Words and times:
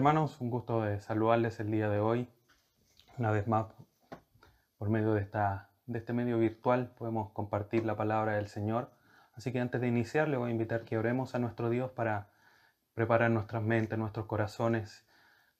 Hermanos, 0.00 0.40
un 0.40 0.48
gusto 0.48 0.80
de 0.80 0.98
saludarles 0.98 1.60
el 1.60 1.70
día 1.70 1.90
de 1.90 2.00
hoy. 2.00 2.26
Una 3.18 3.30
vez 3.32 3.46
más, 3.46 3.66
por 4.78 4.88
medio 4.88 5.12
de, 5.12 5.20
esta, 5.20 5.68
de 5.84 5.98
este 5.98 6.14
medio 6.14 6.38
virtual, 6.38 6.94
podemos 6.96 7.32
compartir 7.32 7.84
la 7.84 7.96
palabra 7.96 8.36
del 8.36 8.48
Señor. 8.48 8.90
Así 9.34 9.52
que 9.52 9.60
antes 9.60 9.78
de 9.78 9.88
iniciar, 9.88 10.28
le 10.28 10.38
voy 10.38 10.48
a 10.48 10.52
invitar 10.52 10.86
que 10.86 10.96
oremos 10.96 11.34
a 11.34 11.38
nuestro 11.38 11.68
Dios 11.68 11.90
para 11.90 12.30
preparar 12.94 13.30
nuestras 13.30 13.62
mentes, 13.62 13.98
nuestros 13.98 14.24
corazones, 14.24 15.04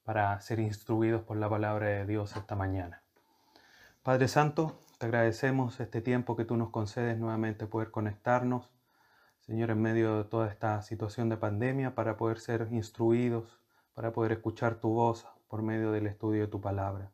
para 0.04 0.40
ser 0.40 0.58
instruidos 0.58 1.20
por 1.20 1.36
la 1.36 1.50
palabra 1.50 1.88
de 1.88 2.06
Dios 2.06 2.34
esta 2.34 2.56
mañana. 2.56 3.02
Padre 4.02 4.26
Santo, 4.26 4.80
te 4.96 5.04
agradecemos 5.04 5.80
este 5.80 6.00
tiempo 6.00 6.34
que 6.34 6.46
tú 6.46 6.56
nos 6.56 6.70
concedes 6.70 7.18
nuevamente 7.18 7.66
poder 7.66 7.90
conectarnos, 7.90 8.72
Señor, 9.40 9.70
en 9.70 9.82
medio 9.82 10.16
de 10.16 10.24
toda 10.24 10.48
esta 10.48 10.80
situación 10.80 11.28
de 11.28 11.36
pandemia, 11.36 11.94
para 11.94 12.16
poder 12.16 12.38
ser 12.38 12.68
instruidos, 12.70 13.59
para 14.00 14.14
poder 14.14 14.32
escuchar 14.32 14.76
tu 14.76 14.94
voz 14.94 15.28
por 15.46 15.60
medio 15.60 15.92
del 15.92 16.06
estudio 16.06 16.40
de 16.40 16.46
tu 16.46 16.58
palabra. 16.58 17.10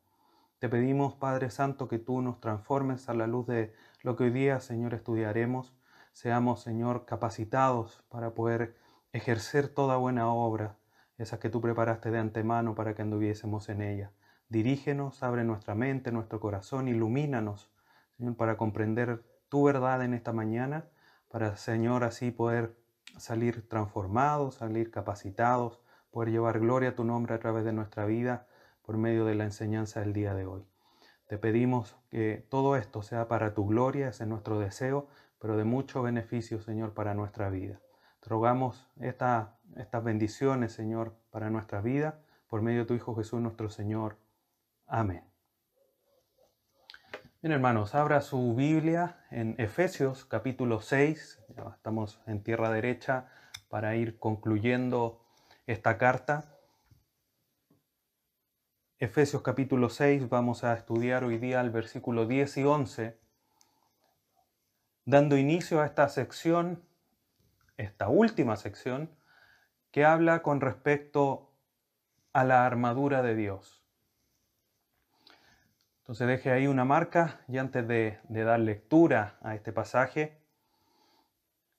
Te 0.61 0.69
pedimos, 0.69 1.15
Padre 1.15 1.51
Santo, 1.51 1.89
que 1.89 1.99
tú 1.99 2.23
nos 2.23 2.41
transformes 2.41 3.09
a 3.09 3.15
la 3.15 3.27
luz 3.27 3.49
de 3.49 3.75
lo 4.03 4.15
que 4.15 4.23
hoy 4.23 4.31
día, 4.31 4.61
Señor, 4.61 4.95
estudiaremos. 4.95 5.75
Seamos, 6.13 6.63
Señor, 6.63 7.05
capacitados 7.05 8.05
para 8.09 8.35
poder 8.35 8.77
ejercer 9.13 9.67
toda 9.67 9.97
buena 9.97 10.29
obra, 10.29 10.77
esa 11.19 11.41
que 11.41 11.51
tú 11.51 11.61
preparaste 11.61 12.13
de 12.13 12.21
antemano 12.21 12.77
para 12.77 12.95
que 12.95 13.03
anduviésemos 13.03 13.69
en 13.69 13.83
ella. 13.83 14.13
Dirígenos, 14.49 15.25
abre 15.25 15.43
nuestra 15.43 15.75
mente, 15.75 16.13
nuestro 16.13 16.39
corazón, 16.39 16.87
ilumínanos, 16.87 17.69
Señor, 18.17 18.37
para 18.37 18.57
comprender 18.57 19.25
tu 19.49 19.65
verdad 19.65 20.05
en 20.05 20.15
esta 20.15 20.33
mañana, 20.33 20.85
para, 21.33 21.57
Señor, 21.57 22.05
así 22.05 22.31
poder 22.31 22.77
salir 23.19 23.69
transformados, 23.69 24.55
salir 24.55 24.93
capacitados, 24.93 25.83
poder 26.17 26.31
llevar 26.31 26.61
gloria 26.61 26.89
a 26.89 26.95
tu 26.95 27.05
nombre 27.05 27.35
a 27.35 27.39
través 27.39 27.67
de 27.67 27.75
nuestra 27.75 28.07
vida 28.07 28.47
por 28.81 28.97
medio 28.97 29.27
de 29.27 29.35
la 29.35 29.45
enseñanza 29.45 30.01
del 30.01 30.15
día 30.15 30.33
de 30.33 30.47
hoy. 30.47 30.67
Te 31.27 31.37
pedimos 31.37 31.95
que 32.09 32.47
todo 32.49 32.77
esto 32.77 33.03
sea 33.03 33.29
para 33.29 33.53
tu 33.53 33.67
gloria, 33.67 34.09
ese 34.09 34.23
es 34.23 34.29
nuestro 34.31 34.59
deseo, 34.59 35.09
pero 35.39 35.59
de 35.59 35.65
mucho 35.65 36.01
beneficio, 36.01 36.63
Señor, 36.63 36.95
para 36.95 37.13
nuestra 37.13 37.51
vida. 37.51 37.83
Te 38.21 38.31
rogamos 38.31 38.91
estas 38.99 39.51
bendiciones, 40.05 40.73
Señor, 40.73 41.13
para 41.31 41.51
nuestra 41.51 41.83
vida, 41.83 42.23
por 42.49 42.63
medio 42.63 42.81
de 42.81 42.87
tu 42.87 42.95
Hijo 42.95 43.15
Jesús 43.15 43.43
nuestro 43.43 43.69
Señor. 43.69 44.17
Amén. 44.87 45.23
Bien, 47.43 47.53
hermanos, 47.53 47.95
abra 47.95 48.23
su 48.23 48.55
Biblia 48.55 49.19
en 49.31 49.55
Efesios 49.59 50.25
capítulo 50.25 50.81
6. 50.81 51.45
estamos 51.75 52.23
en 52.27 52.43
tierra 52.43 52.71
derecha 52.71 53.29
para 53.69 53.97
ir 53.97 54.19
concluyendo 54.19 55.26
esta 55.67 55.99
carta. 55.99 56.45
Efesios 58.99 59.43
capítulo 59.43 59.91
6, 59.91 60.29
vamos 60.29 60.63
a 60.63 60.75
estudiar 60.75 61.25
hoy 61.25 61.39
día 61.39 61.61
el 61.61 61.71
versículo 61.71 62.27
10 62.27 62.59
y 62.59 62.65
11, 62.65 63.19
dando 65.05 65.37
inicio 65.37 65.81
a 65.83 65.87
esta 65.87 66.09
sección, 66.09 66.83
esta 67.77 68.09
última 68.09 68.57
sección, 68.57 69.11
que 69.91 70.05
habla 70.05 70.43
con 70.43 70.61
respecto 70.61 71.53
a 72.33 72.45
la 72.45 72.65
armadura 72.65 73.23
de 73.23 73.35
Dios. 73.35 73.85
Entonces 75.99 76.29
deje 76.29 76.53
ahí 76.53 76.69
una 76.69 76.85
marca 76.85 77.41
y 77.49 77.59
antes 77.59 77.87
de, 77.89 78.21
dar 78.29 78.61
lectura 78.61 79.37
a 79.43 79.57
este 79.57 79.73
pasaje, 79.73 80.41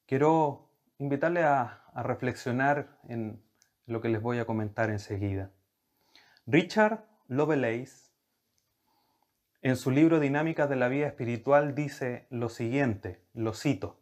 quiero 0.05 0.69
invitarle 0.97 1.43
a 1.43 1.83
reflexionar 1.95 2.99
en 3.07 3.46
lo 3.87 4.01
que 4.01 4.09
les 4.09 4.21
voy 4.21 4.37
a 4.37 4.45
comentar 4.45 4.89
enseguida. 4.89 5.49
Richard 6.45 7.05
Lovelace, 7.27 8.11
en 9.61 9.75
su 9.75 9.91
libro 9.91 10.19
Dinámicas 10.19 10.69
de 10.69 10.75
la 10.75 10.87
Vida 10.87 11.07
Espiritual, 11.07 11.73
dice 11.73 12.27
lo 12.29 12.49
siguiente, 12.49 13.21
lo 13.33 13.53
cito. 13.53 13.99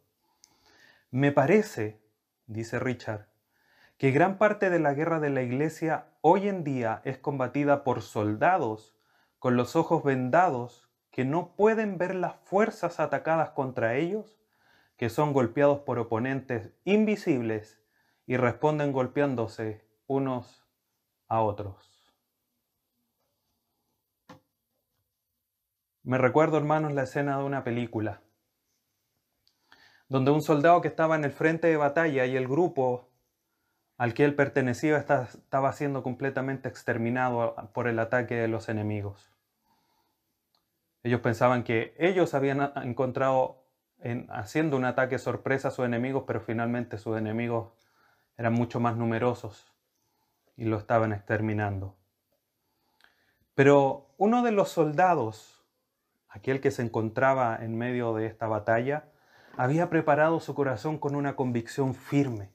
Me 1.10 1.32
parece, 1.32 2.00
dice 2.46 2.78
Richard, 2.78 3.28
que 3.96 4.10
gran 4.10 4.36
parte 4.38 4.70
de 4.70 4.80
la 4.80 4.92
guerra 4.92 5.20
de 5.20 5.30
la 5.30 5.42
Iglesia 5.42 6.08
hoy 6.20 6.48
en 6.48 6.64
día 6.64 7.00
es 7.04 7.16
combatida 7.16 7.84
por 7.84 8.02
soldados 8.02 8.94
con 9.38 9.56
los 9.56 9.76
ojos 9.76 10.02
vendados 10.04 10.90
que 11.10 11.24
no 11.24 11.54
pueden 11.54 11.96
ver 11.96 12.14
las 12.14 12.34
fuerzas 12.44 13.00
atacadas 13.00 13.50
contra 13.50 13.94
ellos, 13.94 14.38
que 14.96 15.08
son 15.08 15.32
golpeados 15.32 15.80
por 15.80 15.98
oponentes 15.98 16.70
invisibles 16.84 17.80
y 18.26 18.36
responden 18.36 18.92
golpeándose 18.92 19.84
unos 20.06 20.66
a 21.28 21.40
otros. 21.40 21.96
Me 26.02 26.18
recuerdo, 26.18 26.56
hermanos, 26.56 26.92
la 26.92 27.02
escena 27.02 27.38
de 27.38 27.44
una 27.44 27.64
película, 27.64 28.20
donde 30.08 30.30
un 30.30 30.42
soldado 30.42 30.80
que 30.80 30.88
estaba 30.88 31.16
en 31.16 31.24
el 31.24 31.32
frente 31.32 31.66
de 31.66 31.76
batalla 31.76 32.26
y 32.26 32.36
el 32.36 32.46
grupo 32.46 33.08
al 33.96 34.14
que 34.14 34.24
él 34.24 34.34
pertenecía 34.34 34.98
estaba 34.98 35.72
siendo 35.72 36.02
completamente 36.02 36.68
exterminado 36.68 37.56
por 37.72 37.88
el 37.88 37.98
ataque 37.98 38.34
de 38.34 38.46
los 38.46 38.68
enemigos. 38.68 39.32
Ellos 41.02 41.20
pensaban 41.20 41.64
que 41.64 41.94
ellos 41.98 42.34
habían 42.34 42.72
encontrado 42.82 43.64
en, 43.98 44.28
haciendo 44.30 44.76
un 44.76 44.84
ataque 44.84 45.18
sorpresa 45.18 45.68
a 45.68 45.70
sus 45.70 45.86
enemigos, 45.86 46.24
pero 46.26 46.40
finalmente 46.40 46.98
sus 46.98 47.16
enemigos 47.16 47.72
eran 48.36 48.52
mucho 48.52 48.80
más 48.80 48.96
numerosos 48.96 49.72
y 50.56 50.64
lo 50.64 50.76
estaban 50.78 51.12
exterminando. 51.12 51.96
Pero 53.54 54.14
uno 54.18 54.42
de 54.42 54.52
los 54.52 54.68
soldados, 54.68 55.64
aquel 56.28 56.60
que 56.60 56.70
se 56.70 56.82
encontraba 56.82 57.56
en 57.56 57.76
medio 57.76 58.14
de 58.14 58.26
esta 58.26 58.46
batalla, 58.46 59.08
había 59.56 59.88
preparado 59.88 60.40
su 60.40 60.54
corazón 60.54 60.98
con 60.98 61.16
una 61.16 61.36
convicción 61.36 61.94
firme 61.94 62.50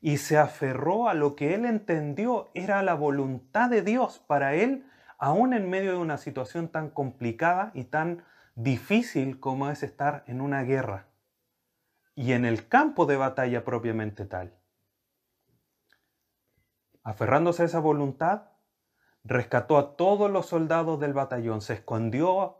y 0.00 0.16
se 0.16 0.38
aferró 0.38 1.08
a 1.08 1.14
lo 1.14 1.36
que 1.36 1.54
él 1.54 1.64
entendió 1.64 2.50
era 2.54 2.82
la 2.82 2.94
voluntad 2.94 3.70
de 3.70 3.82
Dios 3.82 4.18
para 4.26 4.54
él, 4.54 4.86
aún 5.18 5.52
en 5.52 5.68
medio 5.68 5.92
de 5.92 5.98
una 5.98 6.16
situación 6.16 6.68
tan 6.68 6.90
complicada 6.90 7.70
y 7.74 7.84
tan 7.84 8.24
difícil 8.54 9.38
como 9.38 9.70
es 9.70 9.82
estar 9.82 10.24
en 10.26 10.40
una 10.40 10.62
guerra 10.62 11.06
y 12.14 12.32
en 12.32 12.44
el 12.44 12.66
campo 12.66 13.06
de 13.06 13.16
batalla 13.16 13.64
propiamente 13.64 14.24
tal. 14.24 14.59
Aferrándose 17.02 17.62
a 17.62 17.66
esa 17.66 17.80
voluntad, 17.80 18.50
rescató 19.24 19.78
a 19.78 19.96
todos 19.96 20.30
los 20.30 20.46
soldados 20.46 21.00
del 21.00 21.12
batallón, 21.12 21.60
se 21.60 21.74
escondió 21.74 22.58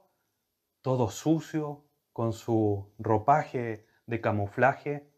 todo 0.83 1.09
sucio, 1.09 1.85
con 2.13 2.33
su 2.33 2.93
ropaje 2.99 3.87
de 4.07 4.21
camuflaje, 4.21 5.11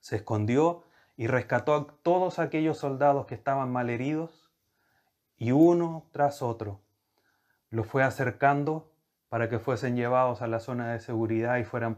se 0.00 0.16
escondió 0.16 0.84
y 1.16 1.26
rescató 1.26 1.74
a 1.74 1.86
todos 2.02 2.38
aquellos 2.38 2.78
soldados 2.78 3.26
que 3.26 3.34
estaban 3.34 3.70
malheridos 3.70 4.50
y 5.36 5.52
uno 5.52 6.08
tras 6.12 6.42
otro 6.42 6.80
los 7.70 7.86
fue 7.86 8.02
acercando 8.02 8.92
para 9.28 9.48
que 9.48 9.60
fuesen 9.60 9.94
llevados 9.94 10.42
a 10.42 10.48
la 10.48 10.58
zona 10.58 10.92
de 10.92 11.00
seguridad 11.00 11.58
y 11.58 11.64
fueran, 11.64 11.96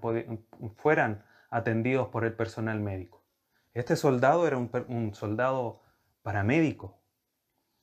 fueran 0.76 1.24
atendidos 1.50 2.08
por 2.08 2.24
el 2.24 2.34
personal 2.34 2.78
médico. 2.80 3.24
Este 3.72 3.96
soldado 3.96 4.46
era 4.46 4.58
un 4.58 5.14
soldado 5.14 5.80
paramédico. 6.22 6.98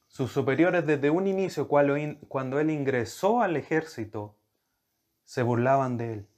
Sus 0.08 0.31
superiores 0.31 0.86
desde 0.86 1.10
un 1.10 1.28
inicio, 1.28 1.68
cuando 1.68 2.60
él 2.60 2.69
ingresó 2.72 3.42
al 3.42 3.56
ejército, 3.56 4.38
se 5.24 5.44
burlaban 5.44 5.98
de 5.98 6.14
él. 6.14 6.30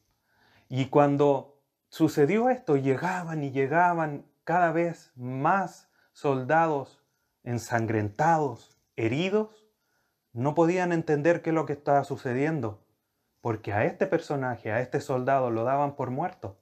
Y 0.68 0.88
cuando 0.88 1.62
sucedió 1.90 2.50
esto, 2.50 2.76
llegaban 2.76 3.44
y 3.44 3.52
llegaban 3.52 4.26
cada 4.44 4.72
vez 4.72 5.14
más 5.16 5.90
soldados 6.12 7.02
ensangrentados, 7.44 8.78
heridos, 8.96 9.68
no 10.34 10.54
podían 10.56 10.92
entender 10.92 11.42
qué 11.42 11.50
es 11.50 11.54
lo 11.54 11.66
que 11.66 11.74
estaba 11.74 12.04
sucediendo, 12.04 12.86
porque 13.42 13.74
a 13.74 13.86
este 13.86 14.08
personaje, 14.08 14.72
a 14.72 14.82
este 14.82 15.02
soldado, 15.02 15.50
lo 15.50 15.64
daban 15.64 15.96
por 15.96 16.12
muerto. 16.12 16.60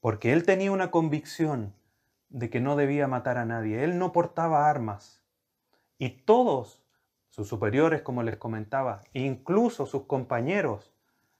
Porque 0.00 0.32
él 0.32 0.44
tenía 0.44 0.72
una 0.72 0.90
convicción 0.90 1.74
de 2.28 2.50
que 2.50 2.60
no 2.60 2.76
debía 2.76 3.08
matar 3.08 3.38
a 3.38 3.44
nadie. 3.44 3.84
Él 3.84 3.98
no 3.98 4.12
portaba 4.12 4.68
armas. 4.68 5.22
Y 5.98 6.10
todos 6.24 6.82
sus 7.28 7.48
superiores, 7.48 8.02
como 8.02 8.22
les 8.22 8.36
comentaba, 8.36 9.02
incluso 9.12 9.86
sus 9.86 10.04
compañeros, 10.04 10.92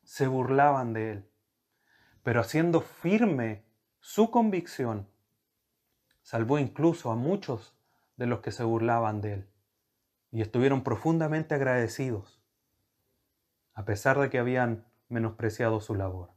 se 0.02 0.26
burlaban 0.26 0.92
de 0.92 1.12
él. 1.12 1.30
Pero 2.22 2.40
haciendo 2.40 2.80
firme 2.80 3.64
su 4.00 4.30
convicción, 4.30 5.08
salvó 6.22 6.58
incluso 6.58 7.10
a 7.10 7.16
muchos 7.16 7.76
de 8.16 8.26
los 8.26 8.40
que 8.40 8.52
se 8.52 8.64
burlaban 8.64 9.20
de 9.20 9.34
él. 9.34 9.48
Y 10.30 10.42
estuvieron 10.42 10.82
profundamente 10.82 11.54
agradecidos, 11.54 12.42
a 13.74 13.84
pesar 13.84 14.18
de 14.18 14.30
que 14.30 14.38
habían 14.38 14.84
menospreciado 15.08 15.80
su 15.80 15.94
labor. 15.94 16.30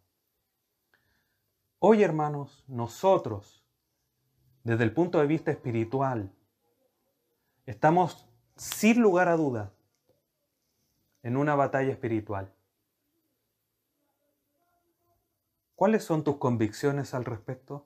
Hoy, 1.80 2.04
hermanos, 2.04 2.64
nosotros 2.68 3.67
desde 4.68 4.84
el 4.84 4.94
punto 4.94 5.20
de 5.20 5.28
vista 5.28 5.50
espiritual, 5.50 6.30
Estamos 7.66 8.26
sin 8.56 9.02
lugar 9.02 9.28
a 9.28 9.36
duda 9.36 9.74
en 11.22 11.36
una 11.36 11.54
batalla 11.54 11.92
espiritual. 11.92 12.54
¿Cuáles 15.76 16.06
son 16.06 16.24
tus 16.24 16.38
convicciones 16.38 17.14
al 17.14 17.26
respecto? 17.26 17.86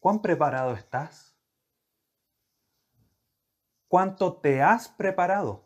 ¿Cuán 0.00 0.20
preparado 0.20 0.74
estás? 0.74 1.36
¿Cuánto 3.86 4.34
te 4.38 4.62
has 4.62 4.88
preparado? 4.88 5.64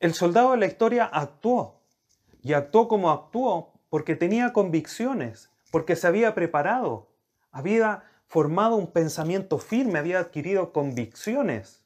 El 0.00 0.14
soldado 0.14 0.52
de 0.52 0.56
la 0.56 0.66
historia 0.66 1.04
actuó 1.04 1.82
y 2.40 2.54
actuó 2.54 2.88
como 2.88 3.10
actuó 3.10 3.75
porque 3.96 4.14
tenía 4.14 4.52
convicciones, 4.52 5.50
porque 5.70 5.96
se 5.96 6.06
había 6.06 6.34
preparado, 6.34 7.08
había 7.50 8.04
formado 8.26 8.76
un 8.76 8.92
pensamiento 8.92 9.56
firme, 9.56 9.98
había 9.98 10.18
adquirido 10.18 10.74
convicciones 10.74 11.82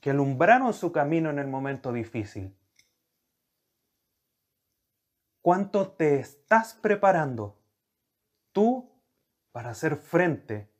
que 0.00 0.08
alumbraron 0.08 0.72
su 0.72 0.90
camino 0.90 1.28
en 1.28 1.38
el 1.38 1.48
momento 1.48 1.92
difícil. 1.92 2.56
¿Cuánto 5.42 5.90
te 5.90 6.18
estás 6.18 6.72
preparando 6.72 7.60
tú 8.52 8.90
para 9.50 9.68
hacer 9.68 9.96
frente 9.96 10.72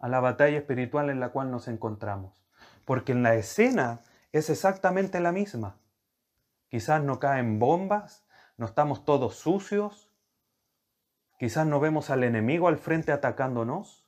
a 0.00 0.08
la 0.08 0.18
batalla 0.18 0.58
espiritual 0.58 1.10
en 1.10 1.20
la 1.20 1.28
cual 1.28 1.52
nos 1.52 1.68
encontramos? 1.68 2.44
Porque 2.84 3.12
en 3.12 3.22
la 3.22 3.36
escena 3.36 4.00
es 4.32 4.50
exactamente 4.50 5.20
la 5.20 5.30
misma. 5.30 5.78
Quizás 6.66 7.04
no 7.04 7.20
caen 7.20 7.60
bombas, 7.60 8.25
no 8.56 8.66
estamos 8.66 9.04
todos 9.04 9.36
sucios, 9.36 10.10
quizás 11.38 11.66
no 11.66 11.80
vemos 11.80 12.10
al 12.10 12.24
enemigo 12.24 12.68
al 12.68 12.78
frente 12.78 13.12
atacándonos, 13.12 14.06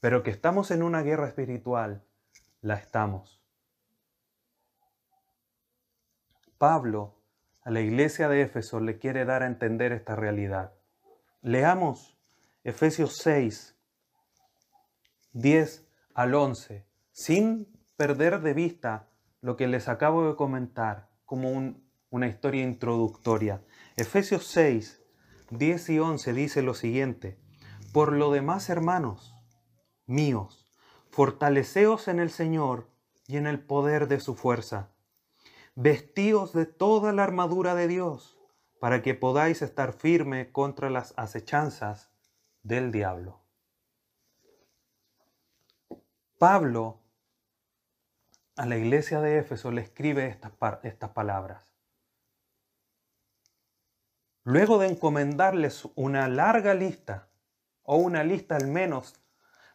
pero 0.00 0.22
que 0.22 0.30
estamos 0.30 0.70
en 0.70 0.82
una 0.82 1.02
guerra 1.02 1.28
espiritual, 1.28 2.04
la 2.60 2.74
estamos. 2.74 3.42
Pablo 6.58 7.16
a 7.62 7.70
la 7.70 7.80
iglesia 7.80 8.28
de 8.28 8.42
Éfeso 8.42 8.80
le 8.80 8.98
quiere 8.98 9.24
dar 9.24 9.42
a 9.42 9.46
entender 9.46 9.92
esta 9.92 10.14
realidad. 10.14 10.72
Leamos 11.42 12.18
Efesios 12.64 13.16
6, 13.18 13.76
10 15.32 15.88
al 16.14 16.34
11, 16.34 16.86
sin 17.10 17.66
perder 17.96 18.40
de 18.40 18.54
vista 18.54 19.08
lo 19.40 19.56
que 19.56 19.66
les 19.66 19.88
acabo 19.88 20.28
de 20.28 20.36
comentar 20.36 21.08
como 21.24 21.50
una 22.10 22.26
historia 22.26 22.62
introductoria. 22.62 23.62
Efesios 23.96 24.46
6, 24.46 25.02
10 25.50 25.90
y 25.90 25.98
11 25.98 26.32
dice 26.32 26.62
lo 26.62 26.74
siguiente, 26.74 27.38
por 27.92 28.12
lo 28.12 28.30
demás, 28.32 28.68
hermanos 28.68 29.34
míos, 30.06 30.68
fortaleceos 31.10 32.08
en 32.08 32.20
el 32.20 32.30
Señor 32.30 32.90
y 33.26 33.36
en 33.36 33.46
el 33.46 33.60
poder 33.60 34.08
de 34.08 34.20
su 34.20 34.34
fuerza 34.34 34.90
vestíos 35.76 36.54
de 36.54 36.64
toda 36.64 37.12
la 37.12 37.22
armadura 37.22 37.74
de 37.74 37.86
Dios, 37.86 38.38
para 38.80 39.02
que 39.02 39.14
podáis 39.14 39.62
estar 39.62 39.92
firme 39.92 40.50
contra 40.50 40.90
las 40.90 41.12
acechanzas 41.16 42.10
del 42.62 42.90
diablo. 42.90 43.42
Pablo 46.38 47.02
a 48.56 48.66
la 48.66 48.76
iglesia 48.76 49.20
de 49.20 49.38
Éfeso 49.38 49.70
le 49.70 49.82
escribe 49.82 50.26
estas, 50.26 50.52
estas 50.82 51.10
palabras. 51.10 51.75
Luego 54.48 54.78
de 54.78 54.86
encomendarles 54.86 55.88
una 55.96 56.28
larga 56.28 56.72
lista, 56.72 57.26
o 57.82 57.96
una 57.96 58.22
lista 58.22 58.54
al 58.54 58.68
menos, 58.68 59.20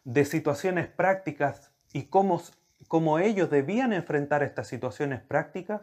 de 0.04 0.24
situaciones 0.24 0.88
prácticas 0.88 1.72
y 1.92 2.04
cómo 2.04 2.40
cómo 2.88 3.18
ellos 3.18 3.50
debían 3.50 3.92
enfrentar 3.92 4.42
estas 4.42 4.68
situaciones 4.68 5.20
prácticas 5.20 5.82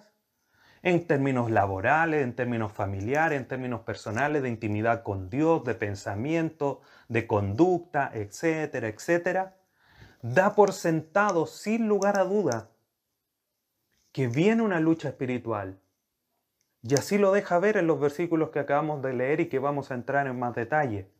en 0.81 1.06
términos 1.06 1.51
laborales, 1.51 2.24
en 2.24 2.36
términos 2.36 2.71
familiares, 2.71 3.39
en 3.39 3.47
términos 3.47 3.81
personales, 3.81 4.41
de 4.41 4.50
intimidad 4.50 5.03
con 5.03 5.30
Dios, 5.30 5.63
de 5.65 5.75
pensamiento, 5.75 6.81
de 7.09 7.27
conducta, 7.27 8.09
etcétera, 8.12 8.88
etcétera, 8.88 9.56
da 10.24 10.56
por 10.56 10.74
sentado 10.74 11.45
sin 11.45 11.88
lugar 11.88 12.18
a 12.18 12.24
duda 12.24 12.71
que 14.12 14.27
viene 14.27 14.63
una 14.63 14.80
lucha 14.80 15.09
espiritual. 15.09 15.80
Y 16.81 16.93
así 16.93 17.17
lo 17.17 17.31
deja 17.31 17.59
ver 17.59 17.77
en 17.77 17.87
los 17.87 17.99
versículos 17.99 18.51
que 18.51 18.59
acabamos 18.59 19.01
de 19.01 19.13
leer 19.13 19.41
y 19.41 19.49
que 19.49 19.59
vamos 19.59 19.91
a 19.91 19.95
entrar 19.95 20.27
en 20.27 20.39
más 20.39 20.55
detalle. 20.55 21.11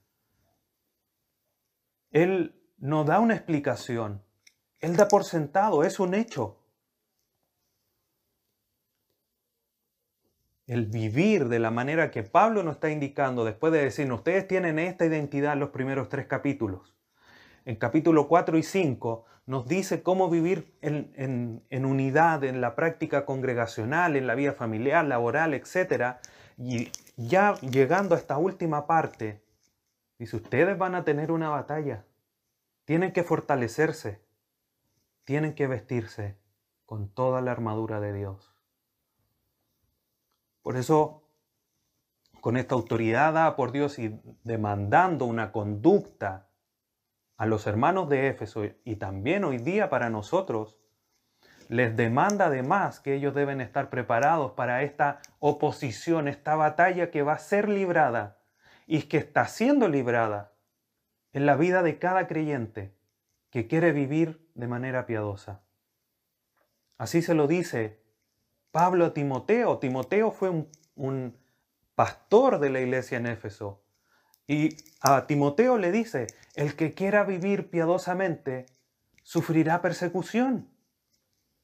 Él 2.12 2.56
no 2.78 3.04
da 3.04 3.20
una 3.20 3.36
explicación, 3.36 4.24
él 4.80 4.96
da 4.96 5.08
por 5.08 5.26
sentado, 5.26 5.84
es 5.84 6.00
un 6.00 6.14
hecho. 6.14 6.56
El 10.66 10.86
vivir 10.86 11.50
de 11.50 11.60
la 11.60 11.72
manera 11.72 12.12
que 12.12 12.24
Pablo 12.24 12.64
nos 12.64 12.76
está 12.76 12.90
indicando 12.90 13.44
después 13.44 13.74
de 13.74 13.84
decir, 13.84 14.12
ustedes 14.12 14.48
tienen 14.48 14.80
esta 14.80 15.06
identidad 15.06 15.54
en 15.54 15.60
los 15.60 15.70
primeros 15.70 16.10
tres 16.10 16.28
capítulos. 16.28 16.99
En 17.66 17.76
capítulo 17.76 18.28
4 18.28 18.58
y 18.58 18.64
5 18.64 19.26
nos 19.46 19.68
dice 19.68 20.04
cómo 20.04 20.30
vivir 20.30 20.76
en, 20.82 21.86
unidad, 21.86 22.44
en 22.44 22.62
la 22.62 22.76
práctica 22.76 23.26
congregacional, 23.26 24.16
en 24.16 24.28
la 24.28 24.36
vida 24.36 24.54
familiar, 24.54 25.06
laboral, 25.06 25.54
etc. 25.54 26.18
Y 26.58 26.92
ya 27.18 27.56
llegando 27.62 28.16
a 28.16 28.18
esta 28.18 28.38
última 28.38 28.86
parte, 28.86 29.42
dice, 30.18 30.36
ustedes 30.36 30.78
van 30.78 30.96
a 30.96 31.04
tener 31.04 31.32
una 31.32 31.50
batalla. 31.50 32.06
Tienen 32.86 33.12
que 33.12 33.24
fortalecerse 33.24 34.22
tienen 35.30 35.54
que 35.54 35.68
vestirse 35.68 36.40
con 36.88 37.08
toda 37.08 37.40
la 37.42 37.52
armadura 37.52 38.00
de 38.00 38.14
Dios. 38.14 38.52
Por 40.64 40.76
eso, 40.76 41.22
con 42.42 42.58
esta 42.58 42.74
autoridad 42.74 43.34
dada 43.34 43.56
por 43.56 43.72
Dios 43.72 44.00
y 44.00 44.20
demandando 44.44 45.26
una 45.26 45.52
conducta 45.52 46.49
a 47.40 47.46
los 47.46 47.68
hermanos 47.68 48.10
de 48.10 48.28
Éfeso 48.28 48.66
y 48.84 48.98
también 48.98 49.46
hoy 49.46 49.60
día 49.60 49.90
para 49.90 50.10
nosotros, 50.10 50.78
les 51.70 51.96
demanda 51.96 52.48
además 52.48 53.00
que 53.00 53.14
ellos 53.14 53.34
deben 53.34 53.62
estar 53.62 53.90
preparados 53.90 54.52
para 54.52 54.84
esta 54.84 55.22
oposición, 55.40 56.28
esta 56.28 56.58
batalla 56.58 57.12
que 57.12 57.22
va 57.22 57.34
a 57.34 57.40
ser 57.40 57.70
librada 57.70 58.40
y 58.88 59.04
que 59.04 59.18
está 59.18 59.48
siendo 59.48 59.88
librada 59.88 60.52
en 61.32 61.46
la 61.46 61.56
vida 61.56 61.82
de 61.82 61.98
cada 61.98 62.28
creyente 62.28 62.94
que 63.52 63.68
quiere 63.68 63.94
vivir 63.94 64.46
de 64.54 64.68
manera 64.68 65.06
piadosa. 65.06 65.62
Así 66.98 67.22
se 67.22 67.36
lo 67.36 67.48
dice 67.48 68.02
Pablo 68.72 69.06
a 69.06 69.14
Timoteo. 69.14 69.78
Timoteo 69.78 70.32
fue 70.32 70.68
un, 70.96 71.38
pastor 71.96 72.60
de 72.60 72.70
la 72.70 72.82
iglesia 72.82 73.18
en 73.18 73.28
Éfeso. 73.28 73.82
Y 74.50 74.76
a 75.02 75.28
Timoteo 75.28 75.78
le 75.78 75.92
dice, 75.92 76.26
el 76.56 76.76
que 76.76 76.96
quiera 76.96 77.24
vivir 77.24 77.70
piadosamente 77.70 78.66
sufrirá 79.22 79.80
persecución. 79.80 80.68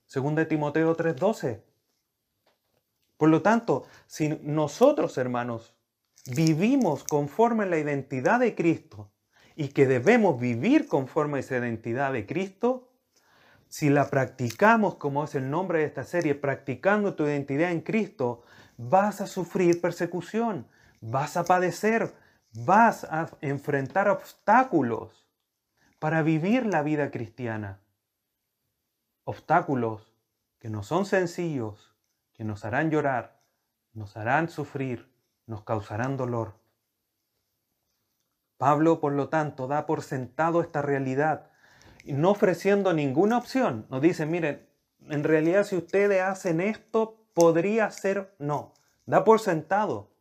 Según 0.06 0.36
de 0.36 0.46
Timoteo 0.46 0.96
3:12. 0.96 1.64
Por 3.18 3.30
lo 3.30 3.42
tanto, 3.42 3.88
si 4.06 4.38
nosotros, 4.44 5.18
hermanos, 5.18 5.74
vivimos 6.28 7.04
conforme 7.04 7.64
a 7.64 7.68
la 7.68 7.80
identidad 7.80 8.40
de 8.40 8.54
Cristo, 8.54 9.12
y 9.56 9.70
que 9.70 9.88
debemos 9.88 10.40
vivir 10.40 10.88
conforme 10.88 11.38
a 11.38 11.40
esa 11.40 11.58
identidad 11.58 12.14
de 12.14 12.28
Cristo, 12.28 12.92
si 13.68 13.90
la 13.90 14.12
practicamos, 14.12 14.96
como 14.98 15.24
es 15.24 15.34
el 15.34 15.50
nombre 15.50 15.80
de 15.80 15.86
esta 15.86 16.04
serie, 16.04 16.36
practicando 16.36 17.16
tu 17.16 17.26
identidad 17.26 17.72
en 17.72 17.82
Cristo, 17.82 18.44
vas 18.78 19.22
a 19.22 19.28
sufrir 19.28 19.82
persecución, 19.82 20.68
vas 21.02 21.36
a 21.36 21.46
padecer, 21.46 22.14
vas 22.56 23.04
a 23.06 23.30
enfrentar 23.42 24.08
obstáculos 24.08 25.28
para 26.00 26.22
vivir 26.22 26.66
la 26.66 26.84
vida 26.84 27.12
cristiana. 27.12 27.80
Obstáculos 29.26 30.14
que 30.60 30.70
no 30.70 30.84
son 30.84 31.06
sencillos, 31.06 31.94
que 32.34 32.44
nos 32.44 32.64
harán 32.64 32.92
llorar, 32.92 33.42
nos 33.94 34.16
harán 34.16 34.50
sufrir, 34.50 35.12
nos 35.48 35.64
causarán 35.64 36.16
dolor. 36.18 36.54
Pablo, 38.58 39.02
por 39.02 39.14
lo 39.14 39.28
tanto, 39.28 39.68
da 39.68 39.86
por 39.86 40.02
sentado 40.02 40.62
esta 40.62 40.82
realidad, 40.82 41.50
no 42.06 42.32
ofreciendo 42.32 42.94
ninguna 42.94 43.38
opción. 43.38 43.86
Nos 43.90 44.02
dice, 44.02 44.26
miren, 44.26 44.66
en 45.02 45.24
realidad 45.24 45.66
si 45.66 45.76
ustedes 45.76 46.22
hacen 46.22 46.62
esto, 46.62 47.26
podría 47.34 47.92
ser 47.92 48.34
no. 48.40 48.74
Da 49.06 49.24
por 49.24 49.40
sentado 49.40 50.15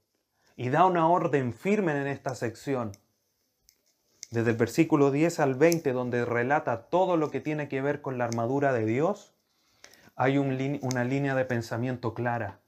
y 0.56 0.68
da 0.70 0.86
una 0.86 1.08
orden 1.08 1.52
firme 1.52 1.92
en 1.92 2.06
esta 2.06 2.34
sección. 2.34 2.92
Desde 4.30 4.50
el 4.50 4.56
versículo 4.56 5.10
10 5.10 5.40
al 5.40 5.54
20, 5.54 5.92
donde 5.92 6.24
relata 6.24 6.88
todo 6.88 7.16
lo 7.16 7.30
que 7.30 7.40
tiene 7.40 7.68
que 7.68 7.82
ver 7.82 8.00
con 8.00 8.18
la 8.18 8.24
armadura 8.24 8.72
de 8.72 8.84
Dios, 8.84 9.34
hay 10.16 10.38
una 10.38 11.04
línea 11.04 11.34
de 11.34 11.44
pensamiento 11.44 12.14
clara. 12.14 12.60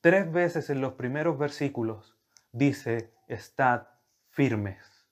Tres 0.00 0.30
veces 0.30 0.68
en 0.68 0.80
los 0.80 0.94
primeros 0.94 1.38
versículos 1.38 2.16
dice, 2.52 3.12
estad 3.28 3.86
firmes. 4.30 5.06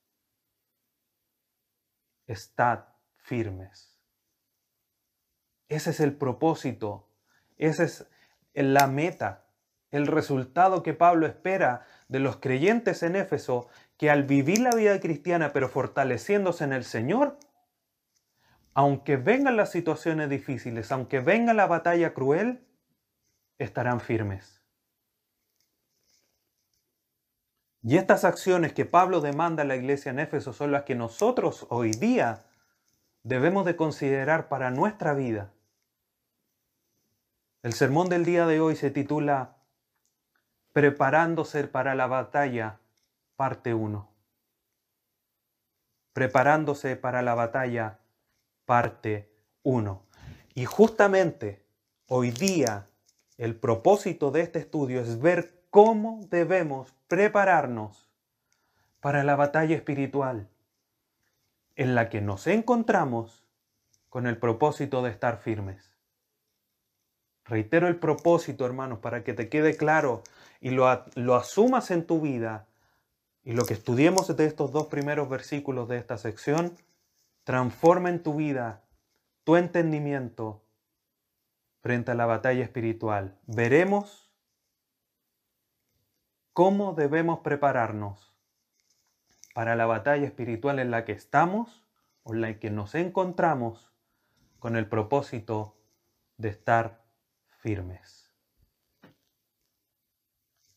estad 2.26 2.84
firmes. 3.16 3.98
Ese 5.68 5.90
es 5.90 6.00
el 6.00 6.16
propósito, 6.16 7.08
esa 7.56 7.84
es 7.84 8.06
la 8.54 8.86
meta, 8.86 9.46
el 9.90 10.06
resultado 10.06 10.82
que 10.82 10.94
Pablo 10.94 11.26
espera 11.26 11.86
de 12.10 12.18
los 12.18 12.38
creyentes 12.38 13.04
en 13.04 13.14
Éfeso, 13.14 13.68
que 13.96 14.10
al 14.10 14.24
vivir 14.24 14.58
la 14.58 14.70
vida 14.70 14.98
cristiana 14.98 15.52
pero 15.52 15.68
fortaleciéndose 15.68 16.64
en 16.64 16.72
el 16.72 16.82
Señor, 16.82 17.38
aunque 18.74 19.16
vengan 19.16 19.56
las 19.56 19.70
situaciones 19.70 20.28
difíciles, 20.28 20.90
aunque 20.90 21.20
venga 21.20 21.54
la 21.54 21.68
batalla 21.68 22.12
cruel, 22.12 22.66
estarán 23.58 24.00
firmes. 24.00 24.60
Y 27.82 27.96
estas 27.96 28.24
acciones 28.24 28.72
que 28.72 28.86
Pablo 28.86 29.20
demanda 29.20 29.62
a 29.62 29.66
la 29.66 29.76
iglesia 29.76 30.10
en 30.10 30.18
Éfeso 30.18 30.52
son 30.52 30.72
las 30.72 30.82
que 30.82 30.96
nosotros 30.96 31.68
hoy 31.70 31.92
día 31.92 32.44
debemos 33.22 33.64
de 33.64 33.76
considerar 33.76 34.48
para 34.48 34.72
nuestra 34.72 35.14
vida. 35.14 35.52
El 37.62 37.72
sermón 37.72 38.08
del 38.08 38.24
día 38.24 38.46
de 38.46 38.60
hoy 38.60 38.74
se 38.74 38.90
titula 38.90 39.59
Preparándose 40.72 41.66
para 41.66 41.96
la 41.96 42.06
batalla, 42.06 42.78
parte 43.34 43.74
1. 43.74 44.08
Preparándose 46.12 46.94
para 46.94 47.22
la 47.22 47.34
batalla, 47.34 47.98
parte 48.66 49.32
1. 49.64 50.02
Y 50.54 50.64
justamente 50.66 51.64
hoy 52.06 52.30
día 52.30 52.86
el 53.36 53.56
propósito 53.56 54.30
de 54.30 54.42
este 54.42 54.60
estudio 54.60 55.00
es 55.00 55.20
ver 55.20 55.64
cómo 55.70 56.20
debemos 56.28 56.94
prepararnos 57.08 58.08
para 59.00 59.24
la 59.24 59.34
batalla 59.34 59.74
espiritual 59.74 60.48
en 61.74 61.96
la 61.96 62.08
que 62.08 62.20
nos 62.20 62.46
encontramos 62.46 63.44
con 64.08 64.28
el 64.28 64.36
propósito 64.36 65.02
de 65.02 65.10
estar 65.10 65.38
firmes. 65.38 65.89
Reitero 67.50 67.88
el 67.88 67.96
propósito, 67.96 68.64
hermanos, 68.64 69.00
para 69.00 69.24
que 69.24 69.34
te 69.34 69.48
quede 69.48 69.76
claro 69.76 70.22
y 70.60 70.70
lo, 70.70 70.86
lo 71.16 71.34
asumas 71.34 71.90
en 71.90 72.06
tu 72.06 72.20
vida. 72.20 72.68
Y 73.42 73.54
lo 73.54 73.64
que 73.64 73.74
estudiemos 73.74 74.36
de 74.36 74.46
estos 74.46 74.70
dos 74.70 74.86
primeros 74.86 75.28
versículos 75.28 75.88
de 75.88 75.96
esta 75.96 76.16
sección, 76.16 76.76
transforma 77.42 78.08
en 78.08 78.22
tu 78.22 78.36
vida 78.36 78.84
tu 79.42 79.56
entendimiento 79.56 80.62
frente 81.82 82.12
a 82.12 82.14
la 82.14 82.26
batalla 82.26 82.62
espiritual. 82.62 83.36
Veremos 83.48 84.30
cómo 86.52 86.94
debemos 86.94 87.40
prepararnos 87.40 88.32
para 89.54 89.74
la 89.74 89.86
batalla 89.86 90.24
espiritual 90.24 90.78
en 90.78 90.92
la 90.92 91.04
que 91.04 91.12
estamos 91.12 91.84
o 92.22 92.32
en 92.32 92.42
la 92.42 92.60
que 92.60 92.70
nos 92.70 92.94
encontramos 92.94 93.90
con 94.60 94.76
el 94.76 94.88
propósito 94.88 95.74
de 96.36 96.50
estar 96.50 96.99
firmes. 97.60 98.32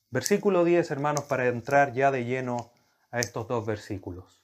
Versículo 0.09 0.63
10, 0.63 0.91
hermanos, 0.91 1.23
para 1.23 1.47
entrar 1.47 1.93
ya 1.93 2.11
de 2.11 2.25
lleno 2.25 2.71
a 3.09 3.19
estos 3.19 3.47
dos 3.47 3.65
versículos. 3.65 4.43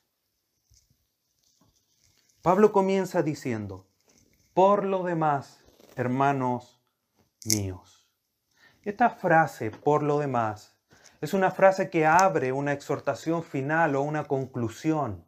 Pablo 2.42 2.72
comienza 2.72 3.22
diciendo, 3.22 3.88
por 4.54 4.86
lo 4.86 5.04
demás, 5.04 5.64
hermanos 5.96 6.82
míos. 7.46 8.10
Esta 8.82 9.10
frase, 9.10 9.72
por 9.72 10.02
lo 10.04 10.20
demás, 10.20 10.76
es 11.22 11.34
una 11.34 11.52
frase 11.52 11.90
que 11.90 12.06
abre 12.06 12.52
una 12.52 12.72
exhortación 12.72 13.44
final 13.44 13.96
o 13.96 14.02
una 14.02 14.24
conclusión. 14.24 15.28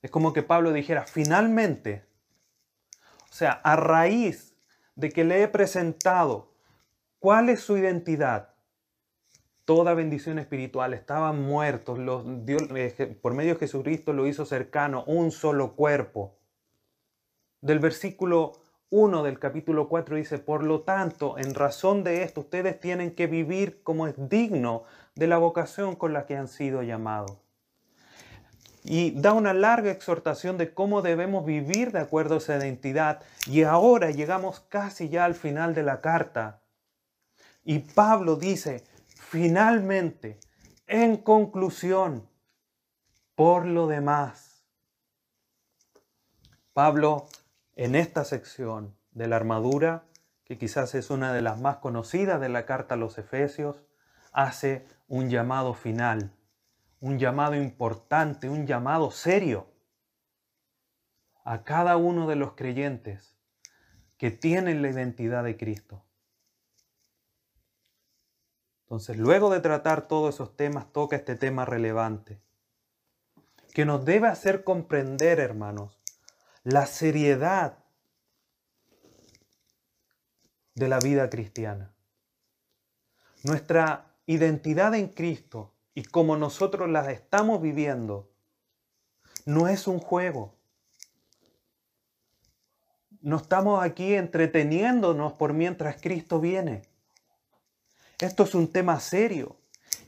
Es 0.00 0.10
como 0.10 0.32
que 0.32 0.42
Pablo 0.42 0.72
dijera, 0.72 1.06
finalmente, 1.06 2.06
o 3.30 3.32
sea, 3.32 3.52
a 3.52 3.76
raíz 3.76 4.53
de 4.96 5.10
que 5.10 5.24
le 5.24 5.42
he 5.42 5.48
presentado 5.48 6.52
cuál 7.18 7.48
es 7.48 7.60
su 7.60 7.76
identidad. 7.76 8.54
Toda 9.64 9.94
bendición 9.94 10.38
espiritual, 10.38 10.92
estaban 10.92 11.42
muertos, 11.42 11.98
eh, 12.46 13.18
por 13.22 13.34
medio 13.34 13.54
de 13.54 13.60
Jesucristo 13.60 14.12
lo 14.12 14.26
hizo 14.26 14.44
cercano, 14.44 15.04
un 15.06 15.30
solo 15.30 15.74
cuerpo. 15.74 16.36
Del 17.62 17.78
versículo 17.78 18.52
1 18.90 19.22
del 19.22 19.38
capítulo 19.38 19.88
4 19.88 20.16
dice, 20.16 20.38
por 20.38 20.64
lo 20.64 20.82
tanto, 20.82 21.38
en 21.38 21.54
razón 21.54 22.04
de 22.04 22.22
esto, 22.22 22.42
ustedes 22.42 22.78
tienen 22.78 23.14
que 23.14 23.26
vivir 23.26 23.82
como 23.82 24.06
es 24.06 24.14
digno 24.28 24.84
de 25.14 25.26
la 25.26 25.38
vocación 25.38 25.96
con 25.96 26.12
la 26.12 26.26
que 26.26 26.36
han 26.36 26.48
sido 26.48 26.82
llamados 26.82 27.43
y 28.84 29.12
da 29.12 29.32
una 29.32 29.54
larga 29.54 29.90
exhortación 29.90 30.58
de 30.58 30.74
cómo 30.74 31.00
debemos 31.00 31.46
vivir 31.46 31.90
de 31.90 32.00
acuerdo 32.00 32.34
a 32.34 32.38
esa 32.38 32.58
identidad. 32.58 33.22
Y 33.46 33.62
ahora 33.62 34.10
llegamos 34.10 34.60
casi 34.60 35.08
ya 35.08 35.24
al 35.24 35.34
final 35.34 35.74
de 35.74 35.82
la 35.82 36.02
carta. 36.02 36.60
Y 37.64 37.78
Pablo 37.78 38.36
dice, 38.36 38.84
finalmente, 39.06 40.38
en 40.86 41.16
conclusión, 41.16 42.28
por 43.34 43.64
lo 43.64 43.86
demás. 43.86 44.66
Pablo, 46.74 47.26
en 47.76 47.94
esta 47.94 48.22
sección 48.24 48.94
de 49.12 49.28
la 49.28 49.36
armadura, 49.36 50.04
que 50.44 50.58
quizás 50.58 50.94
es 50.94 51.08
una 51.08 51.32
de 51.32 51.40
las 51.40 51.58
más 51.58 51.76
conocidas 51.78 52.38
de 52.38 52.50
la 52.50 52.66
carta 52.66 52.96
a 52.96 52.98
los 52.98 53.16
Efesios, 53.16 53.82
hace 54.30 54.86
un 55.08 55.30
llamado 55.30 55.72
final 55.72 56.32
un 57.04 57.18
llamado 57.18 57.54
importante, 57.54 58.48
un 58.48 58.66
llamado 58.66 59.10
serio 59.10 59.66
a 61.44 61.62
cada 61.62 61.98
uno 61.98 62.26
de 62.26 62.34
los 62.34 62.54
creyentes 62.54 63.36
que 64.16 64.30
tienen 64.30 64.80
la 64.80 64.88
identidad 64.88 65.44
de 65.44 65.58
Cristo. 65.58 66.02
Entonces, 68.84 69.18
luego 69.18 69.50
de 69.50 69.60
tratar 69.60 70.08
todos 70.08 70.34
esos 70.34 70.56
temas, 70.56 70.90
toca 70.94 71.16
este 71.16 71.36
tema 71.36 71.66
relevante, 71.66 72.40
que 73.74 73.84
nos 73.84 74.06
debe 74.06 74.28
hacer 74.28 74.64
comprender, 74.64 75.40
hermanos, 75.40 76.00
la 76.62 76.86
seriedad 76.86 77.84
de 80.74 80.88
la 80.88 81.00
vida 81.00 81.28
cristiana. 81.28 81.94
Nuestra 83.42 84.06
identidad 84.24 84.94
en 84.94 85.08
Cristo 85.08 85.73
y 85.94 86.02
como 86.02 86.36
nosotros 86.36 86.90
las 86.90 87.08
estamos 87.08 87.62
viviendo, 87.62 88.28
no 89.46 89.68
es 89.68 89.86
un 89.86 90.00
juego. 90.00 90.54
No 93.20 93.36
estamos 93.36 93.82
aquí 93.82 94.14
entreteniéndonos 94.14 95.34
por 95.34 95.52
mientras 95.52 96.00
Cristo 96.00 96.40
viene. 96.40 96.82
Esto 98.18 98.42
es 98.42 98.54
un 98.54 98.70
tema 98.70 99.00
serio. 99.00 99.56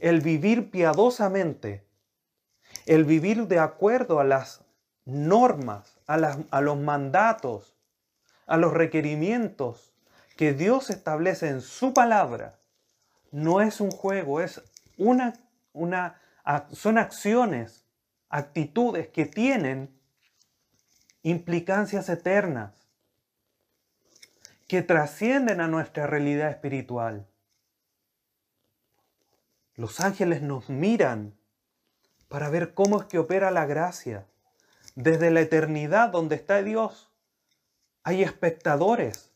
El 0.00 0.20
vivir 0.20 0.70
piadosamente, 0.70 1.86
el 2.84 3.04
vivir 3.04 3.46
de 3.46 3.58
acuerdo 3.58 4.20
a 4.20 4.24
las 4.24 4.64
normas, 5.04 5.96
a, 6.06 6.36
a 6.50 6.60
los 6.60 6.78
mandatos, 6.78 7.76
a 8.46 8.56
los 8.56 8.74
requerimientos 8.74 9.92
que 10.36 10.52
Dios 10.52 10.90
establece 10.90 11.48
en 11.48 11.62
su 11.62 11.94
palabra, 11.94 12.58
no 13.30 13.60
es 13.60 13.80
un 13.80 13.90
juego, 13.90 14.40
es 14.40 14.62
una 14.98 15.32
son 16.72 16.98
acciones, 16.98 17.84
actitudes 18.28 19.08
que 19.08 19.26
tienen 19.26 19.98
implicancias 21.22 22.08
eternas, 22.08 22.72
que 24.68 24.82
trascienden 24.82 25.60
a 25.60 25.68
nuestra 25.68 26.06
realidad 26.06 26.50
espiritual. 26.50 27.26
Los 29.74 30.00
ángeles 30.00 30.42
nos 30.42 30.70
miran 30.70 31.36
para 32.28 32.48
ver 32.48 32.74
cómo 32.74 33.00
es 33.00 33.06
que 33.06 33.18
opera 33.18 33.50
la 33.50 33.66
gracia. 33.66 34.26
Desde 34.94 35.30
la 35.30 35.42
eternidad 35.42 36.08
donde 36.08 36.36
está 36.36 36.62
Dios, 36.62 37.12
hay 38.02 38.22
espectadores 38.22 39.30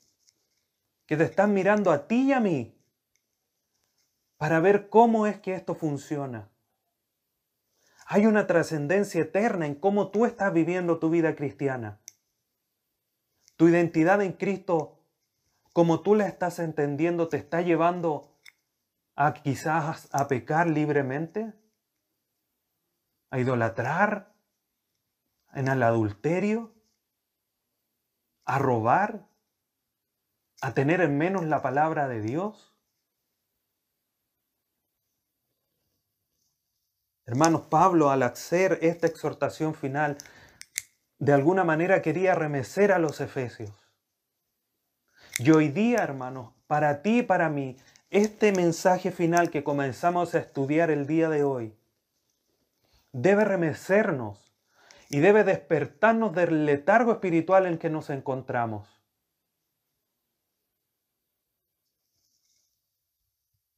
que 1.06 1.16
te 1.16 1.24
están 1.24 1.52
mirando 1.52 1.90
a 1.90 2.06
ti 2.06 2.28
y 2.28 2.32
a 2.32 2.40
mí 2.40 2.79
para 4.40 4.58
ver 4.58 4.88
cómo 4.88 5.26
es 5.26 5.38
que 5.38 5.52
esto 5.52 5.74
funciona. 5.74 6.48
Hay 8.06 8.24
una 8.24 8.46
trascendencia 8.46 9.20
eterna 9.20 9.66
en 9.66 9.74
cómo 9.74 10.10
tú 10.10 10.24
estás 10.24 10.50
viviendo 10.54 10.98
tu 10.98 11.10
vida 11.10 11.36
cristiana. 11.36 12.00
Tu 13.56 13.68
identidad 13.68 14.22
en 14.22 14.32
Cristo, 14.32 14.98
como 15.74 16.00
tú 16.00 16.14
la 16.14 16.26
estás 16.26 16.58
entendiendo, 16.58 17.28
te 17.28 17.36
está 17.36 17.60
llevando 17.60 18.34
a 19.14 19.34
quizás 19.34 20.08
a 20.10 20.26
pecar 20.26 20.70
libremente, 20.70 21.52
a 23.28 23.38
idolatrar, 23.40 24.32
en 25.52 25.68
el 25.68 25.82
adulterio, 25.82 26.72
a 28.46 28.58
robar, 28.58 29.28
a 30.62 30.72
tener 30.72 31.02
en 31.02 31.18
menos 31.18 31.44
la 31.44 31.60
palabra 31.60 32.08
de 32.08 32.22
Dios. 32.22 32.69
Hermanos, 37.30 37.62
Pablo 37.70 38.10
al 38.10 38.24
hacer 38.24 38.80
esta 38.82 39.06
exhortación 39.06 39.76
final, 39.76 40.18
de 41.20 41.32
alguna 41.32 41.62
manera 41.62 42.02
quería 42.02 42.34
remecer 42.34 42.90
a 42.90 42.98
los 42.98 43.20
efesios. 43.20 43.70
Y 45.38 45.52
hoy 45.52 45.68
día, 45.68 46.02
hermanos, 46.02 46.50
para 46.66 47.02
ti 47.02 47.20
y 47.20 47.22
para 47.22 47.48
mí, 47.48 47.76
este 48.10 48.50
mensaje 48.50 49.12
final 49.12 49.48
que 49.48 49.62
comenzamos 49.62 50.34
a 50.34 50.40
estudiar 50.40 50.90
el 50.90 51.06
día 51.06 51.28
de 51.28 51.44
hoy 51.44 51.72
debe 53.12 53.44
remecernos 53.44 54.52
y 55.08 55.20
debe 55.20 55.44
despertarnos 55.44 56.34
del 56.34 56.66
letargo 56.66 57.12
espiritual 57.12 57.66
en 57.66 57.78
que 57.78 57.90
nos 57.90 58.10
encontramos. 58.10 58.99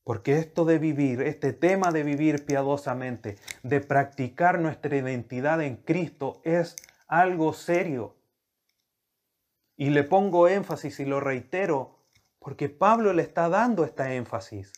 Porque 0.04 0.38
esto 0.38 0.64
de 0.64 0.78
vivir, 0.78 1.22
este 1.22 1.52
tema 1.52 1.92
de 1.92 2.02
vivir 2.02 2.44
piadosamente, 2.44 3.38
de 3.62 3.80
practicar 3.80 4.58
nuestra 4.58 4.96
identidad 4.96 5.62
en 5.62 5.76
Cristo 5.76 6.40
es 6.44 6.76
algo 7.06 7.52
serio. 7.52 8.16
Y 9.76 9.90
le 9.90 10.02
pongo 10.02 10.48
énfasis 10.48 10.98
y 11.00 11.04
lo 11.04 11.20
reitero 11.20 11.98
porque 12.38 12.68
Pablo 12.68 13.12
le 13.12 13.22
está 13.22 13.48
dando 13.48 13.84
esta 13.84 14.14
énfasis. 14.14 14.72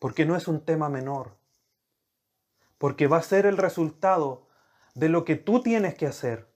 Porque 0.00 0.26
no 0.26 0.34
es 0.34 0.48
un 0.48 0.64
tema 0.64 0.88
menor. 0.88 1.36
Porque 2.78 3.06
va 3.06 3.18
a 3.18 3.22
ser 3.22 3.46
el 3.46 3.56
resultado 3.56 4.48
de 4.94 5.08
lo 5.08 5.24
que 5.24 5.36
tú 5.36 5.62
tienes 5.62 5.94
que 5.94 6.06
hacer. 6.06 6.48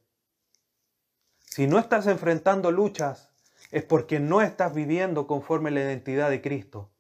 Si 1.39 1.69
no 1.69 1.79
estás 1.79 2.09
enfrentando 2.09 2.73
luchas, 2.73 3.34
es 3.75 3.85
porque 3.85 4.21
no 4.21 4.41
estás 4.41 4.73
viviendo 4.73 5.27
conforme 5.27 5.73
la 5.73 5.81
identidad 5.81 6.31
de 6.31 6.41
Cristo. 6.41 6.93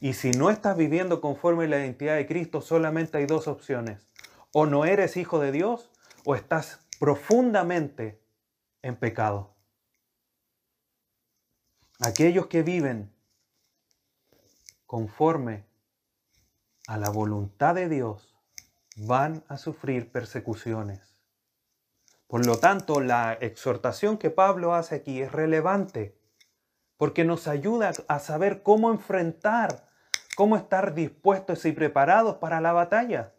Y 0.00 0.14
si 0.14 0.30
no 0.30 0.48
estás 0.48 0.74
viviendo 0.74 1.20
conforme 1.20 1.68
la 1.68 1.76
identidad 1.76 2.16
de 2.16 2.26
Cristo, 2.26 2.62
solamente 2.62 3.18
hay 3.18 3.26
dos 3.26 3.46
opciones. 3.46 4.10
O 4.54 4.64
no 4.64 4.86
eres 4.86 5.18
hijo 5.18 5.38
de 5.38 5.52
Dios 5.52 5.90
o 6.24 6.34
estás 6.34 6.80
profundamente 6.98 8.22
en 8.80 8.96
pecado. 8.96 9.54
Aquellos 12.00 12.46
que 12.46 12.62
viven 12.62 13.12
conforme 14.86 15.66
a 16.86 16.96
la 16.96 17.10
voluntad 17.10 17.74
de 17.74 17.90
Dios 17.90 18.34
van 18.96 19.44
a 19.48 19.58
sufrir 19.58 20.10
persecuciones. 20.10 21.07
Por 22.28 22.44
lo 22.44 22.58
tanto, 22.58 23.00
la 23.00 23.32
exhortación 23.32 24.18
que 24.18 24.30
Pablo 24.30 24.74
hace 24.74 24.96
aquí 24.96 25.20
es 25.22 25.32
relevante 25.32 26.16
porque 26.98 27.24
nos 27.24 27.48
ayuda 27.48 27.92
a 28.06 28.18
saber 28.18 28.62
cómo 28.62 28.90
enfrentar, 28.90 29.88
cómo 30.36 30.56
estar 30.56 30.94
dispuestos 30.94 31.64
y 31.64 31.72
preparados 31.72 32.36
para 32.36 32.60
la 32.60 32.72
batalla. 32.72 33.34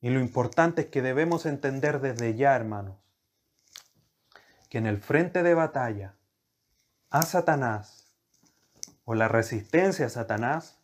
Y 0.00 0.08
lo 0.10 0.20
importante 0.20 0.82
es 0.82 0.86
que 0.88 1.02
debemos 1.02 1.44
entender 1.44 2.00
desde 2.00 2.34
ya, 2.34 2.56
hermanos, 2.56 2.96
que 4.70 4.78
en 4.78 4.86
el 4.86 4.98
frente 5.02 5.42
de 5.42 5.54
batalla 5.54 6.14
a 7.10 7.22
Satanás 7.22 8.14
o 9.04 9.14
la 9.14 9.28
resistencia 9.28 10.06
a 10.06 10.10
Satanás 10.10 10.77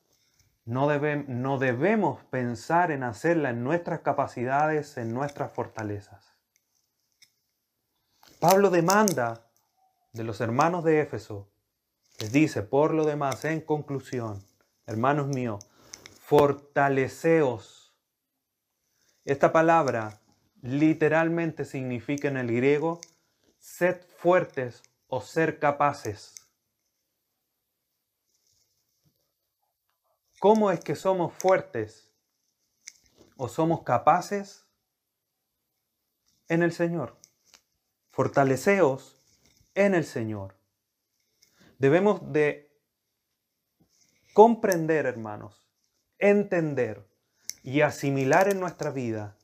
no, 0.64 0.88
no 1.28 1.58
debemos 1.58 2.24
pensar 2.24 2.90
en 2.90 3.02
hacerla 3.02 3.50
en 3.50 3.62
nuestras 3.62 4.00
capacidades, 4.00 4.96
en 4.96 5.12
nuestras 5.12 5.52
fortalezas. 5.52 6.38
Pablo 8.40 8.70
demanda 8.70 9.46
de 10.12 10.24
los 10.24 10.40
hermanos 10.40 10.84
de 10.84 11.00
Éfeso, 11.00 11.50
les 12.20 12.32
dice, 12.32 12.62
por 12.62 12.94
lo 12.94 13.04
demás, 13.04 13.44
en 13.44 13.60
conclusión, 13.60 14.42
hermanos 14.86 15.28
míos, 15.28 15.66
fortaleceos. 16.20 17.94
Esta 19.24 19.52
palabra 19.52 20.20
literalmente 20.62 21.64
significa 21.64 22.28
en 22.28 22.36
el 22.36 22.54
griego, 22.54 23.00
sed 23.58 24.00
fuertes 24.16 24.82
o 25.08 25.20
ser 25.20 25.58
capaces. 25.58 26.34
¿Cómo 30.38 30.70
es 30.70 30.80
que 30.80 30.94
somos 30.94 31.32
fuertes 31.32 32.12
o 33.36 33.48
somos 33.48 33.82
capaces? 33.82 34.66
En 36.48 36.62
el 36.62 36.72
Señor. 36.72 37.16
Fortaleceos 38.10 39.22
en 39.74 39.94
el 39.94 40.04
Señor. 40.04 40.56
Debemos 41.78 42.32
de 42.32 42.78
comprender, 44.34 45.06
hermanos, 45.06 45.66
entender 46.18 47.08
y 47.62 47.80
asimilar 47.80 48.48
en 48.48 48.60
nuestra 48.60 48.90
vida 48.90 49.36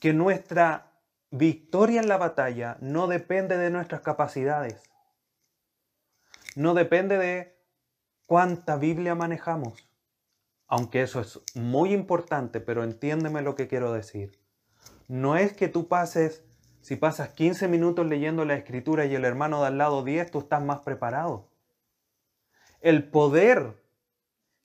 que 0.00 0.12
nuestra 0.12 0.92
victoria 1.30 2.00
en 2.00 2.08
la 2.08 2.16
batalla 2.16 2.76
no 2.80 3.06
depende 3.06 3.56
de 3.56 3.70
nuestras 3.70 4.00
capacidades. 4.00 4.82
No 6.56 6.74
depende 6.74 7.18
de 7.18 7.56
cuánta 8.26 8.76
Biblia 8.76 9.14
manejamos 9.14 9.91
aunque 10.72 11.02
eso 11.02 11.20
es 11.20 11.38
muy 11.54 11.92
importante, 11.92 12.58
pero 12.58 12.82
entiéndeme 12.82 13.42
lo 13.42 13.54
que 13.56 13.68
quiero 13.68 13.92
decir. 13.92 14.40
No 15.06 15.36
es 15.36 15.52
que 15.52 15.68
tú 15.68 15.86
pases, 15.86 16.46
si 16.80 16.96
pasas 16.96 17.28
15 17.28 17.68
minutos 17.68 18.06
leyendo 18.06 18.46
la 18.46 18.54
escritura 18.54 19.04
y 19.04 19.14
el 19.14 19.26
hermano 19.26 19.60
de 19.60 19.66
al 19.66 19.76
lado 19.76 20.02
10, 20.02 20.30
tú 20.30 20.38
estás 20.38 20.62
más 20.62 20.80
preparado. 20.80 21.50
El 22.80 23.04
poder 23.04 23.82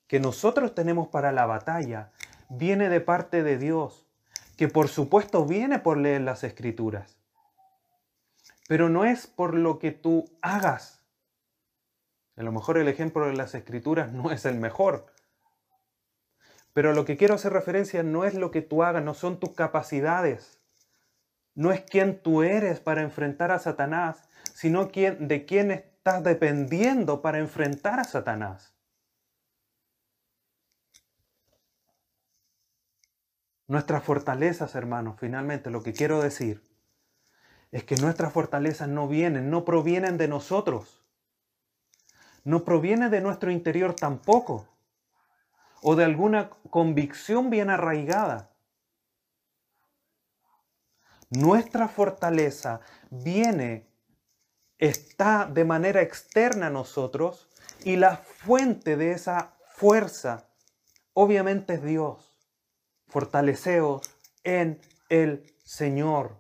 que 0.08 0.22
nosotros 0.22 0.74
tenemos 0.74 1.10
para 1.10 1.34
la 1.34 1.46
batalla 1.46 2.14
viene 2.48 2.88
de 2.88 3.02
parte 3.02 3.44
de 3.44 3.58
Dios, 3.58 4.08
que 4.56 4.70
por 4.70 4.88
supuesto 4.88 5.46
viene 5.46 5.78
por 5.78 5.98
leer 5.98 6.22
las 6.22 6.46
escrituras. 6.46 7.18
Pero 8.70 8.88
no 8.88 9.04
es 9.04 9.28
por 9.28 9.54
lo 9.54 9.78
que 9.78 9.92
tú 9.92 10.24
hagas. 10.42 11.04
A 12.38 12.44
lo 12.44 12.54
mejor 12.54 12.78
el 12.78 12.88
ejemplo 12.88 13.26
de 13.26 13.34
las 13.34 13.56
escrituras 13.56 14.14
no 14.14 14.32
es 14.32 14.46
el 14.46 14.56
mejor, 14.56 15.17
pero 16.78 16.94
lo 16.94 17.06
que 17.06 17.18
quiero 17.18 17.34
hacer 17.34 17.54
referencia 17.54 18.04
no 18.04 18.24
es 18.24 18.36
lo 18.36 18.52
que 18.52 18.62
tú 18.62 18.84
hagas, 18.84 19.04
no 19.04 19.16
son 19.16 19.40
tus 19.40 19.56
capacidades. 19.56 20.62
No 21.56 21.72
es 21.72 21.82
quién 21.82 22.22
tú 22.22 22.44
eres 22.44 22.80
para 22.80 23.02
enfrentar 23.02 23.50
a 23.50 23.58
Satanás, 23.58 24.30
sino 24.54 24.92
quién, 24.92 25.28
de 25.28 25.48
quién 25.48 25.72
estás 25.72 26.24
dependiendo 26.24 27.24
para 27.24 27.40
enfrentar 27.40 28.00
a 28.00 28.04
Satanás. 28.04 28.76
Nuestras 33.66 34.04
fortalezas, 34.04 34.76
hermanos, 34.76 35.16
finalmente 35.20 35.72
lo 35.72 35.82
que 35.82 35.94
quiero 35.94 36.22
decir 36.22 36.64
es 37.72 37.84
que 37.86 37.96
nuestras 37.96 38.32
fortalezas 38.32 38.88
no 38.88 39.08
vienen, 39.08 39.50
no 39.50 39.66
provienen 39.66 40.20
de 40.20 40.28
nosotros. 40.28 41.04
No 42.44 42.64
proviene 42.64 43.10
de 43.10 43.22
nuestro 43.22 43.50
interior 43.50 43.96
tampoco 43.96 44.77
o 45.82 45.96
de 45.96 46.06
alguna 46.06 46.50
convicción 46.70 47.50
bien 47.50 47.70
arraigada. 47.70 48.52
Nuestra 51.30 51.88
fortaleza 51.88 52.80
viene, 53.10 53.88
está 54.78 55.46
de 55.46 55.66
manera 55.66 56.02
externa 56.02 56.68
a 56.68 56.72
nosotros 56.72 57.50
y 57.84 57.98
la 57.98 58.18
fuente 58.18 58.96
de 58.96 59.12
esa 59.12 59.56
fuerza 59.74 60.48
obviamente 61.14 61.74
es 61.74 61.84
Dios. 61.84 62.34
Fortaleceos 63.08 64.10
en 64.44 64.80
el 65.10 65.54
Señor. 65.64 66.40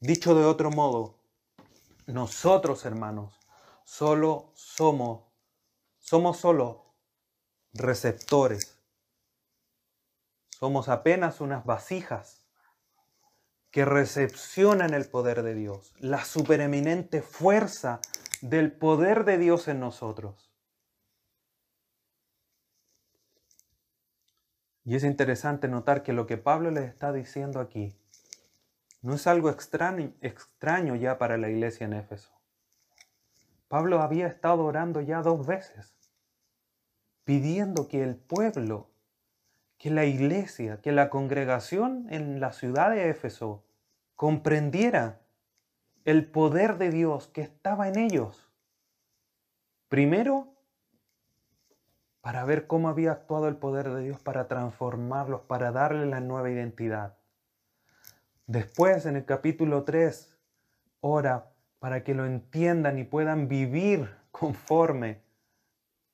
Dicho 0.00 0.34
de 0.34 0.44
otro 0.44 0.70
modo, 0.70 1.18
nosotros 2.06 2.84
hermanos, 2.84 3.38
solo 3.84 4.52
somos, 4.54 5.24
somos 5.98 6.38
solo 6.38 6.87
receptores. 7.72 8.78
Somos 10.50 10.88
apenas 10.88 11.40
unas 11.40 11.64
vasijas 11.64 12.46
que 13.70 13.84
recepcionan 13.84 14.94
el 14.94 15.08
poder 15.08 15.42
de 15.42 15.54
Dios, 15.54 15.94
la 15.98 16.24
supereminente 16.24 17.22
fuerza 17.22 18.00
del 18.40 18.72
poder 18.72 19.24
de 19.24 19.38
Dios 19.38 19.68
en 19.68 19.80
nosotros. 19.80 20.50
Y 24.84 24.96
es 24.96 25.04
interesante 25.04 25.68
notar 25.68 26.02
que 26.02 26.14
lo 26.14 26.26
que 26.26 26.38
Pablo 26.38 26.70
les 26.70 26.88
está 26.88 27.12
diciendo 27.12 27.60
aquí 27.60 27.94
no 29.02 29.14
es 29.14 29.26
algo 29.26 29.50
extraño, 29.50 30.12
extraño 30.22 30.96
ya 30.96 31.18
para 31.18 31.36
la 31.36 31.50
iglesia 31.50 31.84
en 31.84 31.92
Éfeso. 31.92 32.30
Pablo 33.68 34.00
había 34.00 34.26
estado 34.26 34.64
orando 34.64 35.02
ya 35.02 35.20
dos 35.20 35.46
veces 35.46 35.97
pidiendo 37.28 37.88
que 37.88 38.02
el 38.02 38.16
pueblo, 38.16 38.88
que 39.76 39.90
la 39.90 40.06
iglesia, 40.06 40.80
que 40.80 40.92
la 40.92 41.10
congregación 41.10 42.06
en 42.08 42.40
la 42.40 42.52
ciudad 42.52 42.90
de 42.90 43.10
Éfeso 43.10 43.66
comprendiera 44.16 45.20
el 46.06 46.24
poder 46.24 46.78
de 46.78 46.88
Dios 46.88 47.28
que 47.28 47.42
estaba 47.42 47.86
en 47.88 47.98
ellos. 47.98 48.50
Primero, 49.90 50.54
para 52.22 52.46
ver 52.46 52.66
cómo 52.66 52.88
había 52.88 53.12
actuado 53.12 53.46
el 53.48 53.56
poder 53.56 53.90
de 53.90 54.04
Dios 54.04 54.18
para 54.20 54.48
transformarlos, 54.48 55.42
para 55.42 55.70
darle 55.70 56.06
la 56.06 56.20
nueva 56.20 56.48
identidad. 56.48 57.18
Después, 58.46 59.04
en 59.04 59.16
el 59.16 59.26
capítulo 59.26 59.84
3, 59.84 60.34
ora 61.02 61.52
para 61.78 62.04
que 62.04 62.14
lo 62.14 62.24
entiendan 62.24 62.98
y 62.98 63.04
puedan 63.04 63.48
vivir 63.48 64.16
conforme 64.30 65.27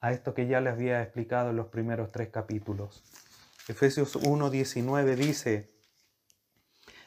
a 0.04 0.12
esto 0.12 0.34
que 0.34 0.46
ya 0.46 0.60
les 0.60 0.74
había 0.74 1.02
explicado 1.02 1.48
en 1.48 1.56
los 1.56 1.68
primeros 1.68 2.12
tres 2.12 2.28
capítulos. 2.28 3.02
Efesios 3.68 4.16
1:19 4.16 5.16
dice, 5.16 5.72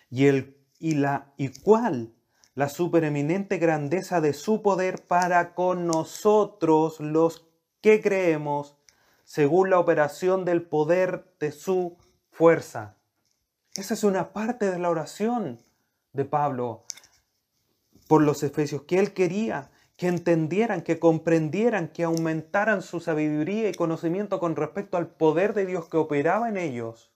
y, 0.09 0.25
el, 0.25 0.57
y, 0.79 0.95
la, 0.95 1.31
y 1.37 1.49
cuál 1.59 2.15
la 2.55 2.69
supereminente 2.69 3.59
grandeza 3.59 4.19
de 4.19 4.33
su 4.33 4.63
poder 4.63 5.05
para 5.05 5.53
con 5.53 5.85
nosotros 5.85 6.99
los 6.99 7.45
que 7.81 8.01
creemos, 8.01 8.77
según 9.25 9.69
la 9.69 9.77
operación 9.77 10.43
del 10.43 10.63
poder 10.63 11.35
de 11.39 11.51
su 11.51 11.99
fuerza. 12.31 12.97
Esa 13.75 13.93
es 13.93 14.03
una 14.03 14.33
parte 14.33 14.71
de 14.71 14.79
la 14.79 14.89
oración 14.89 15.61
de 16.13 16.25
Pablo 16.25 16.83
por 18.07 18.23
los 18.23 18.41
efesios, 18.41 18.81
que 18.87 18.97
él 18.97 19.13
quería 19.13 19.69
que 19.97 20.07
entendieran, 20.07 20.83
que 20.83 20.99
comprendieran, 20.99 21.87
que 21.89 22.03
aumentaran 22.03 22.83
su 22.83 22.99
sabiduría 22.99 23.67
y 23.67 23.73
conocimiento 23.73 24.39
con 24.39 24.55
respecto 24.55 24.95
al 24.95 25.07
poder 25.07 25.55
de 25.55 25.65
Dios 25.65 25.89
que 25.89 25.97
operaba 25.97 26.47
en 26.49 26.57
ellos 26.57 27.11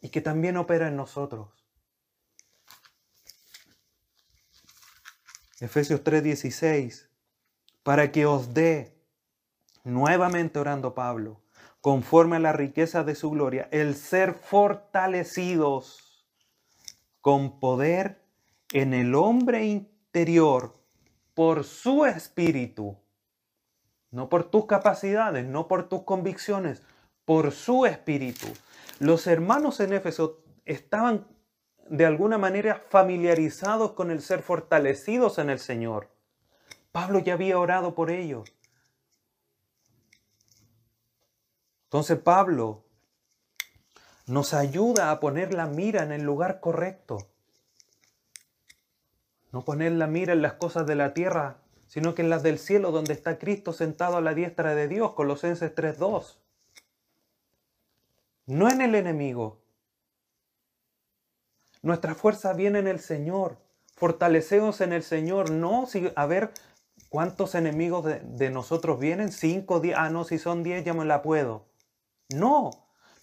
y 0.00 0.10
que 0.10 0.20
también 0.20 0.56
opera 0.56 0.86
en 0.86 0.96
nosotros. 0.96 1.48
Efesios 5.58 6.04
3:16, 6.04 7.08
para 7.82 8.12
que 8.12 8.24
os 8.24 8.54
dé, 8.54 8.94
nuevamente 9.82 10.60
orando 10.60 10.94
Pablo, 10.94 11.42
conforme 11.80 12.36
a 12.36 12.40
la 12.40 12.52
riqueza 12.52 13.02
de 13.02 13.16
su 13.16 13.30
gloria, 13.30 13.68
el 13.72 13.96
ser 13.96 14.34
fortalecidos 14.34 16.24
con 17.20 17.58
poder 17.58 18.22
en 18.72 18.94
el 18.94 19.16
hombre 19.16 19.64
interior 19.64 20.75
por 21.36 21.64
su 21.64 22.06
espíritu, 22.06 22.96
no 24.10 24.30
por 24.30 24.50
tus 24.50 24.64
capacidades, 24.64 25.44
no 25.44 25.68
por 25.68 25.86
tus 25.86 26.04
convicciones, 26.04 26.82
por 27.26 27.52
su 27.52 27.84
espíritu. 27.84 28.46
Los 29.00 29.26
hermanos 29.26 29.80
en 29.80 29.92
Éfeso 29.92 30.42
estaban 30.64 31.28
de 31.90 32.06
alguna 32.06 32.38
manera 32.38 32.82
familiarizados 32.88 33.92
con 33.92 34.10
el 34.10 34.22
ser 34.22 34.40
fortalecidos 34.40 35.36
en 35.36 35.50
el 35.50 35.58
Señor. 35.58 36.08
Pablo 36.90 37.18
ya 37.18 37.34
había 37.34 37.58
orado 37.58 37.94
por 37.94 38.10
ellos. 38.10 38.50
Entonces 41.84 42.18
Pablo 42.18 42.86
nos 44.26 44.54
ayuda 44.54 45.10
a 45.10 45.20
poner 45.20 45.52
la 45.52 45.66
mira 45.66 46.02
en 46.02 46.12
el 46.12 46.22
lugar 46.22 46.60
correcto. 46.60 47.28
No 49.56 49.64
poner 49.64 49.92
la 49.92 50.06
mira 50.06 50.34
en 50.34 50.42
las 50.42 50.52
cosas 50.52 50.86
de 50.86 50.96
la 50.96 51.14
tierra, 51.14 51.56
sino 51.86 52.14
que 52.14 52.20
en 52.20 52.28
las 52.28 52.42
del 52.42 52.58
cielo, 52.58 52.90
donde 52.90 53.14
está 53.14 53.38
Cristo 53.38 53.72
sentado 53.72 54.18
a 54.18 54.20
la 54.20 54.34
diestra 54.34 54.74
de 54.74 54.86
Dios, 54.86 55.12
Colosenses 55.14 55.74
3.2. 55.74 56.36
No 58.44 58.68
en 58.68 58.82
el 58.82 58.94
enemigo. 58.94 59.62
Nuestra 61.80 62.14
fuerza 62.14 62.52
viene 62.52 62.80
en 62.80 62.86
el 62.86 63.00
Señor. 63.00 63.56
Fortalecemos 63.94 64.82
en 64.82 64.92
el 64.92 65.02
Señor. 65.02 65.50
No, 65.50 65.86
si, 65.86 66.12
a 66.14 66.26
ver 66.26 66.50
cuántos 67.08 67.54
enemigos 67.54 68.04
de, 68.04 68.50
nosotros 68.50 69.00
vienen. 69.00 69.32
Cinco, 69.32 69.80
diez. 69.80 69.96
Ah, 69.96 70.10
no, 70.10 70.24
si 70.24 70.36
son 70.36 70.64
diez 70.64 70.84
ya 70.84 70.92
me 70.92 71.06
la 71.06 71.22
puedo. 71.22 71.64
No. 72.28 72.72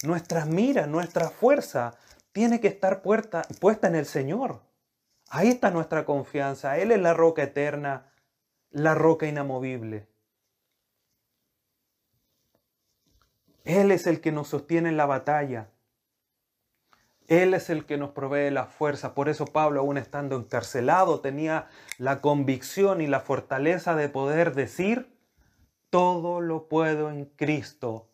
Nuestra 0.02 0.46
mira, 0.46 0.88
nuestra 0.88 1.30
fuerza 1.30 1.94
tiene 2.32 2.58
que 2.58 2.66
estar 2.66 3.02
puesta 3.02 3.86
en 3.86 3.94
el 3.94 4.06
Señor. 4.06 4.73
Ahí 5.28 5.48
está 5.48 5.70
nuestra 5.70 6.04
confianza. 6.04 6.78
Él 6.78 6.92
es 6.92 7.00
la 7.00 7.14
roca 7.14 7.42
eterna, 7.42 8.12
la 8.70 8.94
roca 8.94 9.26
inamovible. 9.26 10.06
Él 13.64 13.90
es 13.90 14.06
el 14.06 14.20
que 14.20 14.32
nos 14.32 14.48
sostiene 14.48 14.90
en 14.90 14.96
la 14.96 15.06
batalla. 15.06 15.70
Él 17.26 17.54
es 17.54 17.70
el 17.70 17.86
que 17.86 17.96
nos 17.96 18.10
provee 18.10 18.50
la 18.50 18.66
fuerza. 18.66 19.14
Por 19.14 19.30
eso 19.30 19.46
Pablo, 19.46 19.80
aún 19.80 19.96
estando 19.96 20.36
encarcelado, 20.36 21.20
tenía 21.20 21.68
la 21.96 22.20
convicción 22.20 23.00
y 23.00 23.06
la 23.06 23.20
fortaleza 23.20 23.96
de 23.96 24.10
poder 24.10 24.54
decir, 24.54 25.16
todo 25.88 26.42
lo 26.42 26.68
puedo 26.68 27.10
en 27.10 27.24
Cristo 27.24 28.10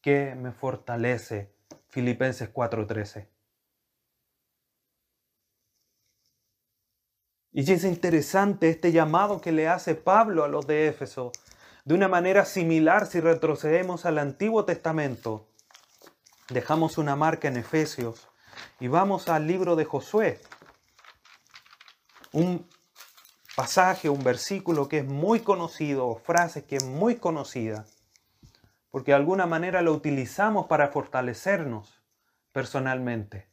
que 0.00 0.34
me 0.34 0.50
fortalece. 0.50 1.52
Filipenses 1.86 2.52
4:13. 2.52 3.28
Y 7.58 7.72
es 7.72 7.82
interesante 7.82 8.68
este 8.68 8.92
llamado 8.92 9.40
que 9.40 9.50
le 9.50 9.66
hace 9.66 9.96
Pablo 9.96 10.44
a 10.44 10.48
los 10.48 10.68
de 10.68 10.86
Éfeso, 10.86 11.32
de 11.84 11.94
una 11.94 12.06
manera 12.06 12.44
similar 12.44 13.08
si 13.08 13.18
retrocedemos 13.18 14.06
al 14.06 14.18
Antiguo 14.18 14.64
Testamento. 14.64 15.48
Dejamos 16.50 16.98
una 16.98 17.16
marca 17.16 17.48
en 17.48 17.56
Efesios 17.56 18.28
y 18.78 18.86
vamos 18.86 19.28
al 19.28 19.48
libro 19.48 19.74
de 19.74 19.84
Josué. 19.86 20.40
Un 22.30 22.64
pasaje, 23.56 24.08
un 24.08 24.22
versículo 24.22 24.88
que 24.88 24.98
es 24.98 25.04
muy 25.04 25.40
conocido, 25.40 26.14
frase 26.14 26.64
que 26.64 26.76
es 26.76 26.84
muy 26.84 27.16
conocida, 27.16 27.86
porque 28.92 29.10
de 29.10 29.16
alguna 29.16 29.46
manera 29.46 29.82
lo 29.82 29.92
utilizamos 29.94 30.68
para 30.68 30.90
fortalecernos 30.92 32.04
personalmente. 32.52 33.48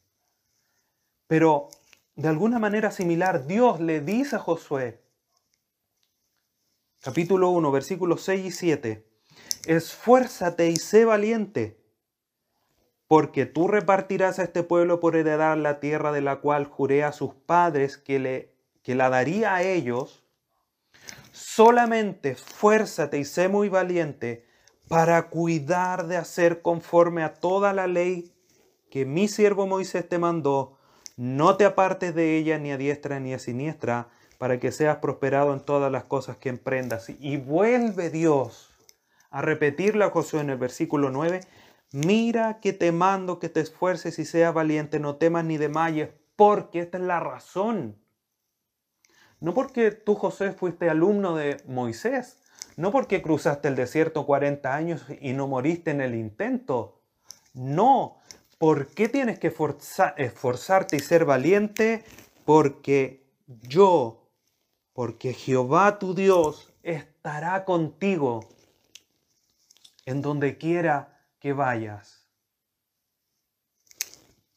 Pero 1.26 1.70
de 2.16 2.28
alguna 2.28 2.58
manera 2.58 2.90
similar, 2.90 3.46
Dios 3.46 3.78
le 3.78 4.00
dice 4.00 4.36
a 4.36 4.38
Josué, 4.38 5.02
capítulo 7.02 7.50
1, 7.50 7.70
versículos 7.70 8.22
6 8.22 8.46
y 8.46 8.50
7, 8.50 9.06
esfuérzate 9.66 10.70
y 10.70 10.76
sé 10.76 11.04
valiente, 11.04 11.78
porque 13.06 13.44
tú 13.44 13.68
repartirás 13.68 14.38
a 14.38 14.44
este 14.44 14.62
pueblo 14.62 14.98
por 14.98 15.14
heredar 15.14 15.58
la 15.58 15.78
tierra 15.78 16.10
de 16.10 16.22
la 16.22 16.40
cual 16.40 16.64
juré 16.64 17.04
a 17.04 17.12
sus 17.12 17.34
padres 17.34 17.98
que, 17.98 18.18
le, 18.18 18.54
que 18.82 18.94
la 18.94 19.10
daría 19.10 19.54
a 19.54 19.62
ellos. 19.62 20.24
Solamente 21.32 22.30
esfuérzate 22.30 23.18
y 23.18 23.24
sé 23.24 23.48
muy 23.48 23.68
valiente 23.68 24.46
para 24.88 25.28
cuidar 25.28 26.06
de 26.06 26.16
hacer 26.16 26.62
conforme 26.62 27.22
a 27.22 27.34
toda 27.34 27.72
la 27.74 27.86
ley 27.86 28.32
que 28.90 29.04
mi 29.04 29.28
siervo 29.28 29.66
Moisés 29.66 30.08
te 30.08 30.18
mandó 30.18 30.75
no 31.16 31.56
te 31.56 31.64
apartes 31.64 32.14
de 32.14 32.36
ella 32.36 32.58
ni 32.58 32.70
a 32.72 32.76
diestra 32.76 33.20
ni 33.20 33.34
a 33.34 33.38
siniestra, 33.38 34.08
para 34.38 34.60
que 34.60 34.72
seas 34.72 34.98
prosperado 34.98 35.52
en 35.54 35.60
todas 35.60 35.90
las 35.90 36.04
cosas 36.04 36.36
que 36.36 36.48
emprendas. 36.48 37.08
Y 37.08 37.38
vuelve 37.38 38.10
Dios 38.10 38.70
a 39.30 39.42
repetirle 39.42 40.04
a 40.04 40.10
Josué 40.10 40.40
en 40.40 40.50
el 40.50 40.58
versículo 40.58 41.10
9, 41.10 41.40
mira 41.92 42.60
que 42.60 42.72
te 42.72 42.92
mando 42.92 43.38
que 43.38 43.48
te 43.48 43.60
esfuerces 43.60 44.18
y 44.18 44.24
seas 44.24 44.54
valiente, 44.54 45.00
no 45.00 45.16
temas 45.16 45.44
ni 45.44 45.56
desmayes, 45.56 46.10
porque 46.36 46.80
esta 46.80 46.98
es 46.98 47.04
la 47.04 47.20
razón. 47.20 47.96
No 49.40 49.54
porque 49.54 49.90
tú, 49.90 50.14
José, 50.14 50.52
fuiste 50.52 50.88
alumno 50.88 51.34
de 51.34 51.62
Moisés, 51.66 52.42
no 52.76 52.92
porque 52.92 53.22
cruzaste 53.22 53.68
el 53.68 53.76
desierto 53.76 54.26
40 54.26 54.74
años 54.74 55.06
y 55.20 55.32
no 55.32 55.48
moriste 55.48 55.90
en 55.90 56.00
el 56.00 56.14
intento. 56.14 57.00
No, 57.54 58.15
¿Por 58.58 58.86
qué 58.86 59.08
tienes 59.08 59.38
que 59.38 59.54
esforzarte 60.16 60.96
y 60.96 61.00
ser 61.00 61.24
valiente? 61.26 62.04
Porque 62.44 63.26
yo, 63.46 64.30
porque 64.94 65.34
Jehová 65.34 65.98
tu 65.98 66.14
Dios 66.14 66.72
estará 66.82 67.64
contigo 67.66 68.48
en 70.06 70.22
donde 70.22 70.56
quiera 70.56 71.20
que 71.38 71.52
vayas. 71.52 72.26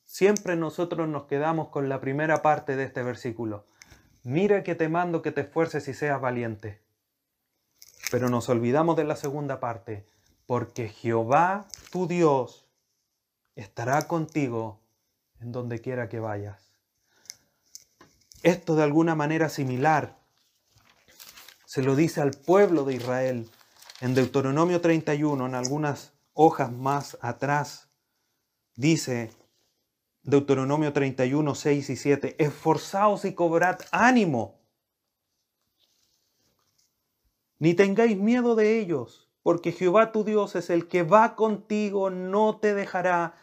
Siempre 0.05 0.55
nosotros 0.55 1.09
nos 1.09 1.25
quedamos 1.25 1.69
con 1.69 1.89
la 1.89 1.99
primera 1.99 2.41
parte 2.41 2.75
de 2.75 2.85
este 2.85 3.03
versículo. 3.03 3.65
Mira 4.23 4.63
que 4.63 4.75
te 4.75 4.87
mando 4.87 5.21
que 5.21 5.31
te 5.31 5.41
esfuerces 5.41 5.87
y 5.87 5.93
seas 5.93 6.21
valiente. 6.21 6.81
Pero 8.11 8.29
nos 8.29 8.47
olvidamos 8.49 8.95
de 8.95 9.03
la 9.03 9.15
segunda 9.15 9.59
parte. 9.59 10.05
Porque 10.45 10.89
Jehová 10.89 11.67
tu 11.91 12.07
Dios 12.07 12.68
estará 13.59 14.07
contigo 14.07 14.79
en 15.39 15.51
donde 15.51 15.79
quiera 15.81 16.09
que 16.09 16.19
vayas. 16.19 16.71
Esto 18.41 18.75
de 18.75 18.83
alguna 18.83 19.15
manera 19.15 19.49
similar 19.49 20.17
se 21.65 21.83
lo 21.83 21.95
dice 21.95 22.21
al 22.21 22.31
pueblo 22.31 22.83
de 22.83 22.95
Israel 22.95 23.49
en 24.01 24.15
Deuteronomio 24.15 24.81
31, 24.81 25.45
en 25.45 25.55
algunas 25.55 26.13
hojas 26.33 26.71
más 26.71 27.17
atrás, 27.21 27.89
dice 28.75 29.31
Deuteronomio 30.23 30.93
31, 30.93 31.53
6 31.53 31.89
y 31.89 31.95
7, 31.95 32.35
esforzaos 32.39 33.25
y 33.25 33.33
cobrad 33.33 33.79
ánimo. 33.91 34.59
ni 37.59 37.73
tengáis 37.73 38.17
miedo 38.17 38.55
de 38.55 38.79
ellos, 38.79 39.27
porque 39.43 39.71
Jehová 39.71 40.11
tu 40.11 40.23
Dios 40.23 40.55
es 40.55 40.69
el 40.69 40.87
que 40.87 41.03
va 41.03 41.35
contigo, 41.35 42.09
no 42.09 42.57
te 42.57 42.73
dejará, 42.73 43.35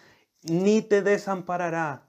ni 0.48 0.82
te 0.82 1.02
desamparará. 1.02 2.08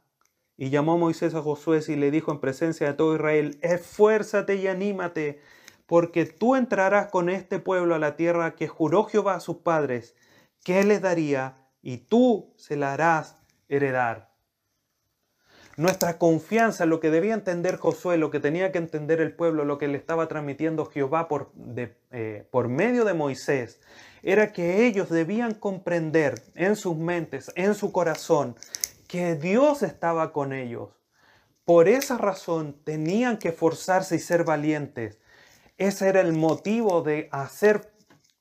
Y 0.58 0.70
llamó 0.70 0.98
Moisés 0.98 1.36
a 1.36 1.42
Josué 1.42 1.82
y 1.88 1.96
le 1.96 2.10
dijo 2.10 2.32
en 2.32 2.40
presencia 2.40 2.88
de 2.88 2.94
todo 2.94 3.16
Israel, 3.16 3.60
esfuérzate 3.62 4.56
y 4.56 4.68
anímate, 4.68 5.40
porque 5.86 6.26
tú 6.26 6.56
entrarás 6.56 7.08
con 7.08 7.30
este 7.30 7.60
pueblo 7.60 7.96
a 7.96 8.00
la 8.00 8.16
tierra 8.16 8.56
que 8.56 8.68
juró 8.68 9.06
Jehová 9.06 9.36
a 9.36 9.40
sus 9.40 9.58
padres, 9.58 10.16
que 10.64 10.84
les 10.84 11.02
daría, 11.02 11.58
y 11.82 11.98
tú 11.98 12.54
se 12.58 12.76
la 12.76 12.94
harás 12.94 13.38
heredar. 13.70 14.27
Nuestra 15.78 16.18
confianza, 16.18 16.88
lo 16.88 17.00
que 17.00 17.12
debía 17.12 17.36
entender 17.36 17.78
Josué, 17.78 18.18
lo 18.18 18.32
que 18.32 18.40
tenía 18.40 18.72
que 18.72 18.80
entender 18.80 19.22
el 19.22 19.36
pueblo, 19.36 19.64
lo 19.64 19.78
que 19.78 19.88
le 19.88 20.00
estaba 20.00 20.28
transmitiendo 20.28 20.88
Jehová 20.88 21.28
por, 21.28 21.52
eh, 22.12 22.48
por 22.50 22.68
medio 22.68 23.06
de 23.06 23.14
Moisés, 23.14 23.80
era 24.24 24.52
que 24.52 24.88
ellos 24.88 25.10
debían 25.10 25.54
comprender 25.54 26.42
en 26.56 26.76
sus 26.76 26.98
mentes, 26.98 27.52
en 27.54 27.76
su 27.76 27.92
corazón, 27.92 28.56
que 29.08 29.36
Dios 29.36 29.84
estaba 29.84 30.34
con 30.34 30.52
ellos. 30.52 30.90
Por 31.64 31.88
esa 31.88 32.18
razón 32.18 32.82
tenían 32.84 33.38
que 33.38 33.52
forzarse 33.52 34.16
y 34.16 34.20
ser 34.20 34.46
valientes. 34.46 35.20
Ese 35.78 36.10
era 36.10 36.22
el 36.22 36.34
motivo 36.34 37.04
de 37.04 37.30
hacer 37.32 37.94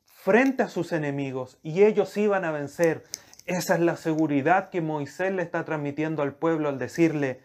frente 0.07 0.63
a 0.63 0.71
sus 0.71 0.91
enemigos 0.93 1.59
y 1.63 1.83
ellos 1.83 2.17
iban 2.17 2.47
a 2.47 2.51
vencer. 2.51 3.05
Esa 3.47 3.75
es 3.75 3.81
la 3.81 3.97
seguridad 3.97 4.71
que 4.71 4.81
Moisés 4.81 5.33
le 5.33 5.43
está 5.43 5.65
transmitiendo 5.65 6.23
al 6.23 6.35
pueblo 6.35 6.69
al 6.69 6.81
decirle, 6.81 7.43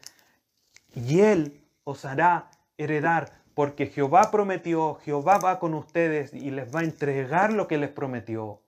y 0.96 1.22
él 1.22 1.64
os 1.84 2.06
hará 2.06 2.50
heredar, 2.78 3.44
porque 3.54 3.86
Jehová 3.86 4.32
prometió, 4.32 4.96
Jehová 4.96 5.38
va 5.38 5.60
con 5.60 5.76
ustedes 5.76 6.34
y 6.34 6.50
les 6.50 6.74
va 6.74 6.80
a 6.80 6.86
entregar 6.86 7.54
lo 7.54 7.68
que 7.68 7.78
les 7.78 7.92
prometió. 7.92 8.64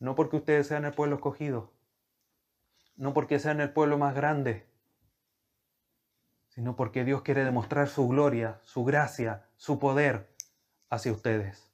No 0.00 0.16
porque 0.16 0.36
ustedes 0.36 0.66
sean 0.66 0.84
el 0.84 0.92
pueblo 0.92 1.16
escogido, 1.16 1.72
no 2.96 3.14
porque 3.14 3.38
sean 3.38 3.60
el 3.60 3.72
pueblo 3.72 3.96
más 3.96 4.16
grande, 4.16 4.66
sino 6.48 6.74
porque 6.74 7.04
Dios 7.04 7.22
quiere 7.22 7.44
demostrar 7.44 7.88
su 7.88 8.08
gloria, 8.08 8.58
su 8.64 8.84
gracia, 8.84 9.46
su 9.56 9.78
poder 9.78 10.34
hacia 10.90 11.12
ustedes. 11.12 11.70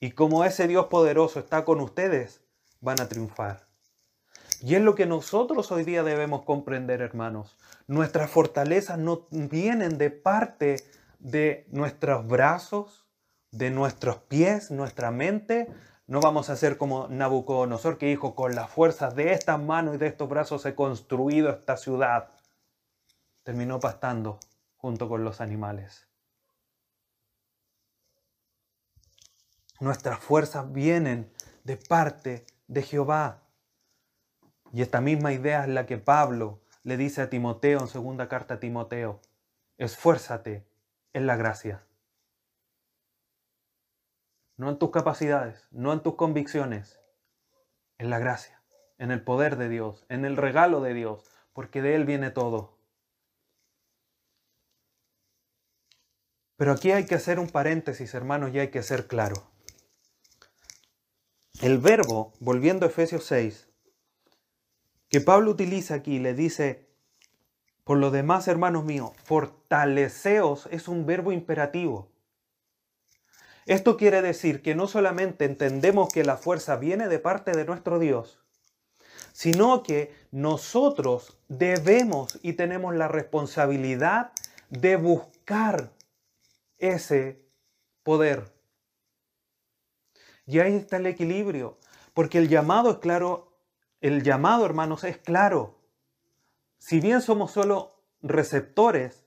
Y 0.00 0.10
como 0.10 0.44
ese 0.44 0.68
Dios 0.68 0.86
poderoso 0.86 1.40
está 1.40 1.64
con 1.64 1.80
ustedes, 1.80 2.43
van 2.84 3.00
a 3.00 3.08
triunfar. 3.08 3.66
Y 4.60 4.76
es 4.76 4.82
lo 4.82 4.94
que 4.94 5.06
nosotros 5.06 5.72
hoy 5.72 5.84
día 5.84 6.02
debemos 6.02 6.42
comprender, 6.42 7.02
hermanos. 7.02 7.56
Nuestras 7.86 8.30
fortalezas 8.30 8.98
no 8.98 9.26
vienen 9.30 9.98
de 9.98 10.10
parte 10.10 10.76
de 11.18 11.66
nuestros 11.70 12.26
brazos, 12.26 13.06
de 13.50 13.70
nuestros 13.70 14.18
pies, 14.18 14.70
nuestra 14.70 15.10
mente, 15.10 15.68
no 16.06 16.20
vamos 16.20 16.50
a 16.50 16.56
ser 16.56 16.76
como 16.76 17.08
Nabucodonosor 17.08 17.96
que 17.96 18.06
dijo, 18.06 18.34
con 18.34 18.54
las 18.54 18.70
fuerzas 18.70 19.14
de 19.14 19.32
estas 19.32 19.58
manos 19.60 19.94
y 19.94 19.98
de 19.98 20.06
estos 20.06 20.28
brazos 20.28 20.66
he 20.66 20.74
construido 20.74 21.48
esta 21.48 21.78
ciudad. 21.78 22.30
Terminó 23.42 23.80
pastando 23.80 24.38
junto 24.76 25.08
con 25.08 25.24
los 25.24 25.40
animales. 25.40 26.06
Nuestras 29.80 30.18
fuerzas 30.18 30.70
vienen 30.72 31.32
de 31.64 31.78
parte 31.78 32.44
de 32.66 32.82
Jehová. 32.82 33.42
Y 34.72 34.82
esta 34.82 35.00
misma 35.00 35.32
idea 35.32 35.62
es 35.62 35.68
la 35.68 35.86
que 35.86 35.98
Pablo 35.98 36.60
le 36.82 36.96
dice 36.96 37.22
a 37.22 37.30
Timoteo 37.30 37.80
en 37.80 37.88
segunda 37.88 38.28
carta 38.28 38.54
a 38.54 38.60
Timoteo. 38.60 39.20
Esfuérzate 39.78 40.66
en 41.12 41.26
la 41.26 41.36
gracia 41.36 41.84
no 44.56 44.70
en 44.70 44.78
tus 44.78 44.90
capacidades, 44.90 45.66
no 45.70 45.92
en 45.92 46.00
tus 46.00 46.14
convicciones, 46.14 47.00
en 47.98 48.10
la 48.10 48.18
gracia, 48.18 48.62
en 48.98 49.10
el 49.10 49.22
poder 49.22 49.56
de 49.56 49.68
Dios, 49.68 50.06
en 50.08 50.24
el 50.24 50.36
regalo 50.36 50.80
de 50.80 50.94
Dios, 50.94 51.24
porque 51.52 51.82
de 51.82 51.94
Él 51.94 52.04
viene 52.04 52.30
todo. 52.30 52.78
Pero 56.56 56.72
aquí 56.72 56.92
hay 56.92 57.04
que 57.04 57.16
hacer 57.16 57.40
un 57.40 57.48
paréntesis, 57.48 58.14
hermanos, 58.14 58.52
y 58.54 58.60
hay 58.60 58.68
que 58.68 58.82
ser 58.82 59.08
claro. 59.08 59.53
El 61.60 61.78
verbo, 61.78 62.32
volviendo 62.40 62.84
a 62.84 62.88
Efesios 62.88 63.24
6, 63.26 63.68
que 65.08 65.20
Pablo 65.20 65.52
utiliza 65.52 65.94
aquí, 65.94 66.18
le 66.18 66.34
dice, 66.34 66.88
por 67.84 67.98
lo 67.98 68.10
demás, 68.10 68.48
hermanos 68.48 68.84
míos, 68.84 69.12
fortaleceos 69.24 70.68
es 70.72 70.88
un 70.88 71.06
verbo 71.06 71.30
imperativo. 71.30 72.10
Esto 73.66 73.96
quiere 73.96 74.20
decir 74.20 74.62
que 74.62 74.74
no 74.74 74.88
solamente 74.88 75.44
entendemos 75.44 76.12
que 76.12 76.24
la 76.24 76.36
fuerza 76.36 76.76
viene 76.76 77.08
de 77.08 77.18
parte 77.18 77.52
de 77.52 77.64
nuestro 77.64 77.98
Dios, 77.98 78.40
sino 79.32 79.82
que 79.82 80.12
nosotros 80.32 81.38
debemos 81.48 82.38
y 82.42 82.54
tenemos 82.54 82.94
la 82.94 83.08
responsabilidad 83.08 84.32
de 84.70 84.96
buscar 84.96 85.92
ese 86.78 87.44
poder. 88.02 88.53
Y 90.46 90.58
ahí 90.58 90.76
está 90.76 90.98
el 90.98 91.06
equilibrio, 91.06 91.78
porque 92.12 92.38
el 92.38 92.48
llamado 92.48 92.90
es 92.90 92.98
claro, 92.98 93.52
el 94.00 94.22
llamado, 94.22 94.66
hermanos, 94.66 95.04
es 95.04 95.18
claro. 95.18 95.78
Si 96.78 97.00
bien 97.00 97.22
somos 97.22 97.52
solo 97.52 98.02
receptores, 98.20 99.24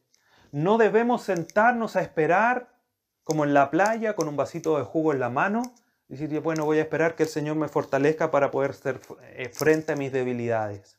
no 0.51 0.77
debemos 0.77 1.23
sentarnos 1.23 1.95
a 1.95 2.01
esperar 2.01 2.77
como 3.23 3.43
en 3.43 3.53
la 3.53 3.69
playa, 3.71 4.15
con 4.15 4.29
un 4.29 4.37
vasito 4.37 4.77
de 4.77 4.85
jugo 4.85 5.11
en 5.11 5.19
la 5.19 5.29
mano, 5.29 5.61
y 6.07 6.15
decir, 6.15 6.39
bueno, 6.39 6.63
voy 6.63 6.77
a 6.77 6.83
esperar 6.83 7.15
que 7.15 7.23
el 7.23 7.29
Señor 7.29 7.57
me 7.57 7.67
fortalezca 7.67 8.31
para 8.31 8.51
poder 8.51 8.71
hacer 8.71 9.01
eh, 9.23 9.49
frente 9.53 9.91
a 9.91 9.95
mis 9.97 10.13
debilidades. 10.13 10.97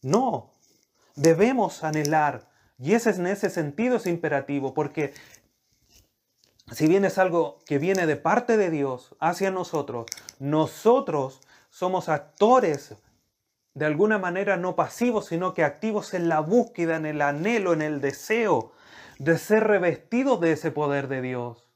No, 0.00 0.54
debemos 1.16 1.82
anhelar, 1.82 2.48
y 2.78 2.94
ese 2.94 3.10
en 3.10 3.26
ese 3.26 3.50
sentido 3.50 3.96
es 3.96 4.06
imperativo, 4.06 4.74
porque 4.74 5.12
si 6.72 6.86
bien 6.86 7.04
es 7.04 7.18
algo 7.18 7.58
que 7.66 7.78
viene 7.78 8.06
de 8.06 8.16
parte 8.16 8.56
de 8.56 8.70
Dios 8.70 9.14
hacia 9.20 9.50
nosotros, 9.50 10.06
nosotros 10.38 11.40
somos 11.70 12.08
actores 12.08 12.96
de 13.74 13.86
alguna 13.86 14.18
manera 14.18 14.56
no 14.56 14.76
pasivos, 14.76 15.26
sino 15.26 15.52
que 15.52 15.64
activos 15.64 16.14
en 16.14 16.28
la 16.28 16.40
búsqueda, 16.40 16.96
en 16.96 17.06
el 17.06 17.20
anhelo, 17.20 17.72
en 17.72 17.82
el 17.82 18.00
deseo 18.00 18.72
de 19.18 19.36
ser 19.38 19.64
revestidos 19.64 20.40
de 20.40 20.52
ese 20.52 20.70
poder 20.70 21.08
de 21.08 21.20
Dios. 21.20 21.68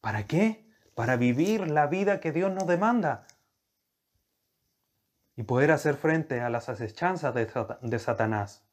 ¿Para 0.00 0.26
qué? 0.26 0.70
Para 0.94 1.16
vivir 1.16 1.68
la 1.68 1.86
vida 1.86 2.20
que 2.20 2.32
Dios 2.32 2.52
nos 2.52 2.66
demanda 2.66 3.26
y 5.34 5.42
poder 5.42 5.70
hacer 5.70 5.96
frente 5.96 6.40
a 6.40 6.50
las 6.50 6.68
acechanzas 6.68 7.34
de, 7.34 7.98
Satanás. 7.98 8.65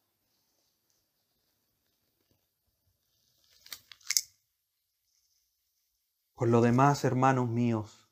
Por 6.36 6.50
lo 6.50 6.62
demás, 6.62 7.04
hermanos 7.04 7.50
míos, 7.50 8.10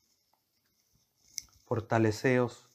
fortaleceos 1.66 2.70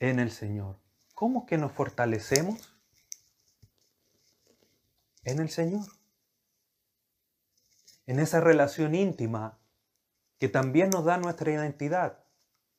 en 0.00 0.18
el 0.18 0.30
Señor. 0.30 0.78
¿Cómo 1.14 1.46
que 1.46 1.58
nos 1.58 1.72
fortalecemos? 1.72 2.78
en 5.28 5.40
el 5.40 5.50
Señor. 5.50 5.86
En 8.06 8.18
esa 8.18 8.40
relación 8.40 8.94
íntima 8.94 9.58
que 10.38 10.48
también 10.48 10.90
nos 10.90 11.04
da 11.04 11.18
nuestra 11.18 11.52
identidad, 11.52 12.24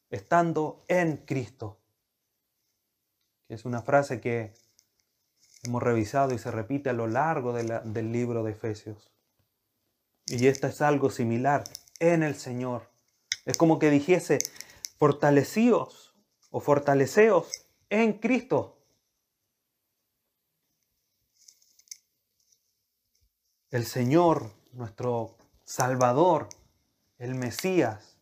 estando 0.09 0.83
en 0.87 1.17
Cristo. 1.17 1.79
Es 3.47 3.65
una 3.65 3.81
frase 3.81 4.21
que 4.21 4.53
hemos 5.63 5.83
revisado 5.83 6.33
y 6.33 6.39
se 6.39 6.51
repite 6.51 6.89
a 6.89 6.93
lo 6.93 7.07
largo 7.07 7.53
del 7.53 8.11
libro 8.11 8.43
de 8.43 8.51
Efesios. 8.51 9.11
Y 10.25 10.47
esta 10.47 10.69
es 10.69 10.81
algo 10.81 11.09
similar, 11.09 11.63
en 11.99 12.23
el 12.23 12.35
Señor. 12.35 12.89
Es 13.45 13.57
como 13.57 13.79
que 13.79 13.89
dijese, 13.89 14.39
fortalecíos 14.97 16.13
o 16.51 16.59
fortaleceos 16.59 17.67
en 17.89 18.13
Cristo. 18.13 18.79
el 23.71 23.85
Señor, 23.85 24.51
nuestro 24.73 25.37
Salvador, 25.63 26.49
el 27.17 27.35
Mesías, 27.35 28.17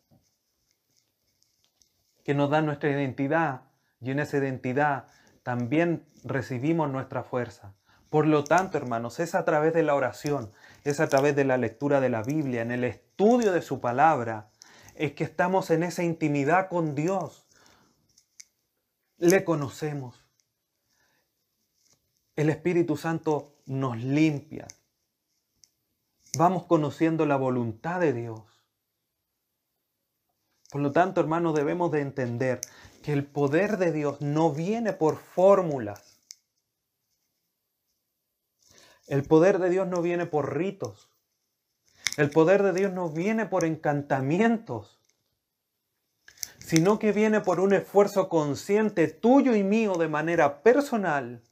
que 2.24 2.34
nos 2.34 2.50
da 2.50 2.60
nuestra 2.60 2.90
identidad 2.90 3.62
y 4.00 4.10
en 4.10 4.18
esa 4.18 4.36
identidad 4.36 5.08
también 5.42 6.06
recibimos 6.24 6.90
nuestra 6.90 7.22
fuerza. 7.22 7.74
Por 8.10 8.26
lo 8.26 8.44
tanto, 8.44 8.78
hermanos, 8.78 9.20
es 9.20 9.34
a 9.34 9.44
través 9.44 9.74
de 9.74 9.82
la 9.82 9.94
oración, 9.94 10.50
es 10.84 11.00
a 11.00 11.08
través 11.08 11.36
de 11.36 11.44
la 11.44 11.58
lectura 11.58 12.00
de 12.00 12.08
la 12.08 12.22
Biblia, 12.22 12.62
en 12.62 12.70
el 12.70 12.84
estudio 12.84 13.52
de 13.52 13.62
su 13.62 13.80
palabra, 13.80 14.50
es 14.94 15.12
que 15.12 15.24
estamos 15.24 15.70
en 15.70 15.82
esa 15.82 16.02
intimidad 16.02 16.68
con 16.68 16.94
Dios. 16.94 17.46
Le 19.18 19.44
conocemos. 19.44 20.24
El 22.34 22.50
Espíritu 22.50 22.96
Santo 22.96 23.52
nos 23.66 23.98
limpia, 23.98 24.66
vamos 26.38 26.64
conociendo 26.64 27.26
la 27.26 27.36
voluntad 27.36 28.00
de 28.00 28.12
Dios. 28.12 28.42
Por 30.70 30.80
lo 30.80 30.92
tanto, 30.92 31.20
hermanos, 31.20 31.54
debemos 31.54 31.90
de 31.90 32.00
entender 32.00 32.60
que 33.02 33.12
el 33.12 33.24
poder 33.24 33.76
de 33.76 33.92
Dios 33.92 34.20
no 34.20 34.52
viene 34.52 34.92
por 34.92 35.16
fórmulas. 35.16 36.07
El 39.08 39.22
poder 39.22 39.58
de 39.58 39.70
Dios 39.70 39.88
no 39.88 40.02
viene 40.02 40.26
por 40.26 40.56
ritos. 40.56 41.10
El 42.18 42.30
poder 42.30 42.62
de 42.62 42.74
Dios 42.74 42.92
no 42.92 43.08
viene 43.08 43.46
por 43.46 43.64
encantamientos, 43.64 45.00
sino 46.58 46.98
que 46.98 47.12
viene 47.12 47.40
por 47.40 47.58
un 47.58 47.72
esfuerzo 47.72 48.28
consciente 48.28 49.08
tuyo 49.08 49.56
y 49.56 49.62
mío 49.62 49.94
de 49.94 50.08
manera 50.08 50.62
personal 50.62 51.42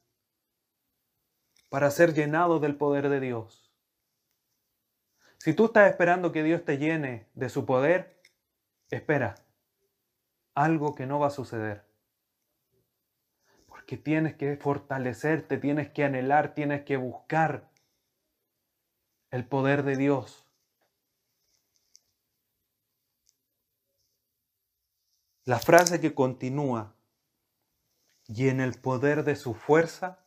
para 1.70 1.90
ser 1.90 2.12
llenado 2.12 2.60
del 2.60 2.76
poder 2.76 3.08
de 3.08 3.20
Dios. 3.20 3.72
Si 5.38 5.54
tú 5.54 5.66
estás 5.66 5.88
esperando 5.88 6.32
que 6.32 6.42
Dios 6.42 6.64
te 6.64 6.76
llene 6.76 7.28
de 7.34 7.48
su 7.48 7.64
poder, 7.64 8.20
espera 8.90 9.36
algo 10.54 10.94
que 10.94 11.06
no 11.06 11.18
va 11.18 11.28
a 11.28 11.30
suceder. 11.30 11.85
Porque 13.86 14.02
tienes 14.02 14.34
que 14.34 14.56
fortalecerte, 14.56 15.58
tienes 15.58 15.90
que 15.90 16.02
anhelar, 16.02 16.54
tienes 16.54 16.84
que 16.84 16.96
buscar 16.96 17.70
el 19.30 19.46
poder 19.46 19.84
de 19.84 19.96
Dios. 19.96 20.44
La 25.44 25.60
frase 25.60 26.00
que 26.00 26.16
continúa, 26.16 26.96
y 28.26 28.48
en 28.48 28.60
el 28.60 28.74
poder 28.74 29.22
de 29.22 29.36
su 29.36 29.54
fuerza, 29.54 30.18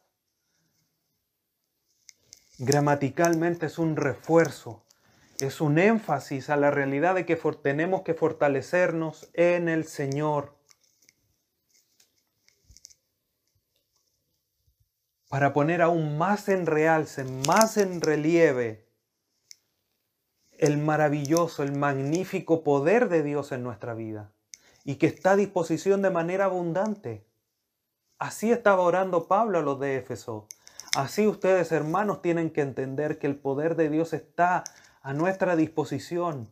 gramaticalmente 2.60 3.66
es 3.66 3.78
un 3.78 3.98
refuerzo, 3.98 4.86
es 5.42 5.60
un 5.60 5.80
énfasis 5.80 6.50
a 6.50 6.56
la 6.56 6.72
realidad 6.72 7.16
de 7.16 7.26
que 7.26 7.36
tenemos 7.62 8.04
que 8.04 8.14
fortalecernos 8.14 9.30
en 9.34 9.68
el 9.68 9.84
Señor. 9.84 10.59
Para 15.30 15.54
poner 15.54 15.84
aún 15.84 16.18
más 16.18 16.50
en 16.50 16.66
realce, 16.66 17.24
más 17.24 17.78
en 17.78 18.02
relieve 18.02 18.90
el 20.58 20.80
maravilloso, 20.80 21.62
el 21.62 21.72
magnífico 21.72 22.64
poder 22.64 23.10
de 23.10 23.22
Dios 23.22 23.52
en 23.52 23.62
nuestra 23.62 23.94
vida 23.94 24.34
y 24.84 24.96
que 24.96 25.06
está 25.06 25.32
a 25.32 25.36
disposición 25.36 26.02
de 26.02 26.10
manera 26.10 26.46
abundante. 26.46 27.28
Así 28.18 28.52
estaba 28.52 28.82
orando 28.82 29.28
Pablo 29.28 29.60
a 29.60 29.62
los 29.62 29.80
de 29.80 29.98
Éfeso. 29.98 30.48
Así 30.98 31.28
ustedes, 31.28 31.72
hermanos, 31.72 32.24
tienen 32.24 32.50
que 32.50 32.62
entender 32.62 33.20
que 33.20 33.28
el 33.28 33.38
poder 33.38 33.76
de 33.76 33.92
Dios 33.92 34.14
está 34.14 34.64
a 35.04 35.14
nuestra 35.14 35.56
disposición. 35.56 36.52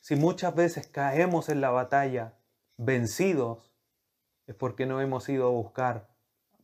Si 0.00 0.16
muchas 0.16 0.54
veces 0.54 0.86
caemos 0.86 1.48
en 1.48 1.62
la 1.62 1.70
batalla 1.70 2.34
vencidos, 2.76 3.72
es 4.46 4.54
porque 4.54 4.84
no 4.84 5.00
hemos 5.00 5.30
ido 5.30 5.46
a 5.46 5.50
buscar 5.50 6.10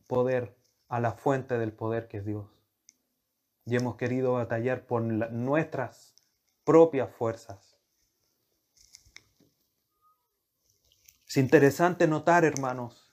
poder 0.05 0.58
a 0.89 0.99
la 0.99 1.13
fuente 1.13 1.57
del 1.57 1.71
poder 1.71 2.07
que 2.07 2.17
es 2.17 2.25
Dios. 2.25 2.47
Y 3.65 3.75
hemos 3.75 3.95
querido 3.95 4.33
batallar 4.33 4.85
por 4.85 5.01
nuestras 5.03 6.15
propias 6.63 7.09
fuerzas. 7.15 7.77
Es 11.27 11.37
interesante 11.37 12.07
notar, 12.07 12.43
hermanos, 12.43 13.09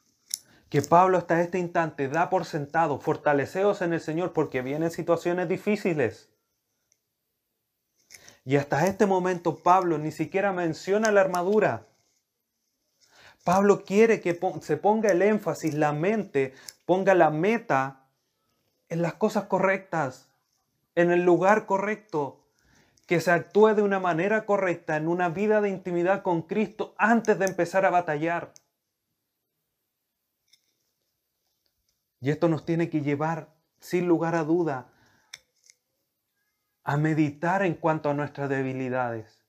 que 0.70 0.80
Pablo 0.80 1.18
hasta 1.18 1.42
este 1.42 1.58
instante 1.58 2.08
da 2.08 2.30
por 2.30 2.46
sentado, 2.46 2.98
fortaleceos 2.98 3.82
en 3.82 3.92
el 3.92 4.00
Señor 4.00 4.32
porque 4.32 4.62
vienen 4.62 4.90
situaciones 4.90 5.48
difíciles. 5.48 6.30
Y 8.46 8.56
hasta 8.56 8.86
este 8.86 9.04
momento 9.04 9.56
Pablo 9.62 9.98
ni 9.98 10.12
siquiera 10.12 10.52
menciona 10.52 11.12
la 11.12 11.20
armadura. 11.20 11.86
Pablo 13.44 13.84
quiere 13.84 14.20
que 14.20 14.40
se 14.62 14.76
ponga 14.76 15.10
el 15.10 15.20
énfasis, 15.20 15.74
la 15.74 15.92
mente, 15.92 16.54
ponga 16.86 17.14
la 17.14 17.30
meta 17.30 18.06
en 18.88 19.02
las 19.02 19.14
cosas 19.14 19.44
correctas, 19.44 20.30
en 20.94 21.10
el 21.10 21.24
lugar 21.24 21.66
correcto, 21.66 22.46
que 23.06 23.20
se 23.20 23.30
actúe 23.30 23.74
de 23.74 23.82
una 23.82 24.00
manera 24.00 24.46
correcta 24.46 24.96
en 24.96 25.08
una 25.08 25.28
vida 25.28 25.60
de 25.60 25.68
intimidad 25.68 26.22
con 26.22 26.42
Cristo 26.42 26.94
antes 26.96 27.38
de 27.38 27.44
empezar 27.44 27.84
a 27.84 27.90
batallar. 27.90 28.52
Y 32.20 32.30
esto 32.30 32.48
nos 32.48 32.64
tiene 32.64 32.88
que 32.88 33.02
llevar, 33.02 33.54
sin 33.78 34.08
lugar 34.08 34.34
a 34.34 34.42
duda, 34.42 34.88
a 36.82 36.96
meditar 36.96 37.62
en 37.62 37.74
cuanto 37.74 38.10
a 38.10 38.14
nuestras 38.14 38.48
debilidades. 38.48 39.44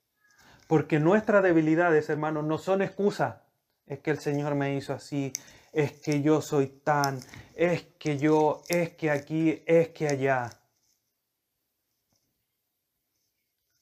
Porque 0.68 1.00
nuestras 1.00 1.42
debilidades, 1.44 2.10
hermanos, 2.10 2.44
no 2.44 2.58
son 2.58 2.82
excusas. 2.82 3.38
Es 3.86 4.00
que 4.00 4.12
el 4.12 4.20
Señor 4.20 4.54
me 4.56 4.76
hizo 4.76 4.94
así, 4.94 5.32
es 5.78 5.92
que 5.92 6.24
yo 6.24 6.42
soy 6.42 6.66
tan, 6.70 7.20
es 7.54 7.84
que 8.00 8.18
yo, 8.18 8.64
es 8.68 8.96
que 8.96 9.12
aquí, 9.12 9.62
es 9.68 9.90
que 9.90 10.08
allá. 10.08 10.50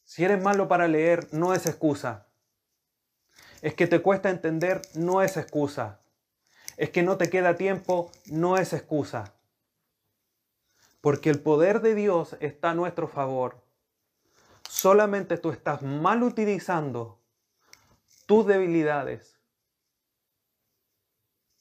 Si 0.03 0.25
eres 0.25 0.43
malo 0.43 0.67
para 0.67 0.89
leer, 0.89 1.29
no 1.31 1.53
es 1.53 1.65
excusa. 1.65 2.27
Es 3.61 3.75
que 3.75 3.87
te 3.87 4.01
cuesta 4.01 4.29
entender, 4.29 4.81
no 4.93 5.21
es 5.21 5.37
excusa. 5.37 6.01
Es 6.75 6.89
que 6.89 7.01
no 7.01 7.15
te 7.15 7.29
queda 7.29 7.55
tiempo, 7.55 8.11
no 8.25 8.57
es 8.57 8.73
excusa. 8.73 9.33
Porque 10.99 11.29
el 11.29 11.41
poder 11.41 11.79
de 11.79 11.95
Dios 11.95 12.35
está 12.41 12.71
a 12.71 12.75
nuestro 12.75 13.07
favor. 13.07 13.63
Solamente 14.67 15.37
tú 15.37 15.51
estás 15.51 15.81
mal 15.81 16.23
utilizando 16.23 17.21
tus 18.25 18.45
debilidades 18.45 19.34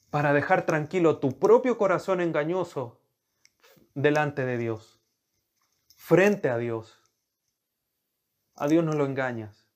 para 0.09 0.33
dejar 0.33 0.65
tranquilo 0.65 1.19
tu 1.19 1.37
propio 1.39 1.77
corazón 1.77 2.21
engañoso 2.21 3.01
delante 3.93 4.45
de 4.45 4.57
Dios, 4.57 4.99
frente 5.97 6.49
a 6.49 6.57
Dios. 6.57 7.01
A 8.55 8.67
Dios 8.67 8.85
no 8.85 8.93
lo 8.93 9.05
engañas. 9.05 9.67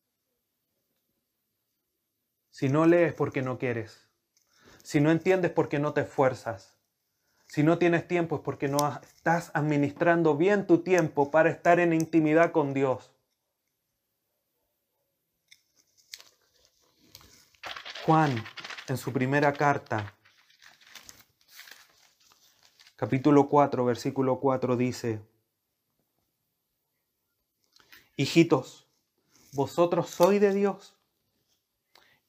Si 2.49 2.69
no 2.69 2.85
lees 2.85 3.13
porque 3.13 3.41
no 3.41 3.57
quieres. 3.57 4.07
Si 4.83 5.01
no 5.01 5.11
entiendes 5.11 5.51
porque 5.51 5.79
no 5.79 5.93
te 5.93 6.01
esfuerzas. 6.01 6.77
Si 7.47 7.63
no 7.63 7.77
tienes 7.77 8.07
tiempo 8.07 8.37
es 8.37 8.41
porque 8.41 8.67
no 8.67 8.77
estás 9.01 9.51
administrando 9.53 10.37
bien 10.37 10.67
tu 10.67 10.79
tiempo 10.79 11.31
para 11.31 11.49
estar 11.49 11.79
en 11.79 11.93
intimidad 11.93 12.51
con 12.51 12.73
Dios. 12.73 13.11
Juan, 18.05 18.43
en 18.87 18.97
su 18.97 19.11
primera 19.11 19.53
carta, 19.53 20.13
capítulo 22.99 23.47
4, 23.47 23.85
versículo 23.85 24.41
4 24.41 24.75
dice, 24.75 25.21
Hijitos, 28.17 28.89
vosotros 29.53 30.09
sois 30.09 30.41
de 30.41 30.53
Dios 30.53 30.97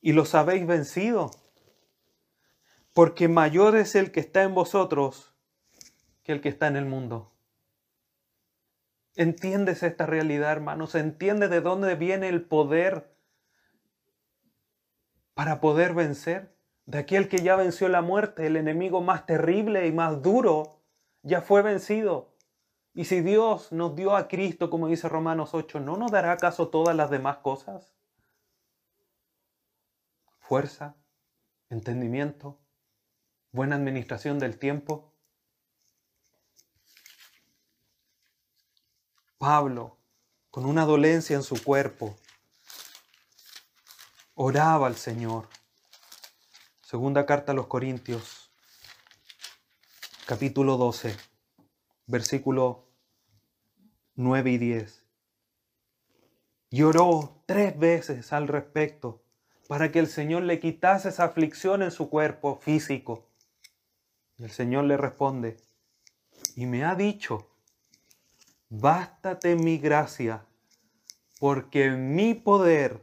y 0.00 0.12
los 0.12 0.36
habéis 0.36 0.64
vencido, 0.68 1.32
porque 2.94 3.26
mayor 3.26 3.76
es 3.76 3.96
el 3.96 4.12
que 4.12 4.20
está 4.20 4.44
en 4.44 4.54
vosotros 4.54 5.34
que 6.22 6.30
el 6.30 6.40
que 6.40 6.50
está 6.50 6.68
en 6.68 6.76
el 6.76 6.86
mundo. 6.86 7.32
¿Entiendes 9.16 9.82
esta 9.82 10.06
realidad, 10.06 10.52
hermanos? 10.52 10.94
¿Entiendes 10.94 11.50
de 11.50 11.62
dónde 11.62 11.96
viene 11.96 12.28
el 12.28 12.42
poder 12.42 13.12
para 15.34 15.60
poder 15.60 15.94
vencer? 15.94 16.59
De 16.90 16.98
aquel 16.98 17.28
que 17.28 17.38
ya 17.38 17.54
venció 17.54 17.88
la 17.88 18.02
muerte, 18.02 18.48
el 18.48 18.56
enemigo 18.56 19.00
más 19.00 19.24
terrible 19.24 19.86
y 19.86 19.92
más 19.92 20.22
duro, 20.22 20.80
ya 21.22 21.40
fue 21.40 21.62
vencido. 21.62 22.34
Y 22.94 23.04
si 23.04 23.20
Dios 23.20 23.70
nos 23.70 23.94
dio 23.94 24.16
a 24.16 24.26
Cristo, 24.26 24.70
como 24.70 24.88
dice 24.88 25.08
Romanos 25.08 25.50
8, 25.54 25.78
¿no 25.78 25.96
nos 25.96 26.10
dará 26.10 26.32
acaso 26.32 26.66
todas 26.66 26.96
las 26.96 27.08
demás 27.08 27.36
cosas? 27.36 27.94
Fuerza, 30.40 30.96
entendimiento, 31.68 32.58
buena 33.52 33.76
administración 33.76 34.40
del 34.40 34.58
tiempo. 34.58 35.12
Pablo, 39.38 39.96
con 40.50 40.66
una 40.66 40.84
dolencia 40.86 41.36
en 41.36 41.44
su 41.44 41.62
cuerpo, 41.62 42.16
oraba 44.34 44.88
al 44.88 44.96
Señor. 44.96 45.46
Segunda 46.90 47.24
carta 47.24 47.52
a 47.52 47.54
los 47.54 47.68
Corintios, 47.68 48.50
capítulo 50.26 50.76
12, 50.76 51.16
versículo 52.08 52.88
9 54.16 54.50
y 54.50 54.58
10. 54.58 55.04
Lloró 56.72 57.44
tres 57.46 57.78
veces 57.78 58.32
al 58.32 58.48
respecto 58.48 59.22
para 59.68 59.92
que 59.92 60.00
el 60.00 60.08
Señor 60.08 60.42
le 60.42 60.58
quitase 60.58 61.10
esa 61.10 61.26
aflicción 61.26 61.84
en 61.84 61.92
su 61.92 62.10
cuerpo 62.10 62.56
físico. 62.56 63.28
Y 64.36 64.42
el 64.42 64.50
Señor 64.50 64.82
le 64.82 64.96
responde, 64.96 65.58
y 66.56 66.66
me 66.66 66.82
ha 66.84 66.96
dicho, 66.96 67.52
bástate 68.68 69.54
mi 69.54 69.78
gracia, 69.78 70.44
porque 71.38 71.90
mi 71.90 72.34
poder 72.34 73.00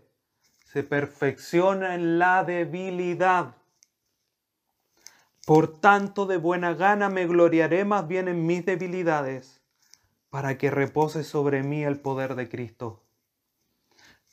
se 0.74 0.84
perfecciona 0.84 1.96
en 1.96 2.20
la 2.20 2.44
debilidad. 2.44 3.57
Por 5.48 5.80
tanto, 5.80 6.26
de 6.26 6.36
buena 6.36 6.74
gana 6.74 7.08
me 7.08 7.26
gloriaré 7.26 7.86
más 7.86 8.06
bien 8.06 8.28
en 8.28 8.46
mis 8.46 8.66
debilidades, 8.66 9.62
para 10.30 10.58
que 10.58 10.70
repose 10.70 11.24
sobre 11.24 11.64
mí 11.64 11.86
el 11.86 12.02
poder 12.02 12.36
de 12.36 12.50
Cristo. 12.50 13.06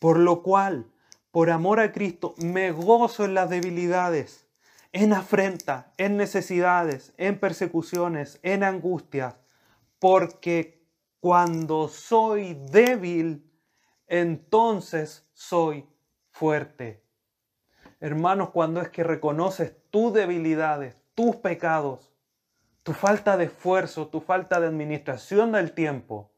Por 0.00 0.18
lo 0.18 0.42
cual, 0.42 0.90
por 1.30 1.50
amor 1.50 1.78
a 1.78 1.92
Cristo, 1.92 2.34
me 2.38 2.72
gozo 2.72 3.24
en 3.24 3.34
las 3.34 3.48
debilidades, 3.48 4.48
en 4.90 5.12
afrenta, 5.12 5.92
en 5.98 6.16
necesidades, 6.16 7.14
en 7.16 7.38
persecuciones, 7.38 8.40
en 8.42 8.64
angustias, 8.64 9.36
porque 10.00 10.84
cuando 11.20 11.86
soy 11.86 12.54
débil, 12.72 13.48
entonces 14.08 15.28
soy 15.32 15.86
fuerte. 16.32 17.04
Hermanos, 18.00 18.50
cuando 18.50 18.80
es 18.80 18.88
que 18.88 19.04
reconoces 19.04 19.76
tus 19.90 20.12
debilidades, 20.12 21.03
tus 21.14 21.36
pecados, 21.36 22.12
tu 22.82 22.92
falta 22.92 23.36
de 23.36 23.44
esfuerzo, 23.44 24.08
tu 24.08 24.20
falta 24.20 24.60
de 24.60 24.66
administración 24.66 25.52
del 25.52 25.72
tiempo, 25.72 26.32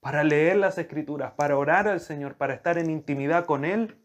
para 0.00 0.24
leer 0.24 0.56
las 0.56 0.78
escrituras, 0.78 1.32
para 1.32 1.58
orar 1.58 1.88
al 1.88 2.00
Señor, 2.00 2.36
para 2.36 2.54
estar 2.54 2.78
en 2.78 2.90
intimidad 2.90 3.44
con 3.44 3.64
Él, 3.64 4.00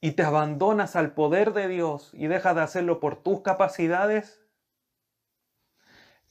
y 0.00 0.12
te 0.12 0.24
abandonas 0.24 0.96
al 0.96 1.14
poder 1.14 1.52
de 1.52 1.68
Dios 1.68 2.10
y 2.12 2.26
dejas 2.26 2.56
de 2.56 2.62
hacerlo 2.62 2.98
por 2.98 3.22
tus 3.22 3.40
capacidades, 3.42 4.40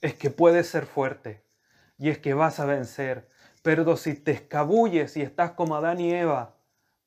es 0.02 0.14
que 0.14 0.30
puedes 0.30 0.68
ser 0.68 0.84
fuerte 0.84 1.42
y 1.96 2.10
es 2.10 2.18
que 2.18 2.34
vas 2.34 2.60
a 2.60 2.66
vencer. 2.66 3.30
Pero 3.62 3.96
si 3.96 4.14
te 4.14 4.32
escabulles 4.32 5.16
y 5.16 5.22
estás 5.22 5.52
como 5.52 5.74
Adán 5.74 6.00
y 6.00 6.12
Eva, 6.12 6.56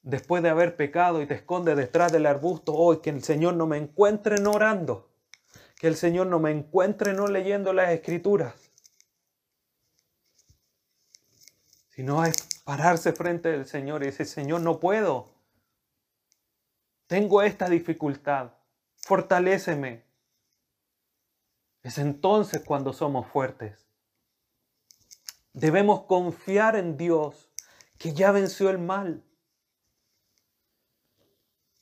después 0.05 0.43
de 0.43 0.49
haber 0.49 0.75
pecado 0.75 1.21
y 1.21 1.25
te 1.25 1.33
escondes 1.33 1.75
detrás 1.75 2.11
del 2.11 2.27
arbusto, 2.27 2.73
hoy 2.73 3.01
que 3.01 3.09
el 3.09 3.23
Señor 3.23 3.55
no 3.55 3.65
me 3.65 3.77
encuentre 3.77 4.37
no 4.37 4.51
orando, 4.51 5.11
que 5.77 5.87
el 5.87 5.95
Señor 5.95 6.27
no 6.27 6.39
me 6.39 6.51
encuentre 6.51 7.13
no 7.13 7.27
leyendo 7.27 7.73
las 7.73 7.89
escrituras, 7.89 8.53
sino 11.89 12.23
es 12.23 12.35
pararse 12.63 13.13
frente 13.13 13.49
del 13.49 13.65
Señor 13.65 14.03
y 14.03 14.05
decir, 14.05 14.27
Señor, 14.27 14.61
no 14.61 14.79
puedo, 14.79 15.31
tengo 17.07 17.41
esta 17.41 17.67
dificultad, 17.67 18.51
fortaléceme, 18.97 20.05
es 21.81 21.97
entonces 21.97 22.61
cuando 22.63 22.93
somos 22.93 23.27
fuertes. 23.27 23.87
Debemos 25.53 26.03
confiar 26.03 26.75
en 26.75 26.95
Dios 26.95 27.49
que 27.97 28.13
ya 28.13 28.31
venció 28.31 28.69
el 28.69 28.77
mal 28.77 29.24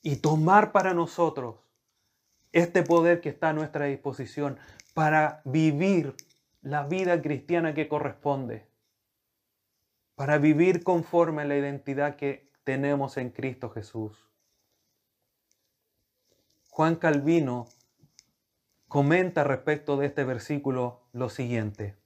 y 0.04 0.16
tomar 0.16 0.70
para 0.70 0.92
nosotros 0.92 1.56
este 2.52 2.82
poder 2.82 3.22
que 3.22 3.30
está 3.30 3.48
a 3.48 3.52
nuestra 3.54 3.86
disposición 3.86 4.58
para 4.92 5.40
vivir 5.46 6.14
la 6.60 6.86
vida 6.86 7.20
cristiana 7.22 7.72
que 7.74 7.88
corresponde, 7.88 8.68
para 10.14 10.36
vivir 10.36 10.84
conforme 10.84 11.42
a 11.42 11.44
la 11.46 11.56
identidad 11.56 12.16
que 12.16 12.52
tenemos 12.64 13.16
en 13.16 13.30
Cristo 13.30 13.70
Jesús. 13.70 14.30
Juan 16.68 16.96
Calvino 16.96 17.66
comenta 18.88 19.42
respecto 19.42 19.96
de 19.96 20.06
este 20.06 20.24
versículo 20.24 21.08
lo 21.12 21.30
siguiente. 21.30 21.96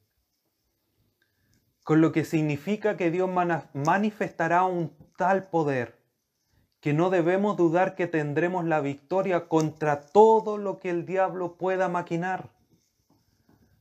Con 1.83 2.01
lo 2.01 2.13
que 2.13 2.25
significa 2.25 2.97
que 2.97 3.11
Dios 3.11 3.29
manifestará 3.75 4.65
un 4.65 4.97
tal 5.17 5.49
poder 5.49 5.98
que 6.81 6.93
no 6.93 7.11
debemos 7.11 7.57
dudar 7.57 7.95
que 7.95 8.07
tendremos 8.07 8.64
la 8.64 8.81
victoria 8.81 9.49
contra 9.49 10.01
todo 10.01 10.59
lo 10.59 10.79
que 10.79 10.91
el 10.91 11.07
diablo 11.07 11.57
pueda 11.57 11.89
maquinar. 11.89 12.51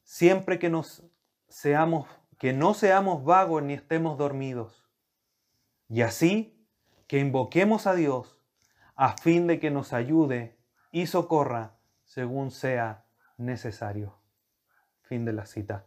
Siempre 0.04 0.58
que 0.58 0.70
nos 0.70 1.04
seamos 1.48 2.08
que 2.38 2.54
no 2.54 2.74
seamos 2.74 3.24
vagos 3.24 3.64
ni 3.64 3.74
estemos 3.74 4.18
dormidos. 4.18 4.86
Y 5.90 6.02
así 6.02 6.66
que 7.08 7.20
invoquemos 7.20 7.88
a 7.88 7.96
Dios 7.96 8.38
a 8.96 9.18
fin 9.18 9.48
de 9.48 9.60
que 9.60 9.72
nos 9.72 9.94
ayude 9.94 10.58
y 10.92 11.08
socorra 11.08 11.78
según 12.04 12.52
sea 12.52 13.06
necesario. 13.38 14.20
Fin 15.02 15.26
de 15.26 15.34
la 15.34 15.46
cita. 15.46 15.86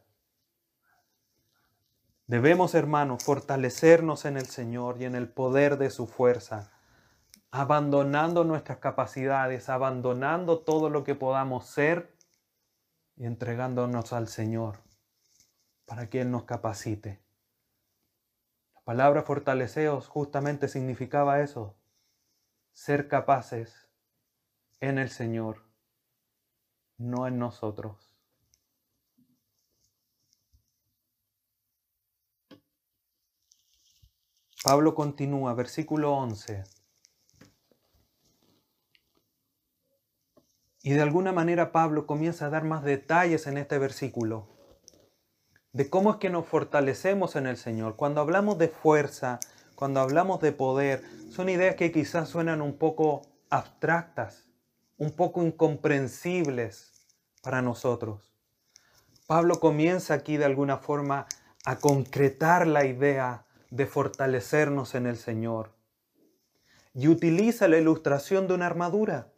Debemos, 2.27 2.75
hermanos, 2.75 3.25
fortalecernos 3.25 4.25
en 4.25 4.37
el 4.37 4.47
Señor 4.47 5.01
y 5.01 5.05
en 5.05 5.17
el 5.17 5.29
poder 5.29 5.79
de 5.79 5.91
su 5.91 6.07
fuerza, 6.07 6.71
abandonando 7.51 8.45
nuestras 8.45 8.79
capacidades, 8.79 9.69
abandonando 9.69 10.61
todo 10.61 10.91
lo 10.91 11.05
que 11.05 11.15
podamos 11.15 11.67
ser 11.67 12.17
y 13.17 13.27
entregándonos 13.27 14.13
al 14.13 14.29
Señor 14.29 14.79
para 15.85 16.09
que 16.09 16.21
Él 16.21 16.31
nos 16.31 16.45
capacite. 16.45 17.21
La 18.75 18.81
palabra 18.83 19.23
fortaleceos 19.23 20.07
justamente 20.07 20.69
significaba 20.69 21.41
eso, 21.41 21.77
ser 22.73 23.09
capaces 23.09 23.89
en 24.81 24.99
el 24.99 25.11
Señor 25.11 25.71
no 27.01 27.27
en 27.27 27.39
nosotros. 27.39 28.15
Pablo 34.63 34.95
continúa, 34.95 35.55
versículo 35.55 36.13
11. 36.13 36.80
Y 40.83 40.93
de 40.93 41.03
alguna 41.03 41.33
manera 41.33 41.73
Pablo 41.73 42.07
comienza 42.07 42.47
a 42.47 42.51
dar 42.51 42.65
más 42.65 42.83
detalles 42.85 43.47
en 43.47 43.59
este 43.59 43.79
versículo 43.79 44.49
de 45.73 45.89
cómo 45.89 46.11
es 46.11 46.17
que 46.17 46.31
nos 46.31 46.47
fortalecemos 46.47 47.37
en 47.37 47.47
el 47.47 47.57
Señor. 47.57 47.97
Cuando 47.97 48.21
hablamos 48.21 48.59
de 48.59 48.69
fuerza, 48.69 49.39
cuando 49.75 50.01
hablamos 50.01 50.41
de 50.41 50.53
poder, 50.53 51.03
son 51.31 51.49
ideas 51.49 51.77
que 51.77 51.93
quizás 51.93 52.29
suenan 52.29 52.61
un 52.61 52.77
poco 52.77 53.23
abstractas, 53.51 54.49
un 54.97 55.13
poco 55.13 55.43
incomprensibles 55.43 56.93
para 57.43 57.63
nosotros. 57.63 58.35
Pablo 59.27 59.61
comienza 59.61 60.15
aquí 60.15 60.37
de 60.37 60.45
alguna 60.45 60.79
forma 60.79 61.27
a 61.65 61.77
concretar 61.77 62.67
la 62.67 62.85
idea 62.85 63.47
de 63.71 63.87
fortalecernos 63.87 64.95
en 64.95 65.07
el 65.07 65.17
Señor 65.17 65.73
y 66.95 67.07
utiliza 67.07 67.69
la 67.69 67.79
ilustración 67.79 68.49
de 68.49 68.55
una 68.55 68.67
armadura, 68.67 69.29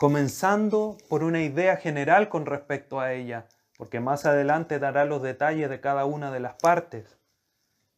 comenzando 0.00 0.96
por 1.10 1.22
una 1.22 1.42
idea 1.42 1.76
general 1.76 2.30
con 2.30 2.46
respecto 2.46 3.00
a 3.00 3.12
ella, 3.12 3.48
porque 3.76 4.00
más 4.00 4.24
adelante 4.24 4.78
dará 4.78 5.04
los 5.04 5.20
detalles 5.20 5.68
de 5.68 5.82
cada 5.82 6.06
una 6.06 6.30
de 6.30 6.40
las 6.40 6.54
partes. 6.54 7.18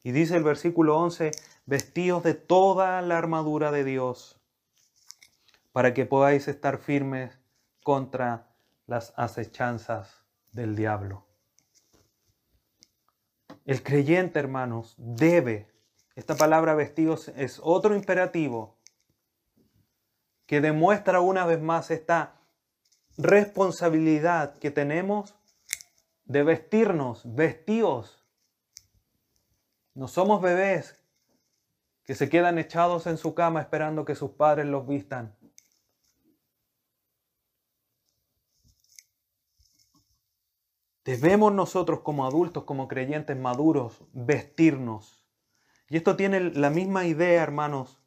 Y 0.02 0.10
dice 0.10 0.36
el 0.36 0.42
versículo 0.42 0.98
11, 0.98 1.30
vestidos 1.64 2.24
de 2.24 2.34
toda 2.34 3.00
la 3.02 3.18
armadura 3.18 3.70
de 3.70 3.84
Dios, 3.84 4.40
para 5.70 5.94
que 5.94 6.04
podáis 6.04 6.48
estar 6.48 6.78
firmes 6.78 7.38
contra 7.84 8.48
las 8.88 9.12
acechanzas 9.16 10.24
del 10.50 10.74
diablo. 10.74 11.24
El 13.64 13.80
creyente, 13.84 14.40
hermanos, 14.40 14.96
debe, 14.98 15.68
esta 16.16 16.34
palabra 16.34 16.74
vestidos 16.74 17.28
es 17.36 17.60
otro 17.62 17.94
imperativo 17.94 18.81
que 20.46 20.60
demuestra 20.60 21.20
una 21.20 21.46
vez 21.46 21.60
más 21.60 21.90
esta 21.90 22.40
responsabilidad 23.16 24.58
que 24.58 24.70
tenemos 24.70 25.34
de 26.24 26.42
vestirnos, 26.42 27.22
vestidos. 27.34 28.24
No 29.94 30.08
somos 30.08 30.40
bebés 30.40 31.02
que 32.04 32.14
se 32.14 32.28
quedan 32.28 32.58
echados 32.58 33.06
en 33.06 33.18
su 33.18 33.34
cama 33.34 33.60
esperando 33.60 34.04
que 34.04 34.14
sus 34.14 34.32
padres 34.32 34.66
los 34.66 34.86
vistan. 34.86 35.36
Debemos 41.04 41.52
nosotros 41.52 42.00
como 42.00 42.26
adultos, 42.26 42.64
como 42.64 42.86
creyentes 42.86 43.36
maduros, 43.36 44.04
vestirnos. 44.12 45.26
Y 45.88 45.96
esto 45.96 46.16
tiene 46.16 46.40
la 46.40 46.70
misma 46.70 47.06
idea, 47.06 47.42
hermanos, 47.42 48.01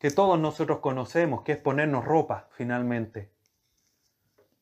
que 0.00 0.10
todos 0.10 0.40
nosotros 0.40 0.78
conocemos, 0.78 1.42
que 1.42 1.52
es 1.52 1.58
ponernos 1.58 2.06
ropa, 2.06 2.48
finalmente. 2.52 3.30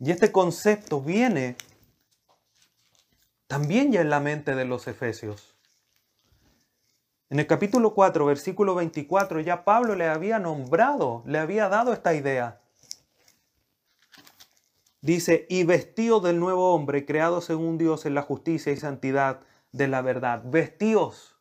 Y 0.00 0.10
este 0.10 0.32
concepto 0.32 1.00
viene 1.00 1.56
también 3.46 3.92
ya 3.92 4.00
en 4.00 4.10
la 4.10 4.18
mente 4.18 4.56
de 4.56 4.64
los 4.64 4.88
efesios. 4.88 5.56
En 7.30 7.38
el 7.38 7.46
capítulo 7.46 7.94
4, 7.94 8.26
versículo 8.26 8.74
24, 8.74 9.40
ya 9.40 9.64
Pablo 9.64 9.94
le 9.94 10.08
había 10.08 10.40
nombrado, 10.40 11.22
le 11.24 11.38
había 11.38 11.68
dado 11.68 11.92
esta 11.92 12.14
idea. 12.14 12.60
Dice, 15.00 15.46
y 15.48 15.62
vestido 15.62 16.18
del 16.18 16.40
nuevo 16.40 16.74
hombre, 16.74 17.06
creado 17.06 17.40
según 17.40 17.78
Dios 17.78 18.06
en 18.06 18.14
la 18.14 18.22
justicia 18.22 18.72
y 18.72 18.76
santidad 18.76 19.40
de 19.70 19.86
la 19.86 20.02
verdad, 20.02 20.42
vestíos. 20.44 21.37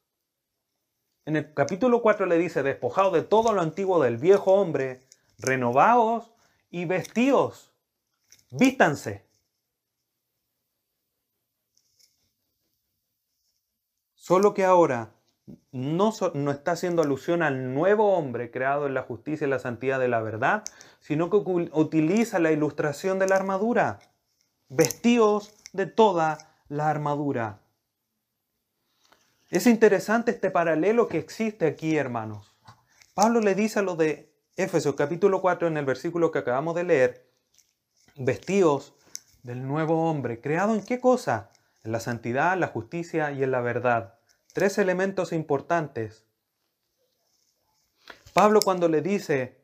En 1.28 1.36
el 1.36 1.54
capítulo 1.54 2.02
4 2.02 2.26
le 2.26 2.38
dice, 2.38 2.64
despojados 2.64 3.12
de 3.12 3.22
todo 3.22 3.52
lo 3.52 3.60
antiguo 3.60 4.02
del 4.02 4.16
viejo 4.16 4.54
hombre, 4.54 5.02
renovaos 5.38 6.32
y 6.70 6.86
vestíos, 6.86 7.74
vístanse. 8.50 9.28
Solo 14.14 14.54
que 14.54 14.64
ahora 14.64 15.12
no, 15.74 16.14
no, 16.34 16.52
está 16.52 16.72
haciendo 16.72 17.02
alusión 17.02 17.44
al 17.44 17.74
nuevo 17.74 18.14
hombre 18.14 18.50
creado 18.50 18.88
en 18.88 18.94
la 18.94 19.04
justicia 19.04 19.46
y 19.48 19.50
la 19.50 19.60
santidad 19.60 20.00
de 20.00 20.08
la 20.08 20.22
verdad, 20.22 20.64
sino 21.02 21.30
que 21.30 21.36
utiliza 21.36 22.40
la 22.40 22.54
ilustración 22.54 23.20
de 23.20 23.28
la 23.28 23.36
armadura. 23.36 24.00
Vestíos 24.70 25.54
de 25.74 25.88
toda 25.88 26.38
la 26.70 26.90
armadura. 26.90 27.67
Es 29.50 29.66
interesante 29.66 30.32
este 30.32 30.52
paralelo 30.52 31.08
que 31.08 31.18
existe 31.18 31.68
aquí, 31.68 31.96
hermanos. 31.96 32.54
Pablo 33.14 33.40
le 33.40 33.56
dice 33.56 33.80
a 33.80 33.82
los 33.82 33.98
de 33.98 34.36
Éfeso 34.58 34.98
capítulo 34.98 35.40
4 35.40 35.70
en 35.70 35.78
el 35.78 35.86
versículo 35.86 36.32
que 36.32 36.40
acabamos 36.40 36.76
de 36.76 36.84
leer, 36.84 37.32
vestíos 38.18 38.94
del 39.44 39.66
nuevo 39.66 40.10
hombre, 40.10 40.42
creado 40.42 40.76
en 40.76 40.84
qué 40.84 41.00
cosa? 41.00 41.52
En 41.86 41.94
la 41.94 42.02
santidad, 42.02 42.58
la 42.58 42.68
justicia 42.68 43.32
y 43.32 43.42
en 43.42 43.52
la 43.52 43.62
verdad. 43.62 44.20
Tres 44.52 44.78
elementos 44.80 45.32
importantes. 45.32 46.26
Pablo 48.34 48.60
cuando 48.62 48.90
le 48.90 49.02
dice 49.02 49.62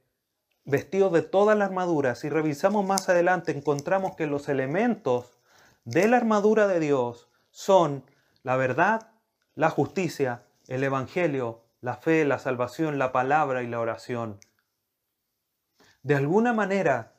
vestido 0.63 1.09
de 1.09 1.23
toda 1.23 1.55
la 1.55 1.65
armadura, 1.65 2.15
si 2.15 2.29
revisamos 2.29 2.85
más 2.85 3.09
adelante 3.09 3.51
encontramos 3.51 4.15
que 4.15 4.27
los 4.27 4.47
elementos 4.47 5.41
de 5.83 6.07
la 6.07 6.15
armadura 6.15 6.67
de 6.67 6.79
Dios 6.79 7.27
son 7.51 8.05
la 8.43 8.55
verdad, 8.55 9.12
la 9.55 9.69
justicia, 9.69 10.45
el 10.67 10.83
evangelio, 10.83 11.63
la 11.81 11.97
fe, 11.97 12.25
la 12.25 12.39
salvación, 12.39 12.97
la 12.97 13.11
palabra 13.11 13.63
y 13.63 13.67
la 13.67 13.79
oración. 13.79 14.39
De 16.01 16.15
alguna 16.15 16.53
manera, 16.53 17.13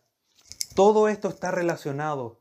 todo 0.74 1.09
esto 1.09 1.28
está 1.28 1.51
relacionado. 1.51 2.41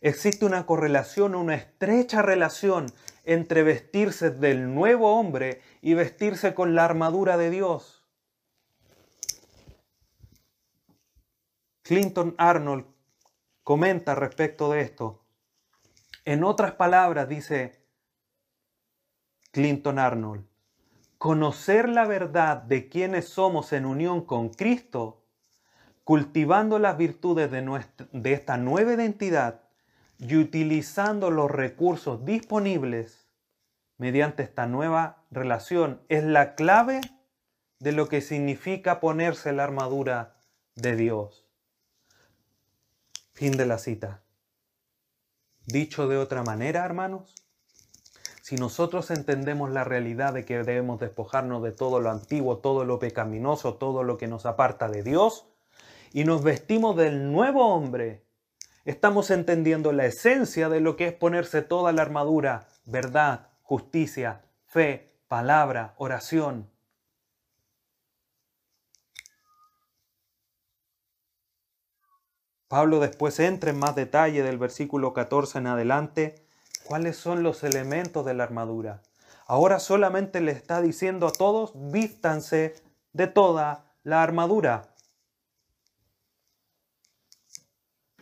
Existe 0.00 0.44
una 0.44 0.66
correlación, 0.66 1.34
una 1.34 1.54
estrecha 1.54 2.22
relación 2.22 2.86
entre 3.24 3.62
vestirse 3.62 4.30
del 4.30 4.74
nuevo 4.74 5.18
hombre 5.18 5.62
y 5.80 5.94
vestirse 5.94 6.54
con 6.54 6.74
la 6.74 6.84
armadura 6.84 7.36
de 7.36 7.50
Dios. 7.50 8.04
Clinton 11.82 12.34
Arnold 12.36 12.86
comenta 13.62 14.14
respecto 14.14 14.70
de 14.70 14.80
esto. 14.80 15.24
En 16.24 16.44
otras 16.44 16.72
palabras, 16.72 17.28
dice 17.28 17.75
Clinton 19.56 19.98
Arnold, 19.98 20.44
conocer 21.16 21.88
la 21.88 22.04
verdad 22.04 22.58
de 22.58 22.90
quienes 22.90 23.30
somos 23.30 23.72
en 23.72 23.86
unión 23.86 24.20
con 24.20 24.50
Cristo, 24.50 25.24
cultivando 26.04 26.78
las 26.78 26.98
virtudes 26.98 27.50
de, 27.50 27.82
de 28.12 28.32
esta 28.34 28.58
nueva 28.58 28.92
identidad 28.92 29.62
y 30.18 30.36
utilizando 30.36 31.30
los 31.30 31.50
recursos 31.50 32.22
disponibles 32.26 33.30
mediante 33.96 34.42
esta 34.42 34.66
nueva 34.66 35.24
relación, 35.30 36.02
es 36.10 36.22
la 36.22 36.54
clave 36.54 37.00
de 37.78 37.92
lo 37.92 38.10
que 38.10 38.20
significa 38.20 39.00
ponerse 39.00 39.54
la 39.54 39.64
armadura 39.64 40.36
de 40.74 40.96
Dios. 40.96 41.46
Fin 43.32 43.56
de 43.56 43.64
la 43.64 43.78
cita. 43.78 44.20
Dicho 45.64 46.08
de 46.08 46.18
otra 46.18 46.42
manera, 46.42 46.84
hermanos, 46.84 47.34
si 48.46 48.54
nosotros 48.54 49.10
entendemos 49.10 49.72
la 49.72 49.82
realidad 49.82 50.32
de 50.32 50.44
que 50.44 50.62
debemos 50.62 51.00
despojarnos 51.00 51.64
de 51.64 51.72
todo 51.72 51.98
lo 51.98 52.12
antiguo, 52.12 52.58
todo 52.58 52.84
lo 52.84 53.00
pecaminoso, 53.00 53.74
todo 53.74 54.04
lo 54.04 54.18
que 54.18 54.28
nos 54.28 54.46
aparta 54.46 54.88
de 54.88 55.02
Dios, 55.02 55.48
y 56.12 56.22
nos 56.22 56.44
vestimos 56.44 56.94
del 56.94 57.32
nuevo 57.32 57.74
hombre, 57.74 58.24
estamos 58.84 59.32
entendiendo 59.32 59.90
la 59.90 60.06
esencia 60.06 60.68
de 60.68 60.78
lo 60.78 60.94
que 60.94 61.08
es 61.08 61.12
ponerse 61.12 61.60
toda 61.60 61.90
la 61.90 62.02
armadura, 62.02 62.68
verdad, 62.84 63.48
justicia, 63.62 64.44
fe, 64.64 65.18
palabra, 65.26 65.96
oración, 65.96 66.70
Pablo 72.68 73.00
después 73.00 73.40
entra 73.40 73.70
en 73.70 73.78
más 73.78 73.96
detalle 73.96 74.42
del 74.44 74.58
versículo 74.58 75.12
14 75.12 75.58
en 75.58 75.66
adelante 75.68 76.45
cuáles 76.86 77.16
son 77.16 77.42
los 77.42 77.64
elementos 77.64 78.24
de 78.24 78.34
la 78.34 78.44
armadura. 78.44 79.02
Ahora 79.46 79.78
solamente 79.78 80.40
le 80.40 80.52
está 80.52 80.80
diciendo 80.80 81.26
a 81.26 81.32
todos, 81.32 81.72
vístanse 81.74 82.74
de 83.12 83.26
toda 83.26 83.84
la 84.02 84.22
armadura. 84.22 84.94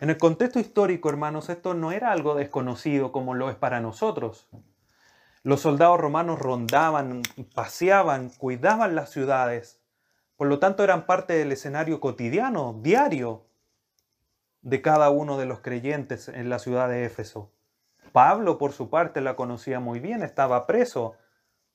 En 0.00 0.10
el 0.10 0.18
contexto 0.18 0.58
histórico, 0.58 1.08
hermanos, 1.08 1.48
esto 1.48 1.72
no 1.72 1.92
era 1.92 2.12
algo 2.12 2.34
desconocido 2.34 3.12
como 3.12 3.34
lo 3.34 3.48
es 3.48 3.56
para 3.56 3.80
nosotros. 3.80 4.48
Los 5.42 5.60
soldados 5.60 6.00
romanos 6.00 6.38
rondaban, 6.38 7.22
paseaban, 7.54 8.30
cuidaban 8.30 8.94
las 8.94 9.10
ciudades. 9.10 9.80
Por 10.36 10.48
lo 10.48 10.58
tanto, 10.58 10.82
eran 10.84 11.06
parte 11.06 11.34
del 11.34 11.52
escenario 11.52 12.00
cotidiano, 12.00 12.80
diario 12.82 13.46
de 14.62 14.82
cada 14.82 15.10
uno 15.10 15.38
de 15.38 15.46
los 15.46 15.60
creyentes 15.60 16.28
en 16.28 16.48
la 16.50 16.58
ciudad 16.58 16.88
de 16.88 17.04
Éfeso. 17.04 17.53
Pablo, 18.14 18.58
por 18.58 18.70
su 18.70 18.90
parte, 18.90 19.20
la 19.20 19.34
conocía 19.34 19.80
muy 19.80 19.98
bien, 19.98 20.22
estaba 20.22 20.68
preso 20.68 21.16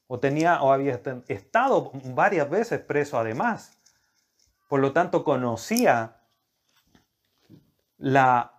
o 0.07 0.21
tenía 0.21 0.61
o 0.61 0.71
había 0.71 1.01
estado 1.27 1.91
varias 2.15 2.49
veces 2.49 2.79
preso 2.79 3.19
además. 3.19 3.77
Por 4.69 4.79
lo 4.79 4.93
tanto, 4.93 5.25
conocía 5.25 6.21
la 7.97 8.53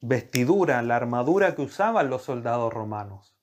vestidura, 0.00 0.82
la 0.82 0.96
armadura 0.96 1.54
que 1.54 1.62
usaban 1.62 2.10
los 2.10 2.22
soldados 2.22 2.72
romanos. 2.72 3.36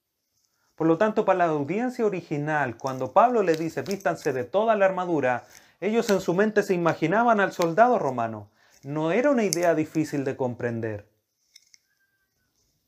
Por 0.75 0.87
lo 0.87 0.97
tanto, 0.97 1.23
para 1.23 1.37
la 1.37 1.45
audiencia 1.45 2.05
original, 2.05 2.75
cuando 2.75 3.13
Pablo 3.13 3.43
le 3.43 3.55
dice 3.55 3.81
vístanse 3.81 4.33
de 4.33 4.43
toda 4.43 4.75
la 4.75 4.87
armadura, 4.87 5.45
ellos 5.79 6.09
en 6.09 6.19
su 6.19 6.33
mente 6.33 6.63
se 6.63 6.73
imaginaban 6.73 7.39
al 7.39 7.53
soldado 7.53 7.97
romano, 7.97 8.49
no 8.83 9.13
era 9.13 9.31
una 9.31 9.45
idea 9.45 9.73
difícil 9.73 10.25
de 10.25 10.35
comprender. 10.35 11.16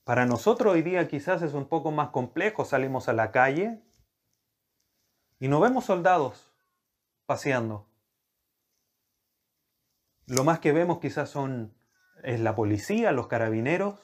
Para 0.09 0.25
nosotros 0.25 0.73
hoy 0.73 0.81
día 0.81 1.07
quizás 1.07 1.43
es 1.43 1.53
un 1.53 1.67
poco 1.67 1.91
más 1.91 2.09
complejo, 2.09 2.65
salimos 2.65 3.07
a 3.07 3.13
la 3.13 3.29
calle 3.29 3.79
y 5.39 5.47
no 5.47 5.59
vemos 5.59 5.85
soldados 5.85 6.51
paseando. 7.27 7.85
Lo 10.25 10.43
más 10.43 10.57
que 10.61 10.71
vemos 10.71 10.97
quizás 10.97 11.29
son 11.29 11.75
es 12.23 12.39
la 12.39 12.55
policía, 12.55 13.11
los 13.11 13.27
carabineros, 13.27 13.99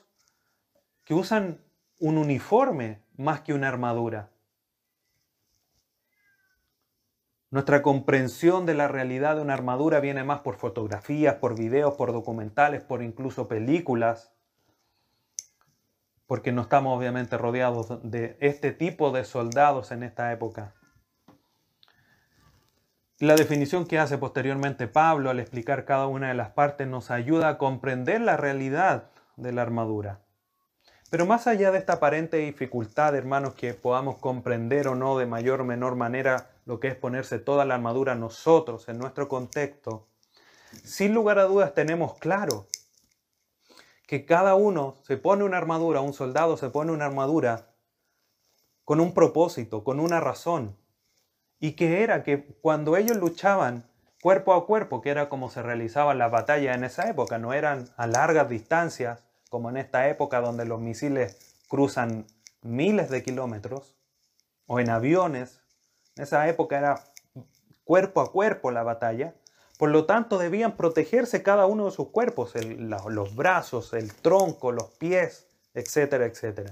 que 1.06 1.16
usan 1.16 1.66
un 2.00 2.20
uniforme 2.20 3.02
más 3.18 3.42
que 3.42 3.56
una 3.56 3.70
armadura. 3.70 4.30
Nuestra 7.50 7.82
comprensión 7.82 8.68
de 8.68 8.76
la 8.76 8.88
realidad 8.88 9.38
de 9.38 9.42
una 9.42 9.56
armadura 9.56 10.00
viene 10.02 10.24
más 10.24 10.42
por 10.42 10.58
fotografías, 10.58 11.38
por 11.38 11.58
videos, 11.58 11.96
por 11.96 12.12
documentales, 12.12 12.84
por 12.84 13.02
incluso 13.02 13.48
películas, 13.48 14.35
porque 16.28 16.52
no 16.52 16.62
estamos 16.62 16.98
obviamente 16.98 17.38
rodeados 17.38 18.00
de 18.04 18.38
este 18.40 18.72
tipo 18.72 19.12
de 19.12 19.24
soldados 19.26 19.92
en 19.92 20.04
esta 20.04 20.32
época. 20.32 20.74
La 23.20 23.36
definición 23.36 23.86
que 23.86 23.98
hace 23.98 24.18
posteriormente 24.18 24.88
Pablo 24.88 25.30
al 25.30 25.40
explicar 25.40 25.86
cada 25.86 26.08
una 26.08 26.28
de 26.28 26.34
las 26.34 26.50
partes 26.50 26.88
nos 26.88 27.12
ayuda 27.12 27.48
a 27.48 27.58
comprender 27.58 28.20
la 28.20 28.36
realidad 28.36 29.12
de 29.38 29.54
la 29.54 29.62
armadura. 29.62 30.20
Pero 31.10 31.26
más 31.26 31.48
allá 31.48 31.72
de 31.72 31.78
esta 31.78 31.94
aparente 31.94 32.38
dificultad, 32.38 33.16
hermanos, 33.16 33.54
que 33.54 33.74
podamos 33.74 34.18
comprender 34.18 34.88
o 34.90 34.96
no 34.96 35.18
de 35.18 35.26
mayor 35.26 35.62
o 35.62 35.64
menor 35.64 35.96
manera 35.96 36.50
lo 36.66 36.80
que 36.80 36.90
es 36.90 36.96
ponerse 36.96 37.40
toda 37.40 37.64
la 37.64 37.76
armadura 37.76 38.16
nosotros 38.16 38.90
en 38.90 38.98
nuestro 38.98 39.30
contexto, 39.30 40.08
sin 40.84 41.14
lugar 41.14 41.40
a 41.40 41.46
dudas 41.46 41.74
tenemos 41.74 42.16
claro 42.16 42.68
que 44.08 44.26
cada 44.26 44.56
uno 44.56 44.98
se 45.02 45.18
pone 45.18 45.44
una 45.44 45.58
armadura, 45.58 46.02
un 46.02 46.14
soldado 46.14 46.58
se 46.58 46.70
pone 46.70 46.92
una 46.92 47.06
armadura 47.06 47.76
con 48.84 49.00
un 49.00 49.14
propósito, 49.14 49.84
con 49.84 50.00
una 50.00 50.20
razón. 50.20 50.78
Y 51.60 51.74
que 51.74 52.04
era 52.04 52.24
que 52.24 52.46
cuando 52.62 52.98
ellos 52.98 53.18
luchaban 53.18 53.90
cuerpo 54.22 54.54
a 54.54 54.66
cuerpo, 54.66 55.02
que 55.02 55.10
era 55.10 55.30
como 55.30 55.50
se 55.50 55.64
realizaban 55.64 56.18
las 56.18 56.32
batallas 56.32 56.76
en 56.76 56.84
esa 56.84 57.10
época, 57.10 57.38
no 57.38 57.54
eran 57.54 57.90
a 57.98 58.08
largas 58.08 58.50
distancias, 58.50 59.24
como 59.50 59.70
en 59.70 59.78
esta 59.78 60.08
época 60.08 60.42
donde 60.42 60.66
los 60.66 60.80
misiles 60.80 61.56
cruzan 61.68 62.26
miles 62.62 63.10
de 63.10 63.24
kilómetros, 63.24 63.96
o 64.68 64.80
en 64.80 64.90
aviones, 64.90 65.62
en 66.16 66.24
esa 66.24 66.48
época 66.48 66.78
era 66.78 67.04
cuerpo 67.84 68.22
a 68.22 68.32
cuerpo 68.32 68.72
la 68.72 68.84
batalla, 68.84 69.36
por 69.78 69.90
lo 69.90 70.06
tanto 70.06 70.38
debían 70.38 70.78
protegerse 70.78 71.44
cada 71.44 71.66
uno 71.66 71.86
de 71.86 71.92
sus 71.92 72.10
cuerpos, 72.10 72.54
los 72.56 73.36
brazos, 73.36 73.94
el 73.94 74.14
tronco, 74.14 74.72
los 74.72 74.90
pies, 74.92 75.48
etcétera, 75.74 76.26
etcétera. 76.26 76.72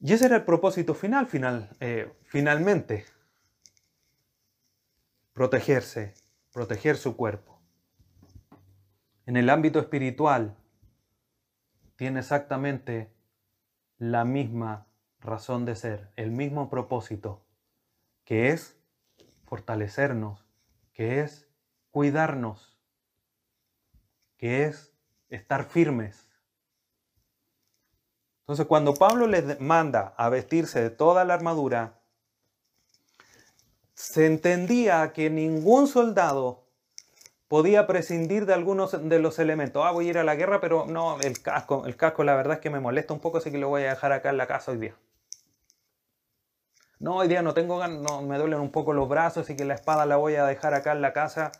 Y 0.00 0.12
ese 0.12 0.26
era 0.26 0.36
el 0.36 0.44
propósito 0.44 0.94
final, 0.94 1.26
final 1.26 1.68
eh, 1.80 2.10
finalmente. 2.24 3.04
Protegerse, 5.32 6.14
proteger 6.52 6.96
su 6.96 7.16
cuerpo. 7.16 7.60
En 9.26 9.36
el 9.36 9.50
ámbito 9.50 9.78
espiritual, 9.78 10.56
tiene 11.96 12.20
exactamente 12.20 13.12
la 13.98 14.24
misma 14.24 14.86
razón 15.20 15.64
de 15.64 15.74
ser, 15.74 16.08
el 16.16 16.30
mismo 16.30 16.70
propósito, 16.70 17.44
que 18.24 18.50
es 18.50 18.77
fortalecernos, 19.48 20.46
que 20.92 21.20
es 21.20 21.48
cuidarnos, 21.90 22.78
que 24.36 24.64
es 24.64 24.92
estar 25.30 25.64
firmes. 25.64 26.28
Entonces 28.40 28.66
cuando 28.66 28.94
Pablo 28.94 29.26
les 29.26 29.60
manda 29.60 30.14
a 30.16 30.28
vestirse 30.28 30.80
de 30.80 30.90
toda 30.90 31.24
la 31.24 31.34
armadura, 31.34 32.00
se 33.94 34.26
entendía 34.26 35.12
que 35.12 35.28
ningún 35.28 35.88
soldado 35.88 36.68
podía 37.48 37.86
prescindir 37.86 38.46
de 38.46 38.54
algunos 38.54 39.08
de 39.08 39.18
los 39.18 39.38
elementos. 39.38 39.82
Ah, 39.84 39.90
voy 39.90 40.06
a 40.06 40.10
ir 40.10 40.18
a 40.18 40.24
la 40.24 40.36
guerra, 40.36 40.60
pero 40.60 40.86
no, 40.86 41.18
el 41.20 41.42
casco, 41.42 41.84
el 41.86 41.96
casco 41.96 42.22
la 42.22 42.36
verdad 42.36 42.54
es 42.54 42.60
que 42.60 42.70
me 42.70 42.80
molesta 42.80 43.14
un 43.14 43.20
poco, 43.20 43.38
así 43.38 43.50
que 43.50 43.58
lo 43.58 43.68
voy 43.68 43.82
a 43.82 43.90
dejar 43.90 44.12
acá 44.12 44.30
en 44.30 44.36
la 44.36 44.46
casa 44.46 44.70
hoy 44.70 44.78
día. 44.78 44.94
No, 47.00 47.16
hoy 47.16 47.28
día 47.28 47.42
no 47.42 47.54
tengo 47.54 47.78
ganas, 47.78 48.22
me 48.22 48.38
duelen 48.38 48.60
un 48.60 48.72
poco 48.72 48.92
los 48.92 49.08
brazos, 49.08 49.44
así 49.44 49.56
que 49.56 49.64
la 49.64 49.74
espada 49.74 50.04
la 50.04 50.16
voy 50.16 50.34
a 50.34 50.44
dejar 50.44 50.74
acá 50.74 50.92
en 50.92 51.00
la 51.00 51.12
casa. 51.12 51.52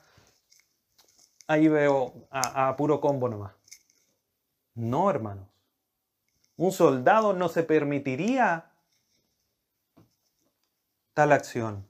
Ahí 1.47 1.69
veo 1.69 2.13
a, 2.31 2.69
a 2.69 2.77
puro 2.77 3.01
combo 3.01 3.29
nomás. 3.29 3.55
No, 4.75 5.11
hermanos. 5.11 5.47
Un 6.57 6.73
soldado 6.73 7.35
no 7.35 7.49
se 7.49 7.63
permitiría 7.63 8.73
tal 11.15 11.33
acción. 11.33 11.87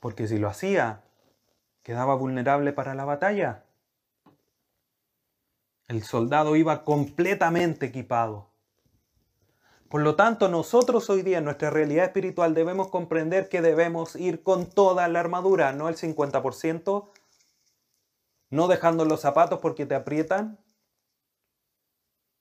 Porque 0.00 0.26
si 0.26 0.38
lo 0.38 0.48
hacía, 0.48 1.02
quedaba 1.82 2.14
vulnerable 2.14 2.72
para 2.72 2.94
la 2.94 3.04
batalla. 3.04 3.64
El 5.86 6.02
soldado 6.02 6.56
iba 6.56 6.84
completamente 6.84 7.86
equipado. 7.86 8.53
Por 9.94 10.02
lo 10.02 10.16
tanto, 10.16 10.48
nosotros 10.48 11.08
hoy 11.08 11.22
día 11.22 11.38
en 11.38 11.44
nuestra 11.44 11.70
realidad 11.70 12.06
espiritual 12.06 12.52
debemos 12.52 12.88
comprender 12.88 13.48
que 13.48 13.62
debemos 13.62 14.16
ir 14.16 14.42
con 14.42 14.66
toda 14.66 15.06
la 15.06 15.20
armadura, 15.20 15.72
no 15.72 15.88
el 15.88 15.94
50%, 15.94 17.10
no 18.50 18.66
dejando 18.66 19.04
los 19.04 19.20
zapatos 19.20 19.60
porque 19.60 19.86
te 19.86 19.94
aprietan, 19.94 20.58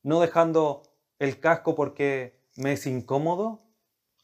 no 0.02 0.20
dejando 0.20 0.82
el 1.20 1.40
casco 1.40 1.76
porque 1.76 2.42
me 2.56 2.74
es 2.74 2.88
incómodo, 2.88 3.62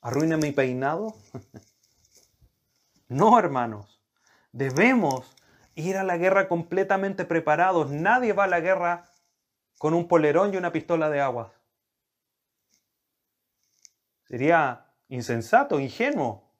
arruina 0.01 0.35
mi 0.35 0.51
peinado. 0.51 1.13
no, 3.09 3.37
hermanos. 3.37 4.01
Debemos 4.53 5.35
ir 5.75 5.97
a 5.97 6.03
la 6.03 6.17
guerra 6.17 6.47
completamente 6.47 7.25
preparados. 7.25 7.91
Nadie 7.91 8.33
va 8.33 8.45
a 8.45 8.47
la 8.47 8.59
guerra 8.59 9.11
con 9.77 9.93
un 9.93 10.07
polerón 10.07 10.51
y 10.51 10.57
una 10.57 10.71
pistola 10.71 11.11
de 11.11 11.21
agua. 11.21 11.53
Sería 14.29 14.85
insensato, 15.07 15.79
ingenuo. 15.79 16.53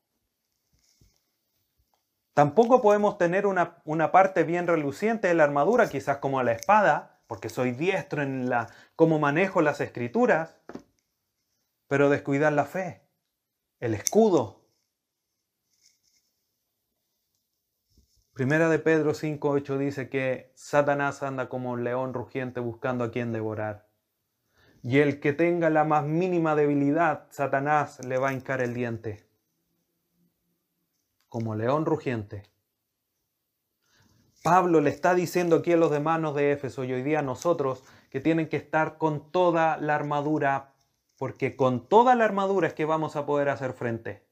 Tampoco 2.34 2.82
podemos 2.82 3.18
tener 3.18 3.46
una, 3.46 3.82
una, 3.86 4.12
parte 4.12 4.44
bien 4.44 4.66
reluciente 4.66 5.28
de 5.28 5.36
la 5.36 5.44
armadura, 5.44 5.88
quizás 5.88 6.18
como 6.18 6.42
la 6.42 6.54
espada, 6.54 7.22
porque 7.28 7.50
soy 7.50 7.72
diestro 7.72 8.22
en 8.24 8.50
la, 8.50 8.68
cómo 8.96 9.20
manejo 9.20 9.62
las 9.62 9.82
escrituras, 9.82 10.60
pero 11.88 12.10
descuidar 12.10 12.54
la 12.54 12.66
fe, 12.66 13.08
el 13.80 13.94
escudo, 13.94 14.60
Primera 18.40 18.70
de 18.70 18.80
Pedro 18.80 19.12
5.8 19.12 19.78
dice 19.78 20.08
que 20.08 20.54
Satanás 20.56 21.24
anda 21.24 21.50
como 21.50 21.72
un 21.72 21.84
león 21.84 22.14
rugiente 22.14 22.62
buscando 22.62 23.04
a 23.04 23.12
quien 23.12 23.34
devorar. 23.34 23.89
Y 24.82 25.00
el 25.00 25.20
que 25.20 25.34
tenga 25.34 25.70
la 25.70 25.84
más 25.84 26.06
mínima 26.06 26.56
debilidad, 26.56 27.28
Satanás 27.32 28.00
le 28.06 28.18
va 28.18 28.30
a 28.30 28.34
hincar 28.34 28.62
el 28.62 28.74
diente. 28.74 29.28
Como 31.28 31.56
león 31.56 31.86
rugiente. 31.86 32.44
Pablo 34.42 34.80
le 34.80 34.90
está 34.90 35.16
diciendo 35.16 35.58
aquí 35.58 35.74
a 35.74 35.78
los 35.78 35.92
hermanos 35.92 36.34
de 36.34 36.54
Éfeso 36.54 36.86
y 36.86 36.94
hoy 36.94 37.04
día 37.04 37.20
a 37.20 37.24
nosotros 37.24 37.84
que 38.10 38.22
tienen 38.22 38.48
que 38.48 38.56
estar 38.56 38.98
con 38.98 39.32
toda 39.32 39.78
la 39.78 39.96
armadura, 39.96 40.74
porque 41.18 41.58
con 41.58 41.88
toda 41.90 42.16
la 42.16 42.24
armadura 42.24 42.70
es 42.70 42.74
que 42.74 42.86
vamos 42.86 43.18
a 43.18 43.26
poder 43.26 43.50
hacer 43.50 43.74
frente. 43.74 44.26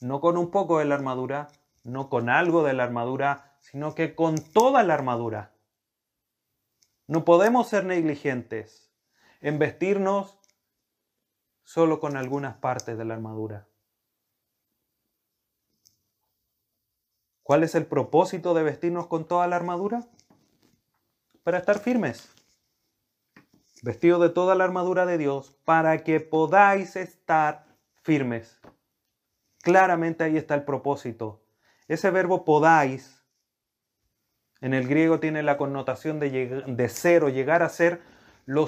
No 0.00 0.20
con 0.20 0.36
un 0.36 0.52
poco 0.52 0.78
de 0.78 0.84
la 0.84 0.94
armadura, 0.94 1.48
no 1.82 2.08
con 2.08 2.30
algo 2.30 2.62
de 2.62 2.72
la 2.72 2.84
armadura, 2.84 3.56
sino 3.60 3.96
que 3.96 4.14
con 4.14 4.36
toda 4.36 4.84
la 4.84 4.94
armadura. 4.94 5.52
No 7.08 7.24
podemos 7.24 7.68
ser 7.68 7.84
negligentes 7.84 8.87
en 9.40 9.58
vestirnos 9.58 10.38
solo 11.64 12.00
con 12.00 12.16
algunas 12.16 12.56
partes 12.56 12.96
de 12.96 13.04
la 13.04 13.14
armadura. 13.14 13.68
¿Cuál 17.42 17.62
es 17.62 17.74
el 17.74 17.86
propósito 17.86 18.54
de 18.54 18.62
vestirnos 18.62 19.06
con 19.06 19.26
toda 19.26 19.46
la 19.46 19.56
armadura? 19.56 20.04
Para 21.42 21.58
estar 21.58 21.78
firmes. 21.78 22.30
Vestido 23.82 24.18
de 24.18 24.28
toda 24.28 24.54
la 24.54 24.64
armadura 24.64 25.06
de 25.06 25.18
Dios 25.18 25.56
para 25.64 26.04
que 26.04 26.20
podáis 26.20 26.96
estar 26.96 27.66
firmes. 28.02 28.60
Claramente 29.62 30.24
ahí 30.24 30.36
está 30.36 30.54
el 30.54 30.64
propósito. 30.64 31.42
Ese 31.86 32.10
verbo 32.10 32.44
podáis 32.44 33.18
en 34.60 34.74
el 34.74 34.88
griego 34.88 35.20
tiene 35.20 35.42
la 35.42 35.56
connotación 35.56 36.18
de, 36.18 36.88
ser 36.88 37.22
o 37.22 37.28
llegar 37.28 37.62
a 37.62 37.68
ser, 37.68 38.00
lo 38.44 38.66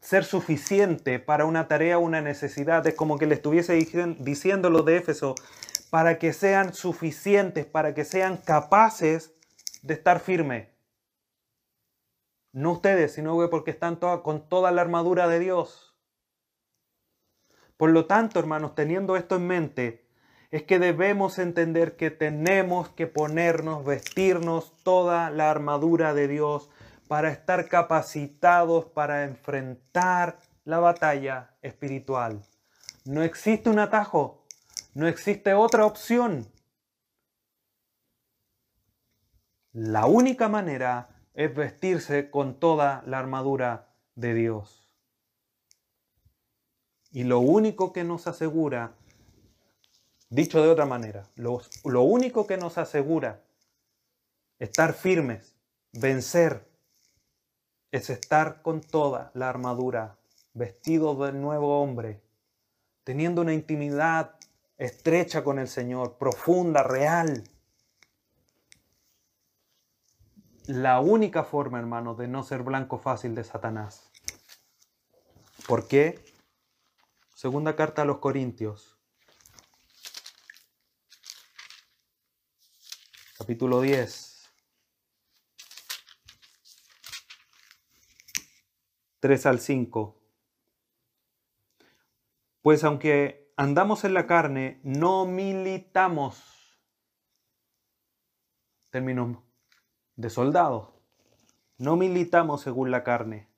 ser 0.00 0.24
suficiente 0.24 1.18
para 1.18 1.44
una 1.44 1.68
tarea 1.68 1.98
una 1.98 2.20
necesidad. 2.20 2.86
Es 2.86 2.94
como 2.94 3.18
que 3.18 3.26
le 3.26 3.34
estuviese 3.34 3.74
diciendo 4.18 4.70
lo 4.70 4.82
de 4.82 4.96
Éfeso, 4.96 5.34
para 5.90 6.18
que 6.18 6.32
sean 6.32 6.74
suficientes, 6.74 7.66
para 7.66 7.94
que 7.94 8.04
sean 8.04 8.36
capaces 8.36 9.32
de 9.82 9.94
estar 9.94 10.20
firmes. 10.20 10.68
No 12.52 12.72
ustedes, 12.72 13.12
sino 13.12 13.48
porque 13.50 13.70
están 13.70 13.96
con 13.96 14.48
toda 14.48 14.70
la 14.70 14.82
armadura 14.82 15.28
de 15.28 15.38
Dios. 15.38 15.96
Por 17.76 17.90
lo 17.90 18.06
tanto, 18.06 18.40
hermanos, 18.40 18.74
teniendo 18.74 19.16
esto 19.16 19.36
en 19.36 19.46
mente, 19.46 20.08
es 20.50 20.62
que 20.62 20.78
debemos 20.78 21.38
entender 21.38 21.96
que 21.96 22.10
tenemos 22.10 22.88
que 22.88 23.06
ponernos, 23.06 23.84
vestirnos 23.84 24.72
toda 24.82 25.30
la 25.30 25.50
armadura 25.50 26.14
de 26.14 26.26
Dios 26.26 26.70
para 27.08 27.30
estar 27.30 27.68
capacitados 27.68 28.86
para 28.86 29.24
enfrentar 29.24 30.38
la 30.64 30.78
batalla 30.78 31.56
espiritual. 31.62 32.42
No 33.04 33.22
existe 33.22 33.70
un 33.70 33.78
atajo, 33.78 34.44
no 34.94 35.08
existe 35.08 35.54
otra 35.54 35.86
opción. 35.86 36.46
La 39.72 40.06
única 40.06 40.48
manera 40.48 41.08
es 41.34 41.54
vestirse 41.54 42.30
con 42.30 42.60
toda 42.60 43.02
la 43.06 43.18
armadura 43.18 43.88
de 44.14 44.34
Dios. 44.34 44.94
Y 47.10 47.24
lo 47.24 47.40
único 47.40 47.92
que 47.92 48.04
nos 48.04 48.26
asegura 48.26 48.94
Dicho 50.30 50.62
de 50.62 50.68
otra 50.68 50.84
manera, 50.84 51.26
lo 51.36 52.02
único 52.02 52.46
que 52.46 52.58
nos 52.58 52.76
asegura 52.76 53.42
estar 54.58 54.92
firmes, 54.92 55.56
vencer, 55.92 56.67
es 57.90 58.10
estar 58.10 58.62
con 58.62 58.80
toda 58.80 59.30
la 59.34 59.48
armadura, 59.48 60.18
vestido 60.54 61.14
del 61.14 61.40
nuevo 61.40 61.82
hombre, 61.82 62.22
teniendo 63.04 63.42
una 63.42 63.54
intimidad 63.54 64.36
estrecha 64.76 65.42
con 65.42 65.58
el 65.58 65.68
Señor, 65.68 66.18
profunda, 66.18 66.82
real. 66.82 67.44
La 70.66 71.00
única 71.00 71.44
forma, 71.44 71.78
hermano, 71.78 72.14
de 72.14 72.28
no 72.28 72.42
ser 72.42 72.62
blanco 72.62 72.98
fácil 72.98 73.34
de 73.34 73.44
Satanás. 73.44 74.10
¿Por 75.66 75.88
qué? 75.88 76.22
Segunda 77.34 77.76
carta 77.76 78.02
a 78.02 78.04
los 78.04 78.18
Corintios, 78.18 78.98
capítulo 83.38 83.80
10. 83.80 84.27
3 89.20 89.46
al 89.46 89.60
5. 89.60 90.16
Pues 92.62 92.84
aunque 92.84 93.52
andamos 93.56 94.04
en 94.04 94.14
la 94.14 94.26
carne, 94.26 94.80
no 94.84 95.26
militamos. 95.26 96.42
Términos 98.90 99.38
de 100.16 100.30
soldados. 100.30 100.90
No 101.78 101.96
militamos 101.96 102.60
según 102.62 102.90
la 102.90 103.04
carne, 103.04 103.48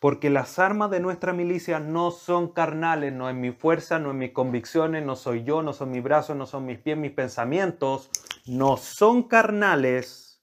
Porque 0.00 0.30
las 0.30 0.58
armas 0.58 0.90
de 0.90 1.00
nuestra 1.00 1.32
milicia 1.32 1.80
no 1.80 2.10
son 2.10 2.48
carnales, 2.52 3.12
no 3.12 3.28
es 3.28 3.34
mi 3.34 3.52
fuerza, 3.52 3.98
no 3.98 4.10
es 4.10 4.16
mis 4.16 4.32
convicciones, 4.32 5.04
no 5.04 5.16
soy 5.16 5.44
yo, 5.44 5.62
no 5.62 5.72
son 5.72 5.90
mis 5.90 6.02
brazos, 6.02 6.36
no 6.36 6.46
son 6.46 6.64
mis 6.64 6.78
pies, 6.78 6.96
mis 6.96 7.12
pensamientos, 7.12 8.10
no 8.46 8.76
son 8.76 9.24
carnales, 9.24 10.42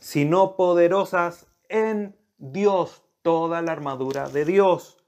sino 0.00 0.56
poderosas 0.56 1.46
en 1.68 2.16
Dios, 2.38 3.01
toda 3.22 3.62
la 3.62 3.72
armadura 3.72 4.28
de 4.28 4.44
Dios, 4.44 4.98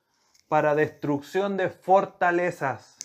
para 0.48 0.74
destrucción 0.74 1.56
de 1.56 1.68
fortalezas, 1.68 2.96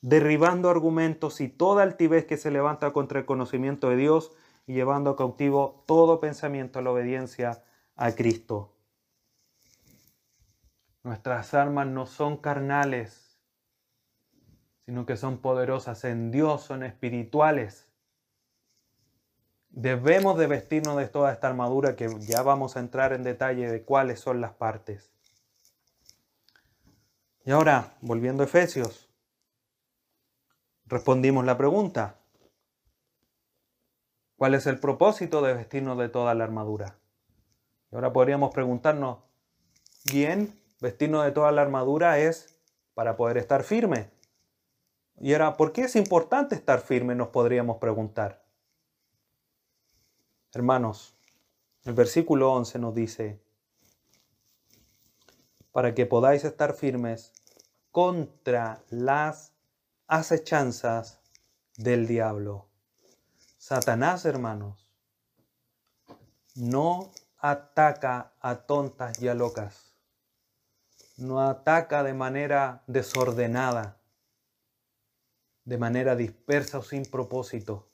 derribando 0.00 0.70
argumentos 0.70 1.40
y 1.40 1.48
toda 1.48 1.82
altivez 1.82 2.24
que 2.24 2.36
se 2.36 2.50
levanta 2.50 2.92
contra 2.92 3.20
el 3.20 3.26
conocimiento 3.26 3.90
de 3.90 3.96
Dios 3.96 4.32
y 4.66 4.72
llevando 4.72 5.16
cautivo 5.16 5.84
todo 5.86 6.20
pensamiento 6.20 6.78
a 6.78 6.82
la 6.82 6.92
obediencia 6.92 7.62
a 7.96 8.12
Cristo. 8.12 8.72
Nuestras 11.02 11.54
armas 11.54 11.86
no 11.86 12.06
son 12.06 12.36
carnales, 12.38 13.38
sino 14.86 15.06
que 15.06 15.16
son 15.16 15.38
poderosas 15.38 16.04
en 16.04 16.30
Dios, 16.30 16.62
son 16.62 16.82
espirituales. 16.82 17.89
Debemos 19.70 20.36
de 20.36 20.48
vestirnos 20.48 20.96
de 20.96 21.06
toda 21.06 21.32
esta 21.32 21.46
armadura 21.46 21.94
que 21.94 22.08
ya 22.20 22.42
vamos 22.42 22.76
a 22.76 22.80
entrar 22.80 23.12
en 23.12 23.22
detalle 23.22 23.70
de 23.70 23.84
cuáles 23.84 24.18
son 24.18 24.40
las 24.40 24.52
partes. 24.52 25.12
Y 27.44 27.52
ahora, 27.52 27.96
volviendo 28.00 28.42
a 28.42 28.46
Efesios, 28.46 29.08
respondimos 30.86 31.44
la 31.44 31.56
pregunta. 31.56 32.16
¿Cuál 34.36 34.54
es 34.54 34.66
el 34.66 34.80
propósito 34.80 35.40
de 35.40 35.54
vestirnos 35.54 35.96
de 35.98 36.08
toda 36.08 36.34
la 36.34 36.44
armadura? 36.44 36.98
Y 37.92 37.94
ahora 37.94 38.12
podríamos 38.12 38.52
preguntarnos, 38.52 39.18
bien, 40.12 40.60
vestirnos 40.80 41.24
de 41.24 41.32
toda 41.32 41.52
la 41.52 41.62
armadura 41.62 42.18
es 42.18 42.56
para 42.94 43.16
poder 43.16 43.38
estar 43.38 43.62
firme. 43.62 44.10
Y 45.16 45.32
ahora, 45.32 45.56
¿por 45.56 45.72
qué 45.72 45.82
es 45.82 45.96
importante 45.96 46.54
estar 46.54 46.80
firme? 46.80 47.14
Nos 47.14 47.28
podríamos 47.28 47.78
preguntar. 47.78 48.49
Hermanos, 50.52 51.14
el 51.84 51.94
versículo 51.94 52.52
11 52.52 52.78
nos 52.80 52.94
dice, 52.94 53.40
para 55.70 55.94
que 55.94 56.06
podáis 56.06 56.44
estar 56.44 56.74
firmes 56.74 57.32
contra 57.92 58.82
las 58.90 59.52
acechanzas 60.08 61.20
del 61.76 62.08
diablo. 62.08 62.66
Satanás, 63.58 64.24
hermanos, 64.24 64.88
no 66.56 67.12
ataca 67.38 68.32
a 68.40 68.56
tontas 68.66 69.22
y 69.22 69.28
a 69.28 69.34
locas. 69.34 69.94
No 71.16 71.40
ataca 71.40 72.02
de 72.02 72.14
manera 72.14 72.82
desordenada, 72.88 74.00
de 75.64 75.78
manera 75.78 76.16
dispersa 76.16 76.78
o 76.78 76.82
sin 76.82 77.04
propósito. 77.04 77.89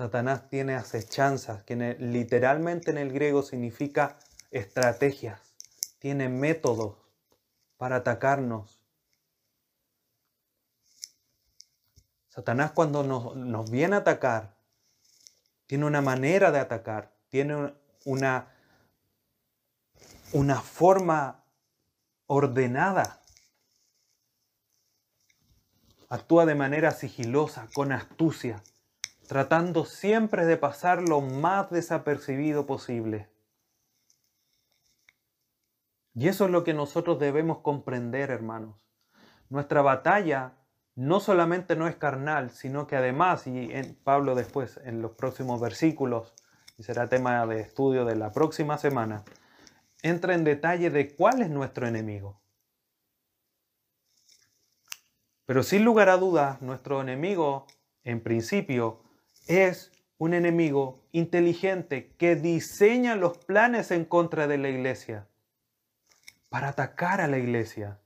Satanás 0.00 0.48
tiene 0.48 0.76
acechanzas, 0.76 1.62
que 1.62 1.76
literalmente 1.76 2.90
en 2.90 2.96
el 2.96 3.12
griego 3.12 3.42
significa 3.42 4.18
estrategias, 4.50 5.38
tiene 5.98 6.30
métodos 6.30 6.96
para 7.76 7.96
atacarnos. 7.96 8.80
Satanás 12.30 12.72
cuando 12.72 13.02
nos, 13.02 13.36
nos 13.36 13.70
viene 13.70 13.96
a 13.96 13.98
atacar, 13.98 14.56
tiene 15.66 15.84
una 15.84 16.00
manera 16.00 16.50
de 16.50 16.60
atacar, 16.60 17.12
tiene 17.28 17.74
una, 18.06 18.54
una 20.32 20.62
forma 20.62 21.44
ordenada. 22.24 23.20
Actúa 26.08 26.46
de 26.46 26.54
manera 26.54 26.90
sigilosa, 26.90 27.68
con 27.74 27.92
astucia, 27.92 28.62
tratando 29.30 29.84
siempre 29.84 30.44
de 30.44 30.56
pasar 30.56 31.08
lo 31.08 31.20
más 31.20 31.70
desapercibido 31.70 32.66
posible. 32.66 33.28
Y 36.14 36.26
eso 36.26 36.46
es 36.46 36.50
lo 36.50 36.64
que 36.64 36.74
nosotros 36.74 37.20
debemos 37.20 37.58
comprender, 37.58 38.32
hermanos. 38.32 38.90
Nuestra 39.48 39.82
batalla 39.82 40.54
no 40.96 41.20
solamente 41.20 41.76
no 41.76 41.86
es 41.86 41.94
carnal, 41.94 42.50
sino 42.50 42.88
que 42.88 42.96
además, 42.96 43.46
y 43.46 43.70
en 43.70 43.94
Pablo 44.02 44.34
después 44.34 44.80
en 44.82 45.00
los 45.00 45.12
próximos 45.12 45.60
versículos, 45.60 46.34
y 46.76 46.82
será 46.82 47.08
tema 47.08 47.46
de 47.46 47.60
estudio 47.60 48.04
de 48.04 48.16
la 48.16 48.32
próxima 48.32 48.78
semana, 48.78 49.22
entra 50.02 50.34
en 50.34 50.42
detalle 50.42 50.90
de 50.90 51.14
cuál 51.14 51.42
es 51.42 51.50
nuestro 51.50 51.86
enemigo. 51.86 52.40
Pero 55.46 55.62
sin 55.62 55.84
lugar 55.84 56.08
a 56.08 56.16
dudas, 56.16 56.60
nuestro 56.62 57.00
enemigo, 57.00 57.68
en 58.02 58.24
principio, 58.24 59.04
es 59.46 59.92
un 60.18 60.34
enemigo 60.34 61.02
inteligente 61.12 62.14
que 62.18 62.36
diseña 62.36 63.16
los 63.16 63.38
planes 63.38 63.90
en 63.90 64.04
contra 64.04 64.46
de 64.46 64.58
la 64.58 64.68
iglesia 64.68 65.26
para 66.50 66.68
atacar 66.68 67.20
a 67.20 67.26
la 67.26 67.38
iglesia. 67.38 67.98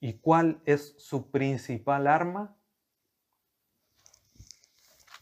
¿Y 0.00 0.14
cuál 0.14 0.60
es 0.64 0.94
su 0.98 1.30
principal 1.30 2.06
arma? 2.06 2.54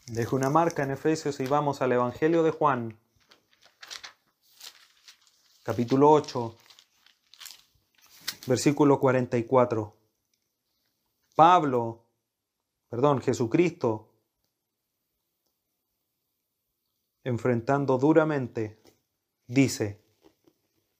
Dejo 0.07 0.35
una 0.35 0.49
marca 0.49 0.83
en 0.83 0.91
Efesios 0.91 1.39
y 1.39 1.47
vamos 1.47 1.81
al 1.81 1.91
Evangelio 1.91 2.43
de 2.43 2.51
Juan, 2.51 2.97
capítulo 5.63 6.11
8, 6.11 6.57
versículo 8.47 8.99
44. 8.99 9.93
Pablo, 11.35 12.06
perdón, 12.89 13.21
Jesucristo, 13.21 14.13
enfrentando 17.23 17.97
duramente, 17.97 18.81
dice, 19.47 20.01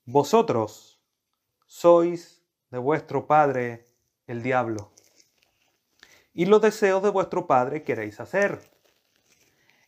vosotros 0.06 1.02
sois 1.66 2.44
de 2.70 2.78
vuestro 2.78 3.28
padre 3.28 3.88
el 4.26 4.44
diablo, 4.44 4.92
y 6.34 6.46
los 6.46 6.62
deseos 6.62 7.02
de 7.02 7.10
vuestro 7.10 7.48
padre 7.48 7.84
queréis 7.84 8.20
hacer. 8.20 8.60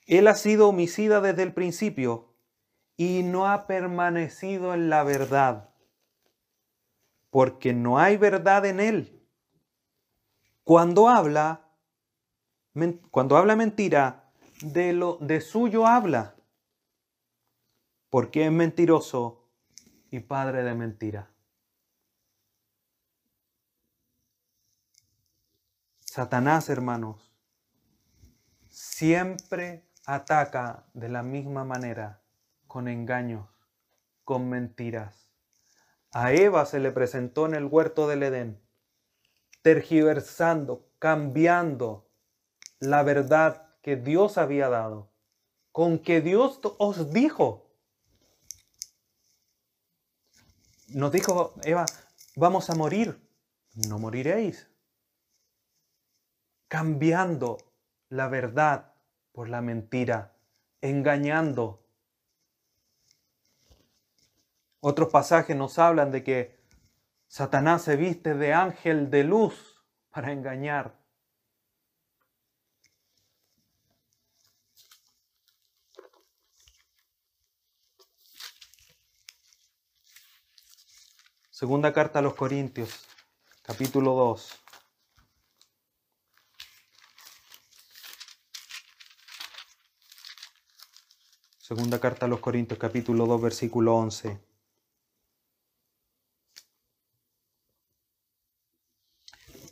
Él 0.08 0.28
ha 0.28 0.36
sido 0.36 0.70
homicida 0.70 1.22
desde 1.22 1.44
el 1.44 1.54
principio 1.54 2.34
y 2.98 3.22
no 3.24 3.48
ha 3.48 3.68
permanecido 3.68 4.74
en 4.74 4.90
la 4.90 5.04
verdad, 5.04 5.70
porque 7.30 7.74
no 7.74 8.00
hay 8.00 8.18
verdad 8.18 8.66
en 8.66 8.80
él. 8.80 9.28
Cuando 10.64 11.08
habla, 11.08 11.69
cuando 13.12 13.38
habla 13.38 13.56
mentira, 13.56 14.32
de 14.62 14.94
lo 14.94 15.18
de 15.22 15.42
suyo 15.42 15.88
habla, 15.88 16.36
porque 18.10 18.46
es 18.46 18.52
mentiroso 18.52 19.50
y 20.12 20.20
padre 20.20 20.64
de 20.64 20.76
mentira. 20.76 21.32
Satanás, 26.00 26.70
hermanos, 26.70 27.32
siempre 28.70 29.88
ataca 30.06 30.88
de 30.94 31.08
la 31.08 31.22
misma 31.22 31.64
manera, 31.64 32.24
con 32.68 32.88
engaños, 32.88 33.48
con 34.24 34.50
mentiras. 34.50 35.32
A 36.12 36.34
Eva 36.34 36.66
se 36.66 36.80
le 36.80 36.92
presentó 36.92 37.46
en 37.46 37.54
el 37.54 37.66
huerto 37.66 38.08
del 38.08 38.24
Edén, 38.24 38.60
tergiversando, 39.62 40.90
cambiando 40.98 42.09
la 42.80 43.04
verdad 43.04 43.76
que 43.82 43.96
Dios 43.96 44.38
había 44.38 44.70
dado, 44.70 45.12
con 45.72 46.00
que 46.00 46.22
Dios 46.22 46.60
os 46.78 47.14
dijo. 47.14 47.70
nos 50.94 51.12
dijo 51.12 51.54
Eva, 51.64 51.86
vamos 52.36 52.70
a 52.70 52.76
morir. 52.76 53.20
No 53.88 54.00
moriréis. 54.00 54.68
Cambiando 56.68 57.58
la 58.10 58.28
verdad 58.28 58.94
por 59.32 59.50
la 59.50 59.62
mentira, 59.62 60.36
engañando. 60.82 61.86
Otros 64.82 65.10
pasajes 65.10 65.56
nos 65.56 65.78
hablan 65.78 66.12
de 66.12 66.24
que 66.24 66.60
Satanás 67.28 67.84
se 67.84 67.96
viste 67.96 68.34
de 68.34 68.54
ángel 68.54 69.10
de 69.10 69.24
luz 69.24 69.84
para 70.10 70.32
engañar. 70.32 70.99
Segunda 81.60 81.92
carta 81.92 82.20
a 82.20 82.22
los 82.22 82.36
Corintios, 82.36 83.06
capítulo 83.64 84.14
2. 84.14 84.62
Segunda 91.58 92.00
carta 92.00 92.28
a 92.28 92.30
los 92.30 92.40
Corintios 92.40 92.80
capítulo 92.80 93.26
2 93.26 93.42
versículo 93.42 93.94
11. 93.98 94.40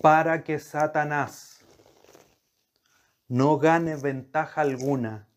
Para 0.01 0.43
que 0.43 0.59
Satanás 0.59 1.61
no 3.29 3.57
gane 3.59 3.95
ventaja 3.95 4.59
alguna 4.59 5.29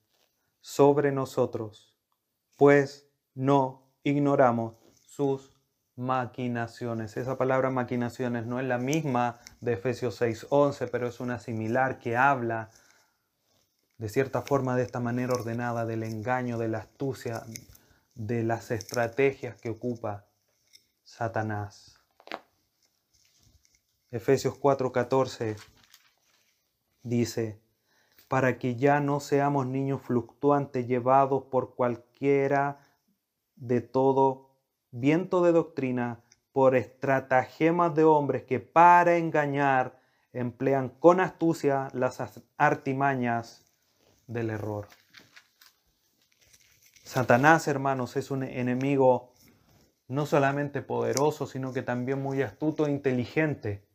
sobre 0.61 1.13
nosotros, 1.13 1.95
pues 2.57 3.09
no 3.35 3.89
ignoramos 4.03 4.75
sus 4.97 5.60
maquinaciones. 6.01 7.17
Esa 7.17 7.39
palabra 7.39 7.71
maquinaciones 7.71 8.47
no 8.47 8.59
es 8.59 8.67
la 8.67 8.79
misma 8.79 9.39
de 9.61 9.75
Efesios 9.75 10.21
6:11, 10.21 10.89
pero 10.91 11.07
es 11.07 11.21
una 11.21 11.39
similar 11.39 11.99
que 11.99 12.17
habla 12.17 12.71
de 13.99 14.09
cierta 14.09 14.43
forma 14.43 14.77
de 14.77 14.83
esta 14.83 14.99
manera 14.99 15.35
ordenada 15.35 15.85
del 15.85 16.03
engaño, 16.03 16.59
de 16.59 16.69
la 16.69 16.79
astucia, 16.79 17.43
de 18.15 18.43
las 18.43 18.71
estrategias 18.71 19.61
que 19.61 19.71
ocupa 19.71 20.25
Satanás. 21.05 22.01
Efesios 24.11 24.55
4:14 24.59 25.57
dice, 27.03 27.61
para 28.27 28.59
que 28.59 28.77
ya 28.77 29.01
no 29.01 29.21
seamos 29.21 29.67
niños 29.67 30.01
fluctuantes 30.03 30.87
llevados 30.87 31.45
por 31.45 31.75
cualquiera 31.75 32.79
de 33.57 33.81
todo 33.81 34.50
viento 34.91 35.43
de 35.43 35.53
doctrina, 35.53 36.21
por 36.53 36.75
estratagemas 36.75 37.95
de 37.95 38.05
hombres 38.05 38.43
que 38.43 38.59
para 38.61 39.17
engañar 39.17 40.01
emplean 40.33 40.89
con 40.89 41.21
astucia 41.21 41.89
las 41.93 42.21
artimañas 42.57 43.65
del 44.27 44.51
error. 44.51 44.89
Satanás, 47.05 47.67
hermanos, 47.69 48.17
es 48.17 48.31
un 48.31 48.43
enemigo 48.43 49.33
no 50.09 50.27
solamente 50.27 50.83
poderoso, 50.83 51.47
sino 51.47 51.73
que 51.73 51.83
también 51.83 52.21
muy 52.21 52.43
astuto 52.43 52.87
e 52.87 52.91
inteligente 52.91 53.87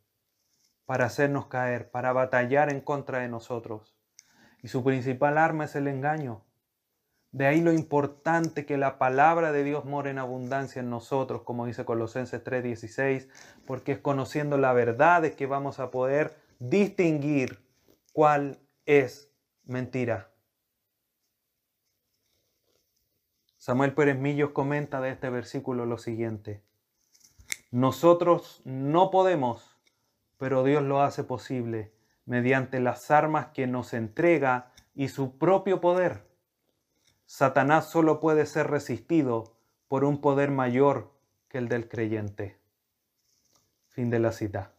para 0.85 1.05
hacernos 1.05 1.47
caer, 1.47 1.91
para 1.91 2.13
batallar 2.13 2.71
en 2.71 2.79
contra 2.79 3.19
de 3.19 3.27
nosotros. 3.27 3.97
Y 4.61 4.69
su 4.69 4.83
principal 4.83 5.37
arma 5.37 5.65
es 5.65 5.75
el 5.75 5.87
engaño. 5.87 6.44
De 7.35 7.47
ahí 7.47 7.59
lo 7.59 7.73
importante 7.73 8.65
que 8.65 8.77
la 8.77 8.97
palabra 8.97 9.51
de 9.51 9.65
Dios 9.65 9.83
more 9.83 10.09
en 10.09 10.19
abundancia 10.19 10.79
en 10.79 10.89
nosotros, 10.89 11.41
como 11.41 11.65
dice 11.65 11.83
Colosenses 11.83 12.41
3:16, 12.41 13.27
porque 13.67 13.91
es 13.91 13.99
conociendo 13.99 14.57
la 14.57 14.71
verdad 14.71 15.21
de 15.21 15.35
que 15.35 15.45
vamos 15.45 15.81
a 15.81 15.91
poder 15.91 16.33
distinguir 16.59 17.59
cuál 18.13 18.61
es 18.85 19.33
mentira. 19.65 20.31
Samuel 23.57 23.93
Pérez 23.93 24.17
Millos 24.17 24.51
comenta 24.51 25.01
de 25.01 25.09
este 25.09 25.29
versículo 25.29 25.85
lo 25.85 25.97
siguiente. 25.97 26.63
Nosotros 27.69 28.61
no 28.63 29.11
podemos, 29.11 29.77
pero 30.37 30.63
Dios 30.63 30.83
lo 30.83 31.01
hace 31.01 31.25
posible 31.25 31.91
mediante 32.23 32.79
las 32.79 33.11
armas 33.11 33.47
que 33.47 33.67
nos 33.67 33.93
entrega 33.93 34.71
y 34.93 35.09
su 35.09 35.37
propio 35.37 35.81
poder. 35.81 36.24
Satanás 37.25 37.89
solo 37.89 38.19
puede 38.19 38.45
ser 38.45 38.67
resistido 38.67 39.55
por 39.87 40.03
un 40.03 40.21
poder 40.21 40.51
mayor 40.51 41.11
que 41.49 41.57
el 41.57 41.67
del 41.67 41.87
creyente. 41.87 42.57
Fin 43.89 44.09
de 44.09 44.19
la 44.19 44.31
cita. 44.31 44.73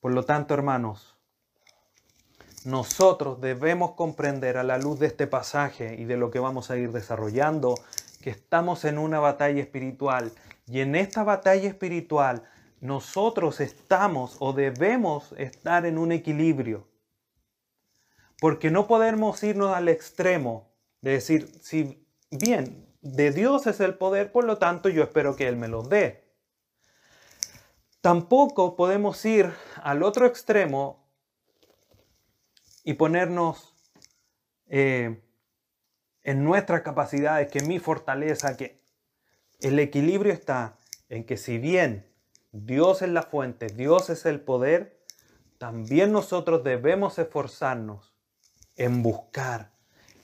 Por 0.00 0.12
lo 0.14 0.24
tanto, 0.24 0.54
hermanos, 0.54 1.18
nosotros 2.64 3.40
debemos 3.40 3.92
comprender 3.92 4.56
a 4.56 4.64
la 4.64 4.78
luz 4.78 4.98
de 4.98 5.06
este 5.06 5.26
pasaje 5.26 5.96
y 5.96 6.04
de 6.04 6.16
lo 6.16 6.30
que 6.30 6.38
vamos 6.38 6.70
a 6.70 6.76
ir 6.76 6.92
desarrollando 6.92 7.74
que 8.22 8.30
estamos 8.30 8.84
en 8.84 8.98
una 8.98 9.18
batalla 9.18 9.60
espiritual 9.60 10.32
y 10.66 10.80
en 10.80 10.94
esta 10.94 11.24
batalla 11.24 11.68
espiritual 11.68 12.44
nosotros 12.80 13.60
estamos 13.60 14.36
o 14.40 14.52
debemos 14.52 15.34
estar 15.36 15.84
en 15.84 15.98
un 15.98 16.12
equilibrio. 16.12 16.86
Porque 18.40 18.70
no 18.70 18.86
podemos 18.86 19.42
irnos 19.42 19.74
al 19.74 19.88
extremo 19.88 20.69
de 21.00 21.12
decir, 21.12 21.50
si 21.60 22.06
bien 22.30 22.86
de 23.00 23.30
Dios 23.30 23.66
es 23.66 23.80
el 23.80 23.94
poder, 23.96 24.32
por 24.32 24.44
lo 24.44 24.58
tanto 24.58 24.88
yo 24.88 25.02
espero 25.02 25.36
que 25.36 25.48
Él 25.48 25.56
me 25.56 25.68
lo 25.68 25.82
dé. 25.82 26.28
Tampoco 28.00 28.76
podemos 28.76 29.24
ir 29.24 29.52
al 29.82 30.02
otro 30.02 30.26
extremo 30.26 31.06
y 32.84 32.94
ponernos 32.94 33.74
eh, 34.66 35.22
en 36.22 36.44
nuestras 36.44 36.82
capacidades, 36.82 37.50
que 37.50 37.60
mi 37.60 37.78
fortaleza, 37.78 38.56
que 38.56 38.82
el 39.60 39.78
equilibrio 39.78 40.32
está 40.32 40.78
en 41.08 41.24
que 41.24 41.36
si 41.36 41.58
bien 41.58 42.10
Dios 42.52 43.02
es 43.02 43.10
la 43.10 43.22
fuente, 43.22 43.66
Dios 43.66 44.10
es 44.10 44.26
el 44.26 44.40
poder, 44.40 45.04
también 45.58 46.12
nosotros 46.12 46.64
debemos 46.64 47.18
esforzarnos 47.18 48.14
en 48.76 49.02
buscar, 49.02 49.69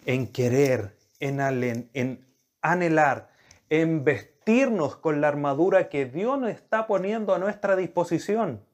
en 0.07 0.33
querer, 0.33 0.97
en, 1.19 2.25
anhelar, 2.63 3.29
en 3.69 4.05
vestirnos 4.05 4.97
con 4.97 5.21
la 5.21 5.29
armadura 5.29 5.89
que 5.89 6.07
Dios 6.07 6.39
nos 6.39 6.51
está 6.51 6.87
poniendo 6.87 7.35
a 7.35 7.39
nuestra 7.39 7.75
disposición. 7.75 8.65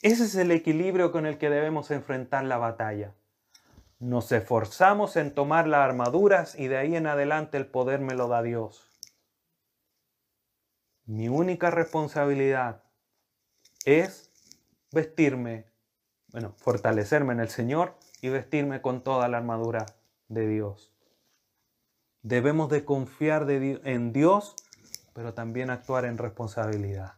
Ese 0.00 0.24
es 0.24 0.34
el 0.36 0.52
equilibrio 0.52 1.10
con 1.10 1.26
el 1.26 1.38
que 1.38 1.50
debemos 1.50 1.90
enfrentar 1.90 2.44
la 2.44 2.56
batalla. 2.56 3.14
Nos 3.98 4.30
esforzamos 4.30 5.16
en 5.16 5.34
tomar 5.34 5.66
las 5.66 5.80
armaduras 5.80 6.58
y 6.58 6.68
de 6.68 6.76
ahí 6.76 6.96
en 6.96 7.08
adelante 7.08 7.56
el 7.56 7.66
poder 7.66 8.00
me 8.00 8.14
lo 8.14 8.28
da 8.28 8.42
Dios. 8.42 8.90
Mi 11.04 11.28
única 11.28 11.70
responsabilidad 11.70 12.82
es 13.84 14.30
vestirme, 14.92 15.71
bueno, 16.32 16.54
fortalecerme 16.58 17.34
en 17.34 17.40
el 17.40 17.48
Señor 17.48 17.94
y 18.22 18.30
vestirme 18.30 18.80
con 18.80 19.02
toda 19.02 19.28
la 19.28 19.38
armadura 19.38 19.86
de 20.28 20.48
Dios. 20.48 20.92
Debemos 22.22 22.70
de 22.70 22.84
confiar 22.84 23.50
en 23.50 24.12
Dios, 24.12 24.54
pero 25.12 25.34
también 25.34 25.70
actuar 25.70 26.04
en 26.04 26.18
responsabilidad. 26.18 27.14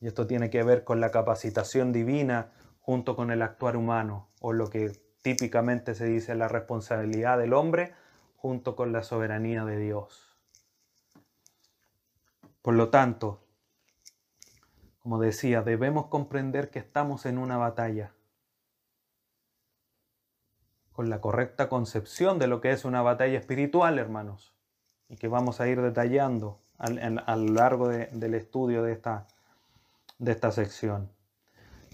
Y 0.00 0.06
esto 0.08 0.26
tiene 0.26 0.50
que 0.50 0.62
ver 0.62 0.84
con 0.84 1.00
la 1.00 1.10
capacitación 1.10 1.92
divina 1.92 2.52
junto 2.80 3.14
con 3.14 3.30
el 3.30 3.42
actuar 3.42 3.76
humano, 3.76 4.30
o 4.40 4.52
lo 4.52 4.70
que 4.70 4.92
típicamente 5.22 5.94
se 5.94 6.06
dice 6.06 6.34
la 6.34 6.48
responsabilidad 6.48 7.38
del 7.38 7.52
hombre 7.52 7.92
junto 8.36 8.74
con 8.76 8.92
la 8.92 9.02
soberanía 9.02 9.64
de 9.64 9.78
Dios. 9.78 10.36
Por 12.62 12.74
lo 12.74 12.88
tanto, 12.88 13.47
como 15.08 15.22
decía, 15.22 15.62
debemos 15.62 16.08
comprender 16.08 16.68
que 16.68 16.80
estamos 16.80 17.24
en 17.24 17.38
una 17.38 17.56
batalla. 17.56 18.12
Con 20.92 21.08
la 21.08 21.22
correcta 21.22 21.70
concepción 21.70 22.38
de 22.38 22.46
lo 22.46 22.60
que 22.60 22.72
es 22.72 22.84
una 22.84 23.00
batalla 23.00 23.38
espiritual, 23.38 23.98
hermanos, 23.98 24.52
y 25.08 25.16
que 25.16 25.26
vamos 25.26 25.62
a 25.62 25.68
ir 25.68 25.80
detallando 25.80 26.60
a, 26.76 26.90
lo 26.90 27.54
largo 27.54 27.88
del 27.88 28.34
estudio 28.34 28.82
de 28.82 28.92
esta, 28.92 29.26
de 30.18 30.32
esta 30.32 30.52
sección. 30.52 31.10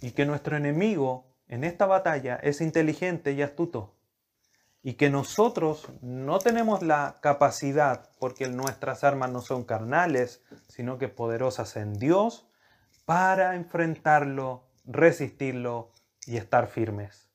Y 0.03 0.11
que 0.11 0.27
nuestro 0.27 0.57
enemigo 0.57 1.37
en 1.47 1.63
esta 1.63 1.87
batalla 1.87 2.35
es 2.43 2.61
inteligente 2.61 3.31
y 3.31 3.43
astuto. 3.43 3.95
Y 4.83 4.95
que 4.95 5.09
nosotros 5.09 5.89
no 6.03 6.41
tenemos 6.41 6.83
la 6.83 7.19
capacidad, 7.21 8.11
porque 8.19 8.49
nuestras 8.49 9.05
armas 9.05 9.31
no 9.31 9.41
son 9.41 9.63
carnales, 9.63 10.43
sino 10.67 10.99
que 10.99 11.07
poderosas 11.07 11.77
en 11.77 11.95
Dios, 12.01 12.49
para 13.05 13.55
enfrentarlo, 13.55 14.65
resistirlo 14.85 15.93
y 16.27 16.37
estar 16.37 16.69
firmes. 16.69 17.29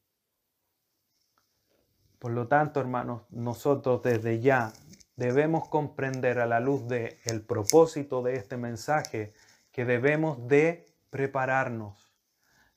Por 2.17 2.31
lo 2.31 2.47
tanto, 2.47 2.79
hermanos, 2.79 3.23
nosotros 3.29 4.01
desde 4.03 4.39
ya 4.39 4.73
debemos 5.15 5.69
comprender 5.69 6.39
a 6.39 6.45
la 6.45 6.59
luz 6.59 6.87
del 6.87 7.17
el 7.25 7.41
propósito 7.41 8.21
de 8.21 8.35
este 8.35 8.57
mensaje 8.57 9.33
que 9.71 9.85
debemos 9.85 10.47
de 10.47 10.85
prepararnos, 11.09 12.13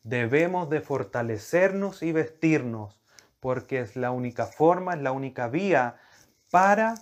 debemos 0.03 0.69
de 0.71 0.81
fortalecernos 0.81 2.03
y 2.03 2.13
vestirnos, 2.13 3.01
porque 3.41 3.81
es 3.81 3.97
la 3.97 4.11
única 4.11 4.47
forma, 4.47 4.95
es 4.95 5.03
la 5.03 5.13
única 5.13 5.49
vía 5.49 5.97
para 6.51 6.95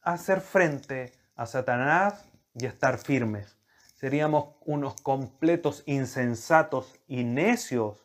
hacer 0.00 0.40
frente 0.40 1.12
a 1.36 1.46
Satanás 1.46 2.24
y 2.54 2.66
estar 2.66 2.98
firmes. 2.98 3.61
Seríamos 4.02 4.56
unos 4.66 5.00
completos 5.00 5.84
insensatos 5.86 6.98
y 7.06 7.22
necios 7.22 8.04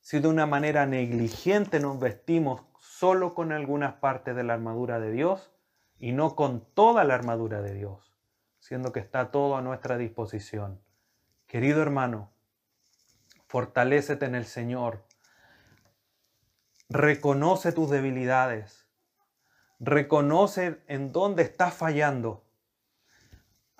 si 0.00 0.18
de 0.18 0.26
una 0.26 0.46
manera 0.46 0.84
negligente 0.84 1.78
nos 1.78 2.00
vestimos 2.00 2.60
solo 2.80 3.34
con 3.34 3.52
algunas 3.52 3.94
partes 3.94 4.34
de 4.34 4.42
la 4.42 4.54
armadura 4.54 4.98
de 4.98 5.12
Dios 5.12 5.52
y 5.98 6.10
no 6.10 6.34
con 6.34 6.60
toda 6.74 7.04
la 7.04 7.14
armadura 7.14 7.62
de 7.62 7.72
Dios 7.72 8.14
siendo 8.64 8.92
que 8.92 9.00
está 9.00 9.30
todo 9.30 9.56
a 9.56 9.62
nuestra 9.62 9.98
disposición. 9.98 10.80
Querido 11.46 11.82
hermano, 11.82 12.32
fortalécete 13.46 14.24
en 14.24 14.34
el 14.34 14.46
Señor. 14.46 15.04
reconoce 16.88 17.72
tus 17.72 17.90
debilidades, 17.90 18.88
reconoce 19.78 20.82
en 20.86 21.12
dónde 21.12 21.42
estás 21.42 21.74
fallando. 21.74 22.43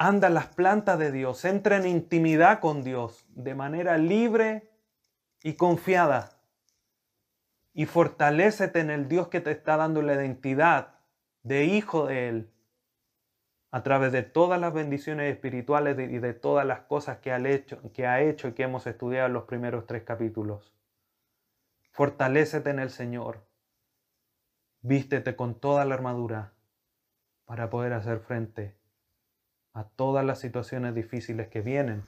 Anda 0.04 0.28
las 0.28 0.48
plantas 0.48 0.98
de 0.98 1.10
Dios, 1.10 1.46
entra 1.46 1.78
en 1.78 1.86
intimidad 1.86 2.60
con 2.60 2.84
Dios 2.84 3.24
de 3.30 3.54
manera 3.54 3.96
libre 3.96 4.70
y 5.42 5.54
confiada. 5.54 6.42
Y 7.72 7.86
fortalécete 7.86 8.80
en 8.80 8.90
el 8.90 9.08
Dios 9.08 9.28
que 9.28 9.40
te 9.40 9.50
está 9.50 9.78
dando 9.78 10.02
la 10.02 10.12
identidad 10.12 10.96
de 11.42 11.64
hijo 11.64 12.04
de 12.04 12.28
Él 12.28 12.50
a 13.70 13.82
través 13.82 14.12
de 14.12 14.22
todas 14.22 14.60
las 14.60 14.74
bendiciones 14.74 15.32
espirituales 15.32 15.98
y 15.98 16.18
de 16.18 16.34
todas 16.34 16.66
las 16.66 16.80
cosas 16.80 17.20
que 17.20 17.34
hecho, 17.34 17.80
que 17.94 18.06
ha 18.06 18.20
hecho 18.20 18.48
y 18.48 18.52
que 18.52 18.64
hemos 18.64 18.86
estudiado 18.86 19.28
en 19.28 19.32
los 19.32 19.44
primeros 19.44 19.86
tres 19.86 20.02
capítulos. 20.02 20.74
Fortalécete 21.92 22.68
en 22.68 22.78
el 22.78 22.90
Señor. 22.90 23.46
Vístete 24.82 25.34
con 25.34 25.58
toda 25.58 25.86
la 25.86 25.94
armadura 25.94 26.52
para 27.46 27.70
poder 27.70 27.94
hacer 27.94 28.20
frente 28.20 28.83
a 29.74 29.84
todas 29.84 30.24
las 30.24 30.38
situaciones 30.38 30.94
difíciles 30.94 31.48
que 31.48 31.60
vienen 31.60 32.04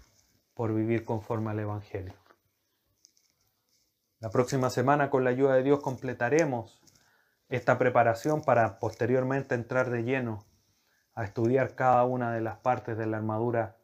por 0.55 0.73
vivir 0.73 1.05
conforme 1.05 1.51
al 1.51 1.59
Evangelio. 1.59 2.15
La 4.21 4.31
próxima 4.31 4.71
semana, 4.71 5.11
con 5.11 5.25
la 5.25 5.31
ayuda 5.31 5.55
de 5.55 5.63
Dios, 5.63 5.81
completaremos 5.81 6.81
esta 7.49 7.77
preparación 7.77 8.43
para 8.43 8.79
posteriormente 8.79 9.55
entrar 9.55 9.91
de 9.91 10.05
lleno 10.05 10.45
a 11.15 11.25
estudiar 11.25 11.75
cada 11.75 12.05
una 12.05 12.33
de 12.33 12.41
las 12.41 12.57
partes 12.59 12.97
de 12.97 13.07
la 13.07 13.19
armadura 13.19 13.77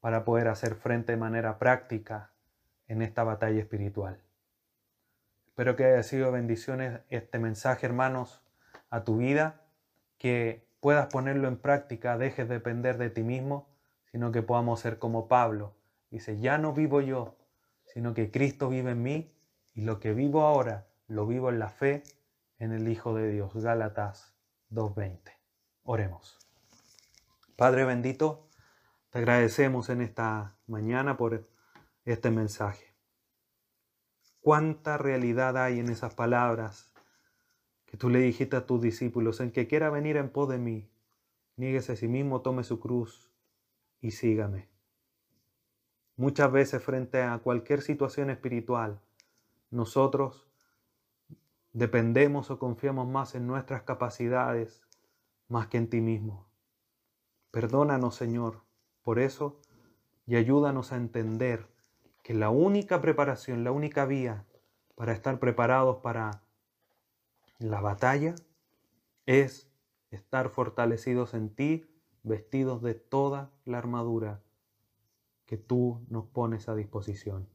para 0.00 0.24
poder 0.24 0.48
hacer 0.48 0.74
frente 0.74 1.12
de 1.12 1.18
manera 1.18 1.58
práctica 1.58 2.32
en 2.88 3.02
esta 3.02 3.24
batalla 3.24 3.60
espiritual. 3.60 4.20
Espero 5.46 5.76
que 5.76 5.84
haya 5.84 6.02
sido 6.02 6.32
bendiciones 6.32 7.00
este 7.10 7.38
mensaje, 7.38 7.86
hermanos, 7.86 8.42
a 8.90 9.04
tu 9.04 9.18
vida, 9.18 9.60
que 10.18 10.66
puedas 10.82 11.06
ponerlo 11.06 11.46
en 11.46 11.58
práctica, 11.58 12.18
dejes 12.18 12.48
de 12.48 12.56
depender 12.56 12.98
de 12.98 13.08
ti 13.08 13.22
mismo, 13.22 13.68
sino 14.10 14.32
que 14.32 14.42
podamos 14.42 14.80
ser 14.80 14.98
como 14.98 15.28
Pablo. 15.28 15.76
Dice, 16.10 16.40
ya 16.40 16.58
no 16.58 16.72
vivo 16.72 17.00
yo, 17.00 17.38
sino 17.84 18.14
que 18.14 18.32
Cristo 18.32 18.68
vive 18.68 18.90
en 18.90 19.00
mí 19.00 19.32
y 19.74 19.82
lo 19.82 20.00
que 20.00 20.12
vivo 20.12 20.42
ahora 20.42 20.88
lo 21.06 21.24
vivo 21.24 21.50
en 21.50 21.60
la 21.60 21.68
fe 21.68 22.02
en 22.58 22.72
el 22.72 22.88
Hijo 22.88 23.14
de 23.14 23.30
Dios. 23.30 23.54
Gálatas 23.54 24.34
2.20. 24.70 25.20
Oremos. 25.84 26.36
Padre 27.54 27.84
bendito, 27.84 28.48
te 29.10 29.18
agradecemos 29.20 29.88
en 29.88 30.00
esta 30.00 30.56
mañana 30.66 31.16
por 31.16 31.48
este 32.04 32.32
mensaje. 32.32 32.92
Cuánta 34.40 34.98
realidad 34.98 35.56
hay 35.56 35.78
en 35.78 35.90
esas 35.90 36.16
palabras 36.16 36.91
que 37.92 37.98
tú 37.98 38.08
le 38.08 38.20
dijiste 38.20 38.56
a 38.56 38.64
tus 38.64 38.80
discípulos, 38.80 39.40
en 39.40 39.50
que 39.50 39.68
quiera 39.68 39.90
venir 39.90 40.16
en 40.16 40.30
pos 40.30 40.48
de 40.48 40.56
mí, 40.56 40.88
nieguese 41.56 41.92
a 41.92 41.96
sí 41.96 42.08
mismo, 42.08 42.40
tome 42.40 42.64
su 42.64 42.80
cruz 42.80 43.30
y 44.00 44.12
sígame. 44.12 44.70
Muchas 46.16 46.50
veces 46.50 46.82
frente 46.82 47.20
a 47.20 47.36
cualquier 47.40 47.82
situación 47.82 48.30
espiritual, 48.30 49.02
nosotros 49.70 50.48
dependemos 51.74 52.50
o 52.50 52.58
confiamos 52.58 53.06
más 53.08 53.34
en 53.34 53.46
nuestras 53.46 53.82
capacidades 53.82 54.80
más 55.48 55.66
que 55.66 55.76
en 55.76 55.90
ti 55.90 56.00
mismo. 56.00 56.48
Perdónanos, 57.50 58.14
Señor, 58.14 58.62
por 59.02 59.18
eso 59.18 59.60
y 60.26 60.36
ayúdanos 60.36 60.92
a 60.92 60.96
entender 60.96 61.68
que 62.22 62.32
la 62.32 62.48
única 62.48 63.02
preparación, 63.02 63.64
la 63.64 63.70
única 63.70 64.06
vía 64.06 64.46
para 64.94 65.12
estar 65.12 65.38
preparados 65.38 65.98
para 65.98 66.42
la 67.62 67.80
batalla 67.80 68.34
es 69.26 69.70
estar 70.10 70.48
fortalecidos 70.48 71.34
en 71.34 71.54
ti, 71.54 71.86
vestidos 72.22 72.82
de 72.82 72.94
toda 72.94 73.50
la 73.64 73.78
armadura 73.78 74.42
que 75.46 75.56
tú 75.56 76.04
nos 76.08 76.26
pones 76.26 76.68
a 76.68 76.74
disposición. 76.74 77.48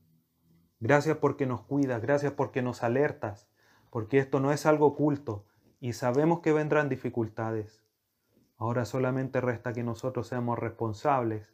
Gracias 0.80 1.18
porque 1.18 1.45
nos 1.45 1.62
cuidas, 1.62 2.01
gracias 2.01 2.34
porque 2.34 2.62
nos 2.62 2.84
alertas, 2.84 3.49
porque 3.89 4.20
esto 4.20 4.39
no 4.39 4.51
es 4.51 4.66
algo 4.66 4.88
oculto 4.88 5.45
y 5.80 5.93
sabemos 5.93 6.39
que 6.39 6.53
vendrán 6.53 6.89
dificultades. 6.89 7.84
Ahora 8.58 8.86
solamente 8.86 9.41
resta 9.41 9.74
que 9.74 9.84
nosotros 9.84 10.28
seamos 10.28 10.58
responsables, 10.58 11.53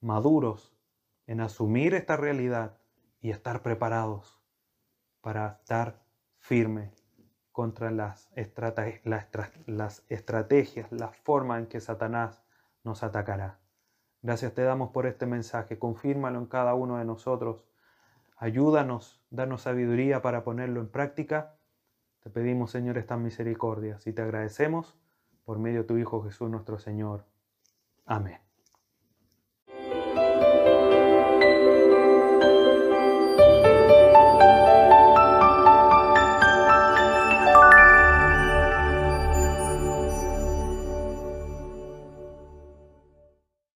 maduros, 0.00 0.74
en 1.26 1.40
asumir 1.40 1.94
esta 1.94 2.16
realidad 2.16 2.78
y 3.20 3.30
estar 3.30 3.62
preparados 3.62 4.40
para 5.20 5.60
estar 5.60 6.02
firme 6.38 6.92
contra 7.52 7.90
las, 7.90 8.30
las 9.66 10.04
estrategias, 10.08 10.90
la 10.90 11.08
forma 11.08 11.58
en 11.58 11.66
que 11.66 11.80
Satanás 11.80 12.42
nos 12.82 13.02
atacará. 13.02 13.58
Gracias 14.22 14.54
te 14.54 14.62
damos 14.62 14.90
por 14.90 15.06
este 15.06 15.26
mensaje, 15.26 15.78
confírmalo 15.78 16.38
en 16.38 16.46
cada 16.46 16.74
uno 16.74 16.98
de 16.98 17.04
nosotros. 17.04 17.64
Ayúdanos, 18.36 19.20
danos 19.30 19.62
sabiduría 19.62 20.22
para 20.22 20.44
ponerlo 20.44 20.80
en 20.80 20.88
práctica. 20.88 21.56
Te 22.22 22.30
pedimos, 22.30 22.70
Señor, 22.70 22.98
estas 22.98 23.18
misericordias 23.18 24.06
y 24.06 24.12
te 24.12 24.22
agradecemos 24.22 24.96
por 25.44 25.58
medio 25.58 25.80
de 25.80 25.88
tu 25.88 25.96
Hijo 25.96 26.22
Jesús 26.22 26.48
nuestro 26.50 26.78
Señor. 26.78 27.26
Amén. 28.06 28.51